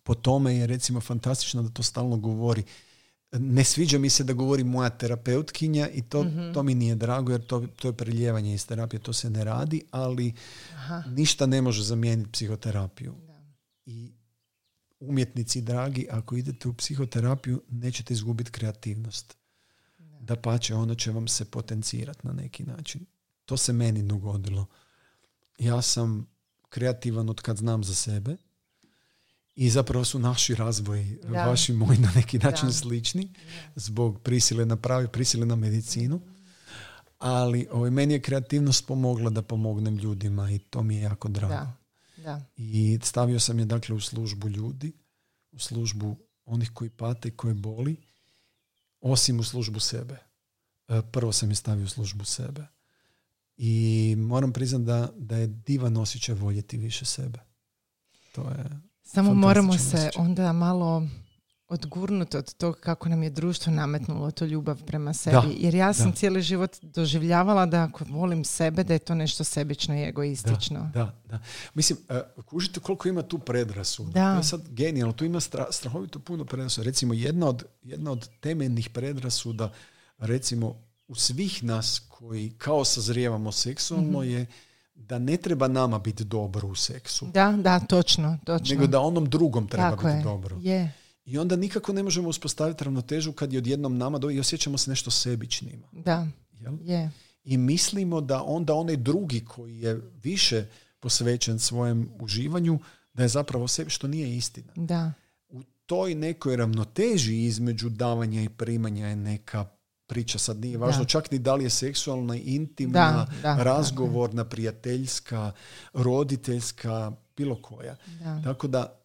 [0.02, 2.64] po tome je recimo fantastično da to stalno govori.
[3.32, 6.52] Ne sviđa mi se da govori moja terapeutkinja i to, mhm.
[6.52, 9.82] to mi nije drago jer to, to je preljevanje iz terapije, to se ne radi,
[9.90, 10.34] ali
[11.06, 13.14] ništa ne može zamijeniti psihoterapiju.
[13.86, 14.12] I
[15.00, 19.36] umjetnici dragi, ako idete u psihoterapiju, nećete izgubiti kreativnost.
[20.20, 23.06] Da pače, ono će vam se potencirati na neki način.
[23.44, 24.66] To se meni dogodilo.
[25.58, 26.26] Ja sam
[26.68, 28.36] kreativan od kad znam za sebe
[29.54, 33.34] i zapravo su naši razvoji, vaši moji na neki način slični
[33.76, 36.20] zbog prisile na pravi, prisile na medicinu.
[37.18, 41.72] Ali ovaj, meni je kreativnost pomogla da pomognem ljudima i to mi je jako drago.
[42.16, 42.40] Da.
[42.56, 44.92] I stavio sam je dakle u službu ljudi,
[45.52, 47.96] u službu onih koji pate i koji boli,
[49.00, 50.18] osim u službu sebe.
[50.88, 52.66] E, prvo sam je stavio u službu sebe.
[53.56, 57.38] I moram priznati da, da je divan osjećaj voljeti više sebe.
[58.32, 61.08] To je Samo moramo se onda malo
[61.70, 65.56] odgurnut od toga kako nam je društvo nametnulo to ljubav prema sebi.
[65.58, 69.94] Jer ja sam cijeli život doživljavala da ako volim sebe, da je to nešto sebično
[69.94, 70.90] i egoistično.
[70.94, 71.38] Da, da.
[71.74, 71.98] Mislim,
[72.36, 74.10] uh, kužite koliko ima tu predrasuda.
[74.10, 74.32] Da.
[74.32, 75.12] To je sad genijalno.
[75.12, 75.40] Tu ima
[75.70, 76.84] strahovito puno predrasuda.
[76.84, 79.72] Recimo, jedna od, jedna od temeljnih predrasuda,
[80.18, 84.30] recimo, u svih nas koji kao sazrijevamo seksualno mhm.
[84.30, 84.46] je
[85.08, 87.26] da ne treba nama biti dobro u seksu.
[87.34, 88.74] Da, da, točno, točno.
[88.74, 90.56] Nego da onom drugom treba biti dobro.
[90.60, 90.92] Je.
[91.24, 94.90] I onda nikako ne možemo uspostaviti ravnotežu kad je odjednom nama do i osjećamo se
[94.90, 95.88] nešto sebičnima.
[95.92, 96.74] Da, Jel?
[96.82, 97.10] je.
[97.44, 100.66] I mislimo da onda onaj drugi koji je više
[101.00, 102.78] posvećen svojem uživanju,
[103.14, 104.72] da je zapravo sebi, što nije istina.
[104.76, 105.12] Da.
[105.48, 109.68] U toj nekoj ravnoteži između davanja i primanja je neka
[110.10, 110.38] priča.
[110.38, 115.52] Sad nije važno čak ni da li je seksualna, intimna, razgovorna, prijateljska,
[115.92, 117.96] roditeljska, bilo koja.
[118.44, 119.00] Tako da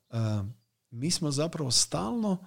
[0.91, 2.37] mi smo zapravo stalno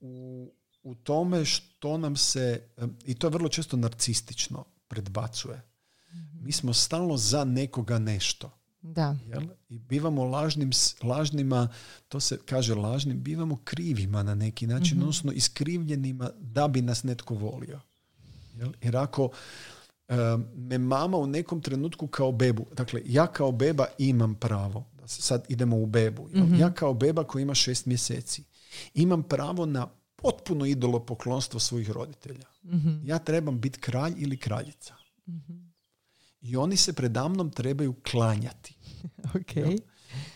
[0.00, 0.52] u,
[0.82, 2.68] u tome što nam se,
[3.04, 5.62] i to je vrlo često narcistično, predbacuje.
[6.40, 8.50] Mi smo stalno za nekoga nešto.
[8.84, 9.16] Da.
[9.28, 9.42] Jel?
[9.68, 10.70] I bivamo lažnim,
[11.02, 11.68] lažnima,
[12.08, 17.02] to se kaže lažnim, bivamo krivima na neki način, mm odnosno iskrivljenima da bi nas
[17.02, 17.80] netko volio.
[18.56, 18.72] Jel?
[18.82, 19.30] Jer ako
[20.54, 25.44] me mama u nekom trenutku kao bebu, dakle ja kao beba imam pravo, da sad
[25.48, 26.54] idemo u bebu, mhm.
[26.54, 28.44] ja kao beba koji ima šest mjeseci,
[28.94, 32.46] imam pravo na potpuno idolo poklonstvo svojih roditelja.
[32.64, 32.88] Mhm.
[33.04, 34.94] Ja trebam biti kralj ili kraljica.
[35.28, 35.63] Mhm.
[36.44, 38.74] I oni se predamnom trebaju klanjati.
[39.34, 39.78] okay.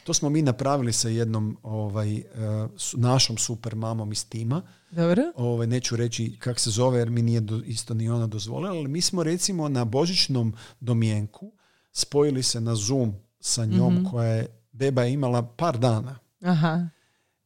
[0.04, 4.62] To smo mi napravili sa jednom ovaj, uh, našom super mamom iz tima.
[4.90, 5.22] Dobro.
[5.36, 8.88] Ovaj, neću reći kak se zove jer mi nije do, isto ni ona dozvolila, ali
[8.88, 11.52] mi smo recimo na božićnom domjenku
[11.92, 16.18] spojili se na Zoom sa njom mm koja je beba je imala par dana.
[16.42, 16.88] Aha.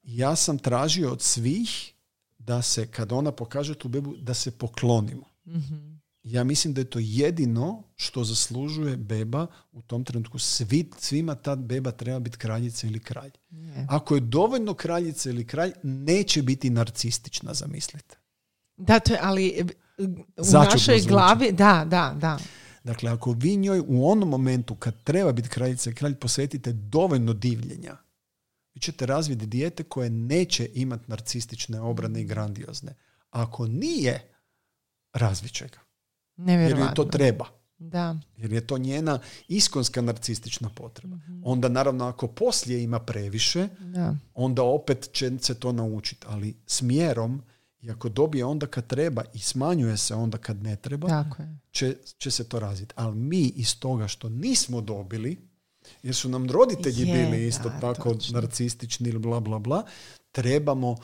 [0.02, 1.94] Ja sam tražio od svih
[2.38, 5.26] da se, kad ona pokaže tu bebu, da se poklonimo.
[5.46, 10.38] mm ja mislim da je to jedino što zaslužuje beba u tom trenutku.
[10.38, 13.30] Svi, svima ta beba treba biti kraljica ili kralj.
[13.88, 18.16] Ako je dovoljno kraljica ili kralj, neće biti narcistična, zamislite.
[18.76, 19.66] Da, to je, ali
[19.98, 22.38] u našoj glavi, da, da, da.
[22.84, 27.32] Dakle, ako vi njoj u onom momentu kad treba biti kraljica i kralj posvetite dovoljno
[27.32, 27.96] divljenja,
[28.74, 32.94] vi ćete razviti dijete koje neće imati narcistične obrane i grandiozne.
[33.30, 34.32] Ako nije,
[35.12, 35.81] razvit će ga.
[36.46, 37.46] Jer joj to treba.
[37.78, 38.16] Da.
[38.36, 41.16] Jer je to njena iskonska narcistična potreba.
[41.16, 44.16] mm Onda naravno ako poslije ima previše, da.
[44.34, 46.26] onda opet će se to naučiti.
[46.28, 47.42] Ali smjerom
[47.80, 51.58] i ako dobije onda kad treba i smanjuje se onda kad ne treba, Tako je.
[51.70, 52.94] Će, će se to razviti.
[52.96, 55.38] Ali mi iz toga što nismo dobili,
[56.02, 59.84] jer su nam roditelji bili isto tako narcistični ili bla bla bla,
[60.32, 60.96] trebamo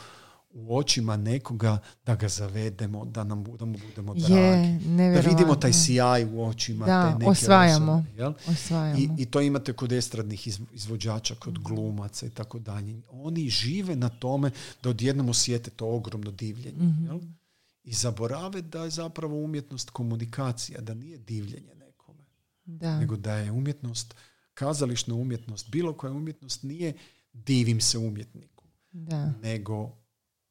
[0.51, 4.79] u očima nekoga da ga zavedemo, da nam da mu budemo dragi.
[5.15, 8.05] da vidimo taj sjaj u očima da, te neke osvajamo.
[8.47, 8.99] osvajamo.
[8.99, 13.03] I, I to imate kod estradnih izvođača, kod glumaca i tako dalje.
[13.11, 14.51] Oni žive na tome
[14.83, 16.83] da odjednom osjete to ogromno divljenje.
[16.83, 17.39] mm
[17.85, 22.25] I zaborave da je zapravo umjetnost komunikacija, da nije divljenje nekome.
[22.65, 22.99] Da.
[22.99, 24.15] Nego da je umjetnost,
[24.55, 26.95] kazališna umjetnost, bilo koja umjetnost nije
[27.33, 28.65] divim se umjetniku.
[28.93, 29.33] Da.
[29.43, 29.98] Nego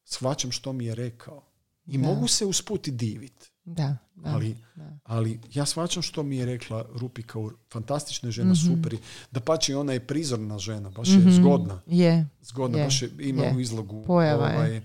[0.07, 1.43] shvaćam što mi je rekao.
[1.85, 3.51] I mogu se usputi divit.
[3.65, 4.57] Da, ali,
[5.03, 7.23] ali ja shvaćam što mi je rekla Rupi
[7.71, 8.75] fantastična žena, mm-hmm.
[8.75, 8.97] super.
[9.31, 11.31] Da pače ona je prizorna žena, baš je mhm.
[11.31, 11.81] zgodna.
[11.88, 12.27] Je.
[12.41, 14.03] Zgodna, baš je, ima u izlogu.
[14.05, 14.81] Pojava ovaj, je.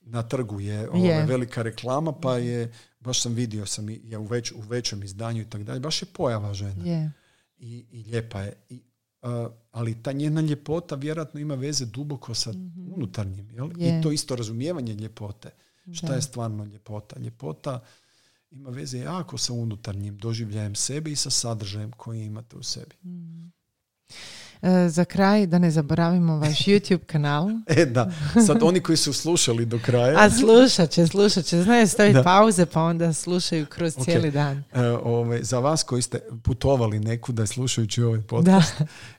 [0.00, 4.52] Na trgu je ovaj, velika reklama, pa je, baš sam vidio sam je u, već,
[4.52, 6.84] u većem izdanju i tako dalje, baš je pojava žena.
[6.84, 7.12] Je.
[7.58, 8.52] I, I lijepa je.
[8.68, 8.82] I
[9.72, 13.50] ali ta njena ljepota vjerojatno ima veze duboko sa mm unutarnjim.
[13.50, 13.70] Jel?
[13.78, 15.50] I to isto razumijevanje ljepote.
[15.92, 17.18] Šta je stvarno ljepota?
[17.18, 17.80] Ljepota
[18.50, 22.96] ima veze jako sa unutarnjim doživljajem sebe i sa sadržajem koji imate u sebi.
[23.04, 23.46] Mhm.
[24.62, 27.48] E, za kraj, da ne zaboravimo vaš YouTube kanal.
[27.66, 28.12] e, da.
[28.46, 30.18] Sad oni koji su slušali do kraja.
[30.18, 31.62] A slušat će, slušat će.
[31.62, 34.62] Znaju staviti pauze pa onda slušaju kroz cijeli dan.
[34.72, 38.74] E, ove, za vas koji ste putovali nekuda slušajući ovaj podcast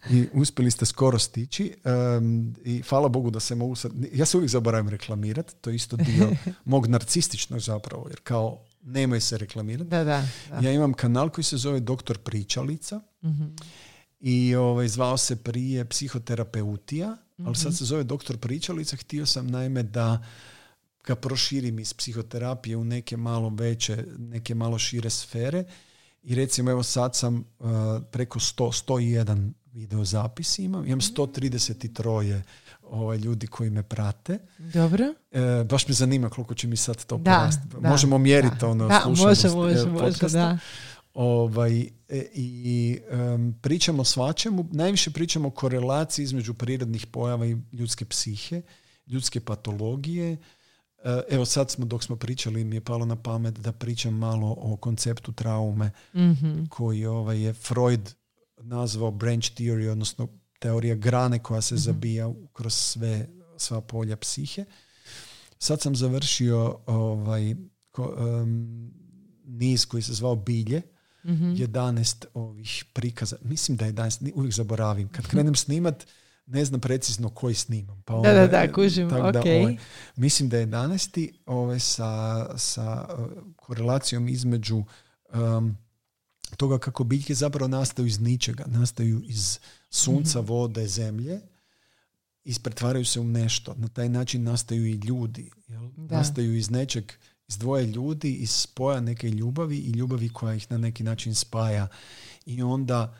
[0.09, 1.75] i uspjeli ste skoro stići
[2.63, 3.91] i hvala Bogu da se mogu sad...
[4.13, 6.29] Ja se uvijek zaboravim reklamirati, to je isto dio
[6.65, 9.89] mog narcističnog zapravo, jer kao nemoj se reklamirati.
[9.89, 10.23] Da, da,
[10.61, 13.01] Ja imam kanal koji se zove Doktor Pričalica.
[13.23, 13.55] mm
[14.21, 17.75] i ovaj, zvao se prije psihoterapeutija, ali sad mhm.
[17.75, 18.95] se zove doktor pričalica.
[18.95, 20.23] Htio sam naime da
[21.03, 25.63] ga proširim iz psihoterapije u neke malo veće, neke malo šire sfere.
[26.23, 27.69] I recimo evo sad sam uh,
[28.11, 30.85] preko 100, 101 video zapis imam.
[30.85, 32.41] Imam 133
[32.83, 34.39] ovaj, ljudi koji me prate.
[34.57, 35.05] Dobro.
[35.31, 37.77] E, baš me zanima koliko će mi sad to Da, porasti.
[37.81, 38.67] da, Možemo mjeriti da.
[38.67, 40.39] ono Da, slušanost, može, može, e, može, podcasta.
[40.39, 40.57] da.
[41.13, 48.05] Ovaj, e, I em, pričamo svačemu, najviše pričamo o korelaciji između prirodnih pojava i ljudske
[48.05, 48.61] psihe,
[49.07, 50.31] ljudske patologije.
[50.31, 50.37] E,
[51.29, 54.77] Evo sad smo, dok smo pričali, mi je palo na pamet da pričam malo o
[54.77, 56.65] konceptu traume Mhm.
[56.65, 58.13] koji ovaj, je Freud
[58.57, 60.27] nazvao branch theory, odnosno
[60.59, 63.27] teorija grane koja se zabija kroz sve,
[63.57, 64.65] sva polja psihe.
[65.59, 67.55] Sad sam završio ovaj,
[67.91, 68.91] ko- em,
[69.45, 70.81] niz koji se zvao Bilje,
[71.25, 71.53] Mhm.
[71.53, 73.35] 11 ovih prikaza.
[73.41, 75.09] Mislim da je 11, ni- uvijek zaboravim.
[75.09, 76.07] Kad krenem snimat,
[76.45, 78.01] ne znam precizno koji snimam.
[78.01, 79.45] Pa Da, da, ovaj, da, kužim, tako da, ok.
[79.45, 79.77] ovaj,
[80.15, 81.31] mislim da je 11.
[81.45, 82.11] Ovaj, sa,
[82.57, 83.25] sa uh,
[83.55, 84.83] korelacijom između
[85.33, 85.77] um,
[86.57, 88.63] toga kako biljke zapravo nastaju iz ničega.
[88.67, 91.39] Nastaju iz sunca, vode, zemlje
[92.43, 93.73] i pretvaraju se u nešto.
[93.77, 95.51] Na taj način nastaju i ljudi.
[95.67, 95.89] Jel?
[95.97, 97.11] Nastaju iz nečeg,
[97.51, 101.87] iz dvoje ljudi, iz spoja neke ljubavi i ljubavi koja ih na neki način spaja.
[102.45, 103.15] I onda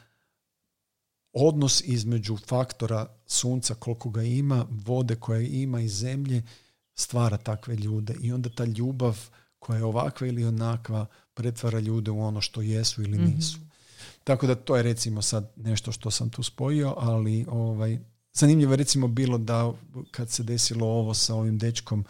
[1.33, 6.43] odnos između faktora sunca koliko ga ima, vode koje ima i zemlje
[6.95, 8.15] stvara takve ljude.
[8.21, 9.29] I onda ta ljubav
[9.59, 13.59] koja je ovakva ili onakva pretvara ljude u ono što jesu ili nisu.
[14.23, 17.99] Tako da to je recimo sad nešto što sam tu spojio, ali ovaj,
[18.33, 19.73] zanimljivo je recimo bilo da
[20.11, 22.05] kad se desilo ovo sa ovim dečkom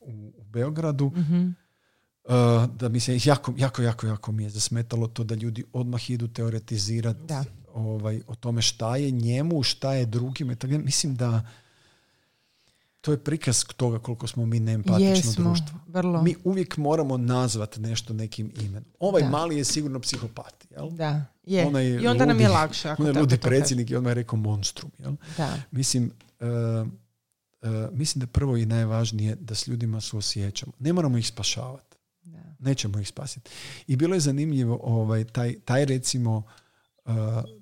[0.00, 1.63] u, u Beogradu, Mhm.
[2.24, 2.30] Uh,
[2.70, 6.28] da mi se jako, jako, jako, jako mi je zasmetalo to da ljudi odmah idu
[6.28, 7.34] teoretizirati
[7.74, 10.56] ovaj, o tome šta je njemu, šta je drugim.
[10.56, 10.74] tako.
[10.74, 11.46] Mislim da
[13.00, 15.78] to je prikaz toga koliko smo mi neempatično Jesmo, društvo.
[15.88, 16.22] vrlo.
[16.22, 18.84] Mi uvijek moramo nazvati nešto nekim imenom.
[19.00, 19.28] Ovaj Da.
[19.28, 20.66] mali je sigurno psihopat.
[20.70, 20.90] Jel?
[20.90, 21.66] Da, je.
[21.66, 22.88] Onaj I onda nam je ludi- lakše.
[22.88, 24.90] Ako Onaj tako ludi predsjednik i odmah je rekao monstrum.
[24.98, 25.12] Jel?
[25.36, 25.56] Da.
[25.70, 26.46] Mislim, uh,
[27.62, 30.72] uh, mislim da prvo i najvažnije da s ljudima suosjećamo.
[30.78, 31.93] Ne moramo ih spašavati.
[32.64, 32.68] Da.
[32.70, 33.50] Nećemo ih spasiti.
[33.86, 36.42] I bilo je zanimljivo, ovaj, taj, taj recimo,
[37.04, 37.14] uh,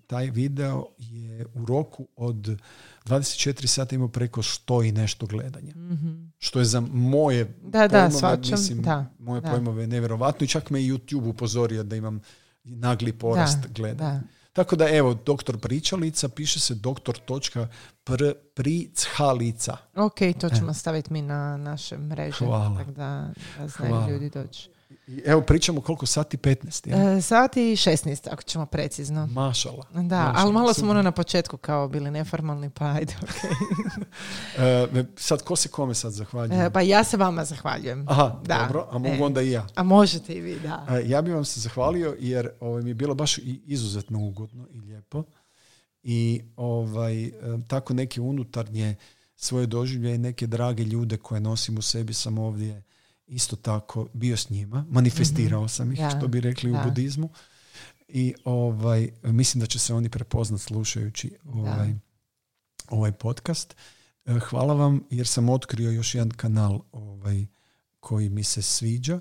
[0.07, 2.59] taj video je u roku od
[3.05, 5.74] 24 sata imao preko 100 i nešto gledanja.
[5.77, 6.24] Mhm.
[6.39, 9.51] Što je za moje Da, da, pojmove, shvaćam, mislim, da, moje da.
[9.51, 12.20] pojmove nevjerovatno i čak me i YouTube upozorio da imam
[12.65, 14.11] nagli porast Da, gledanja.
[14.11, 14.20] da.
[14.53, 17.69] Tako da evo, doktor Pričalica piše se doktor točka
[18.05, 18.33] pr.
[19.97, 22.37] Ok, to ćemo staviti mi na naše mreže.
[22.39, 22.79] Hvala.
[22.79, 24.70] Tako da, da znaju ljudi doći.
[25.24, 26.90] Evo pričamo koliko sati 15.
[26.90, 27.16] Ja?
[27.16, 29.27] E, sati 16, ako ćemo precizno.
[29.27, 29.86] Mašala.
[29.94, 33.31] Da, Mašala, ali malo smo ono na početku kao bili neformalni, pa ajde, ok.
[34.59, 36.66] E, sad, ko se kome sad zahvaljuje?
[36.66, 38.06] E, pa ja se vama zahvaljujem.
[38.09, 38.59] Aha, da.
[38.62, 39.23] dobro, a mogu E.
[39.23, 39.66] onda i ja.
[39.74, 40.86] A možete i vi, da.
[40.90, 44.81] E, ja bih vam se zahvalio jer ovaj, mi je bilo baš izuzetno ugodno i
[44.81, 45.24] lijepo.
[46.02, 47.32] I ovaj, e,
[47.69, 48.97] tako neke unutarnje
[49.36, 52.82] svoje doživlje i neke drage ljude koje nosim u sebi sam ovdje
[53.33, 54.87] isto tako bio s njima.
[54.91, 57.31] Manifestirao sam ih, što bi rekli u budizmu.
[58.09, 61.95] I ovaj, mislim da će se oni prepoznat slušajući ovaj,
[62.89, 63.77] ovaj podcast.
[64.25, 67.47] E, Hvala vam jer sam otkrio još jedan kanal ovaj,
[68.01, 69.21] koji mi se sviđa.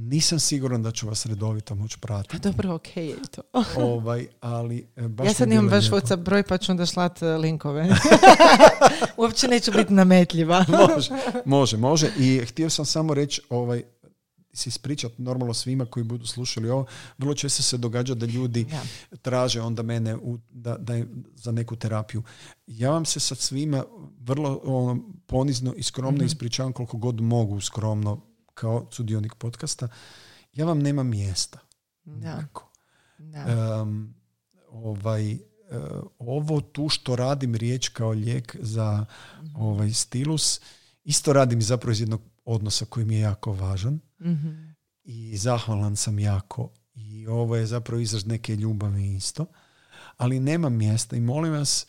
[0.00, 2.38] Nisam siguran da ću vas redovito moći Pa pratiti.
[2.48, 3.42] dobro, ok je to.
[3.94, 5.90] ovaj, ali e, baš ja sad imam vaš.
[5.90, 7.88] WhatsApp broj pa ću onda slat e, linkove.
[9.16, 10.64] Uopće neću biti nametljiva.
[10.88, 11.10] može,
[11.44, 12.10] može, može.
[12.18, 13.82] I htio sam samo reći, ovaj,
[14.52, 16.86] se ispričat normalno svima koji budu slušali ovo,
[17.18, 19.16] vrlo često se događa da ljudi Da.
[19.16, 21.04] traže onda mene u, da, da
[21.34, 22.22] za neku terapiju.
[22.66, 23.84] Ja vam se sad svima
[24.20, 28.28] vrlo ono, ponizno i skromno ispričavam koliko god mogu skromno
[28.60, 29.88] kao sudionik podcasta.
[30.52, 31.58] Ja vam nemam mjesta.
[32.04, 32.44] Da.
[33.18, 33.38] Da.
[33.38, 34.14] Em,
[34.68, 35.38] ovaj, e,
[36.18, 39.06] ovo tu što radim riječ kao lijek za
[39.54, 40.60] ovaj stilus,
[41.04, 44.48] isto radim zapravo iz jednog odnosa koji mi je jako važan Mhm.
[45.04, 49.46] i zahvalan sam jako i ovo je zapravo izraz neke ljubavi isto,
[50.16, 51.86] ali nemam mjesta i molim vas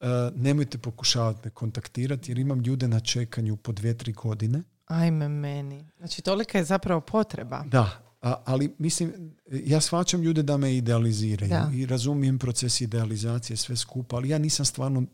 [0.00, 0.06] e,
[0.36, 4.62] nemojte pokušavati me kontaktirati jer imam ljude na čekanju po dvije, tri godine.
[4.92, 5.84] Ajme meni.
[5.98, 7.64] Znači, tolika je zapravo potreba.
[7.66, 11.70] Da, a, ali mislim, ja shvaćam ljude da me idealiziraju Da.
[11.74, 15.04] i razumijem proces idealizacije sve skupa, ali ja nisam stvarno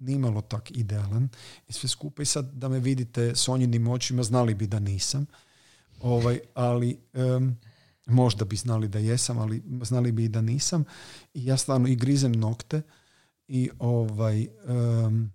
[0.00, 1.28] nimalo tak idealan
[1.68, 5.26] i sve skupa i sad da me vidite sonjinim očima, znali bi da nisam.
[6.02, 7.58] Ovaj, ali em,
[8.06, 10.84] možda bi znali da jesam, ali znali bi i da nisam.
[11.34, 12.82] I ja stvarno i grizem nokte
[13.48, 15.32] i ovaj em,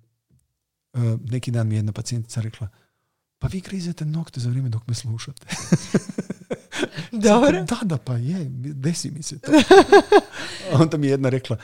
[0.93, 2.67] em, neki dan mi je jedna pacijentica rekla
[3.41, 5.45] pa vi grizete nokte za vrijeme dok me slušate.
[7.11, 7.63] Dobro.
[7.63, 9.51] Da, da, pa je, desi mi se to.
[10.81, 11.57] Onda mi je jedna rekla,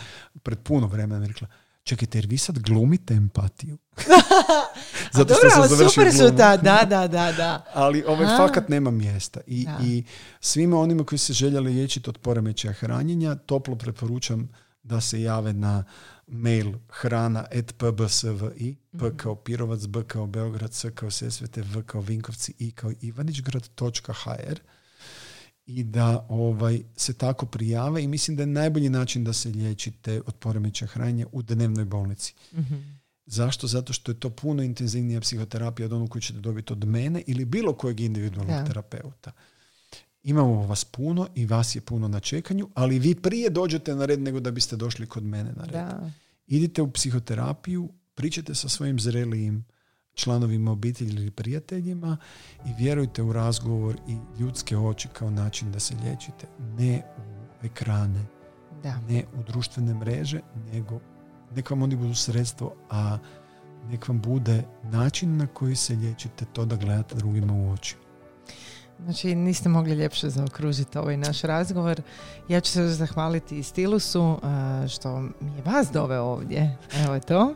[0.43, 1.47] pred puno vremena rekla,
[1.83, 3.77] čekajte, jer vi sad glumite empatiju.
[5.17, 7.65] Zato što sam super su da, da, da, da.
[7.73, 9.39] ali ovaj fakat nema mjesta.
[9.47, 10.03] I, I
[10.39, 14.49] svima onima koji se željeli liječiti od poremećaja hranjenja, toplo preporučam
[14.83, 15.83] da se jave na
[16.27, 19.17] mail hrana at pbsvi, p mhm.
[19.17, 24.59] kao Pirovac, b kao Beograd, s kao Sesvete, v kao Vinkovci, i kao ivanićgrad.hr
[25.65, 30.21] i da ovaj, se tako prijave i mislim da je najbolji način da se liječite
[30.25, 32.33] od poremećaja hranjenja u dnevnoj bolnici.
[32.53, 32.97] mm
[33.29, 33.67] Zašto?
[33.67, 37.45] Zato što je to puno intenzivnija psihoterapija od onog koju ćete dobiti od mene ili
[37.45, 39.31] bilo kojeg individualnog terapeuta.
[40.27, 44.21] Imamo vas puno i vas je puno na čekanju, ali vi prije dođete na red
[44.21, 45.73] nego da biste došli kod mene na red.
[45.73, 46.11] Da.
[46.47, 49.65] Idite u psihoterapiju, pričajte sa svojim zrelijim
[50.13, 52.17] članovima obitelji ili prijateljima
[52.65, 56.47] i vjerujte u razgovor i ljudske oči kao način da se liječite.
[56.77, 58.25] Ne u ekrane,
[58.83, 59.01] da.
[59.09, 60.41] ne u društvene mreže,
[60.73, 60.99] nego
[61.55, 63.17] nek vam oni budu sredstvo, a
[63.89, 67.95] nek vam bude način na koji se liječite to da gledate drugima u oči.
[69.03, 72.01] Znači niste mogli ljepše zaokružiti ovaj naš razgovor.
[72.47, 74.39] Ja ću se zahvaliti i Stilusu
[74.89, 76.77] što mi je vas doveo ovdje.
[76.93, 77.55] Evo je to.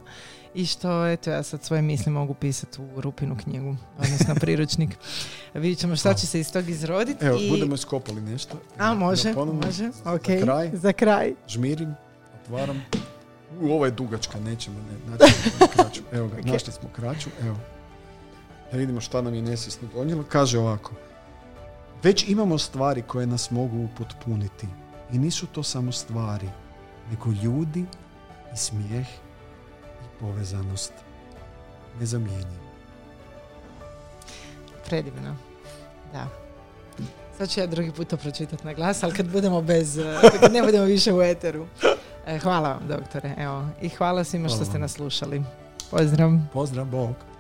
[0.53, 4.97] I što, eto, ja sad svoje misli mogu pisati u Rupinu knjigu, odnosno priručnik.
[5.53, 7.25] Vidjet ćemo šta će se iz tog izroditi.
[7.25, 7.49] Evo, i...
[7.49, 8.57] budemo iskopali nešto.
[8.77, 9.89] A, može, može.
[10.05, 10.71] Ok, za kraj.
[10.73, 11.33] Za kraj.
[11.47, 11.95] Žmirim,
[12.41, 12.81] otvaram.
[13.61, 15.33] U, ovo je dugačka, nećemo, ne, znači,
[15.75, 16.01] kraću.
[16.11, 16.51] Evo ga, okay.
[16.51, 17.57] našli smo kraću, evo.
[18.71, 20.23] Da vidimo šta nam je nesvjesno donijelo.
[20.29, 20.91] Kaže ovako.
[22.03, 24.67] Već imamo stvari koje nas mogu upotpuniti.
[25.11, 26.49] I nisu to samo stvari,
[27.09, 27.85] nego ljudi
[28.53, 29.07] i smijeh
[30.01, 30.93] i povezanost.
[31.99, 32.71] Nezamijenjivo.
[34.85, 35.35] Predivno.
[36.13, 36.27] Da.
[37.37, 39.99] Sad ću ja drugi puta pročitati na glas, ali kad budemo bez,
[40.41, 41.65] kad ne budemo više u eteru.
[42.25, 43.35] E, hvala vam, doktore.
[43.37, 43.67] Evo.
[43.81, 45.43] I hvala svima što ste nas slušali.
[45.91, 46.31] Pozdrav.
[46.53, 47.30] Pozdrav, Bog.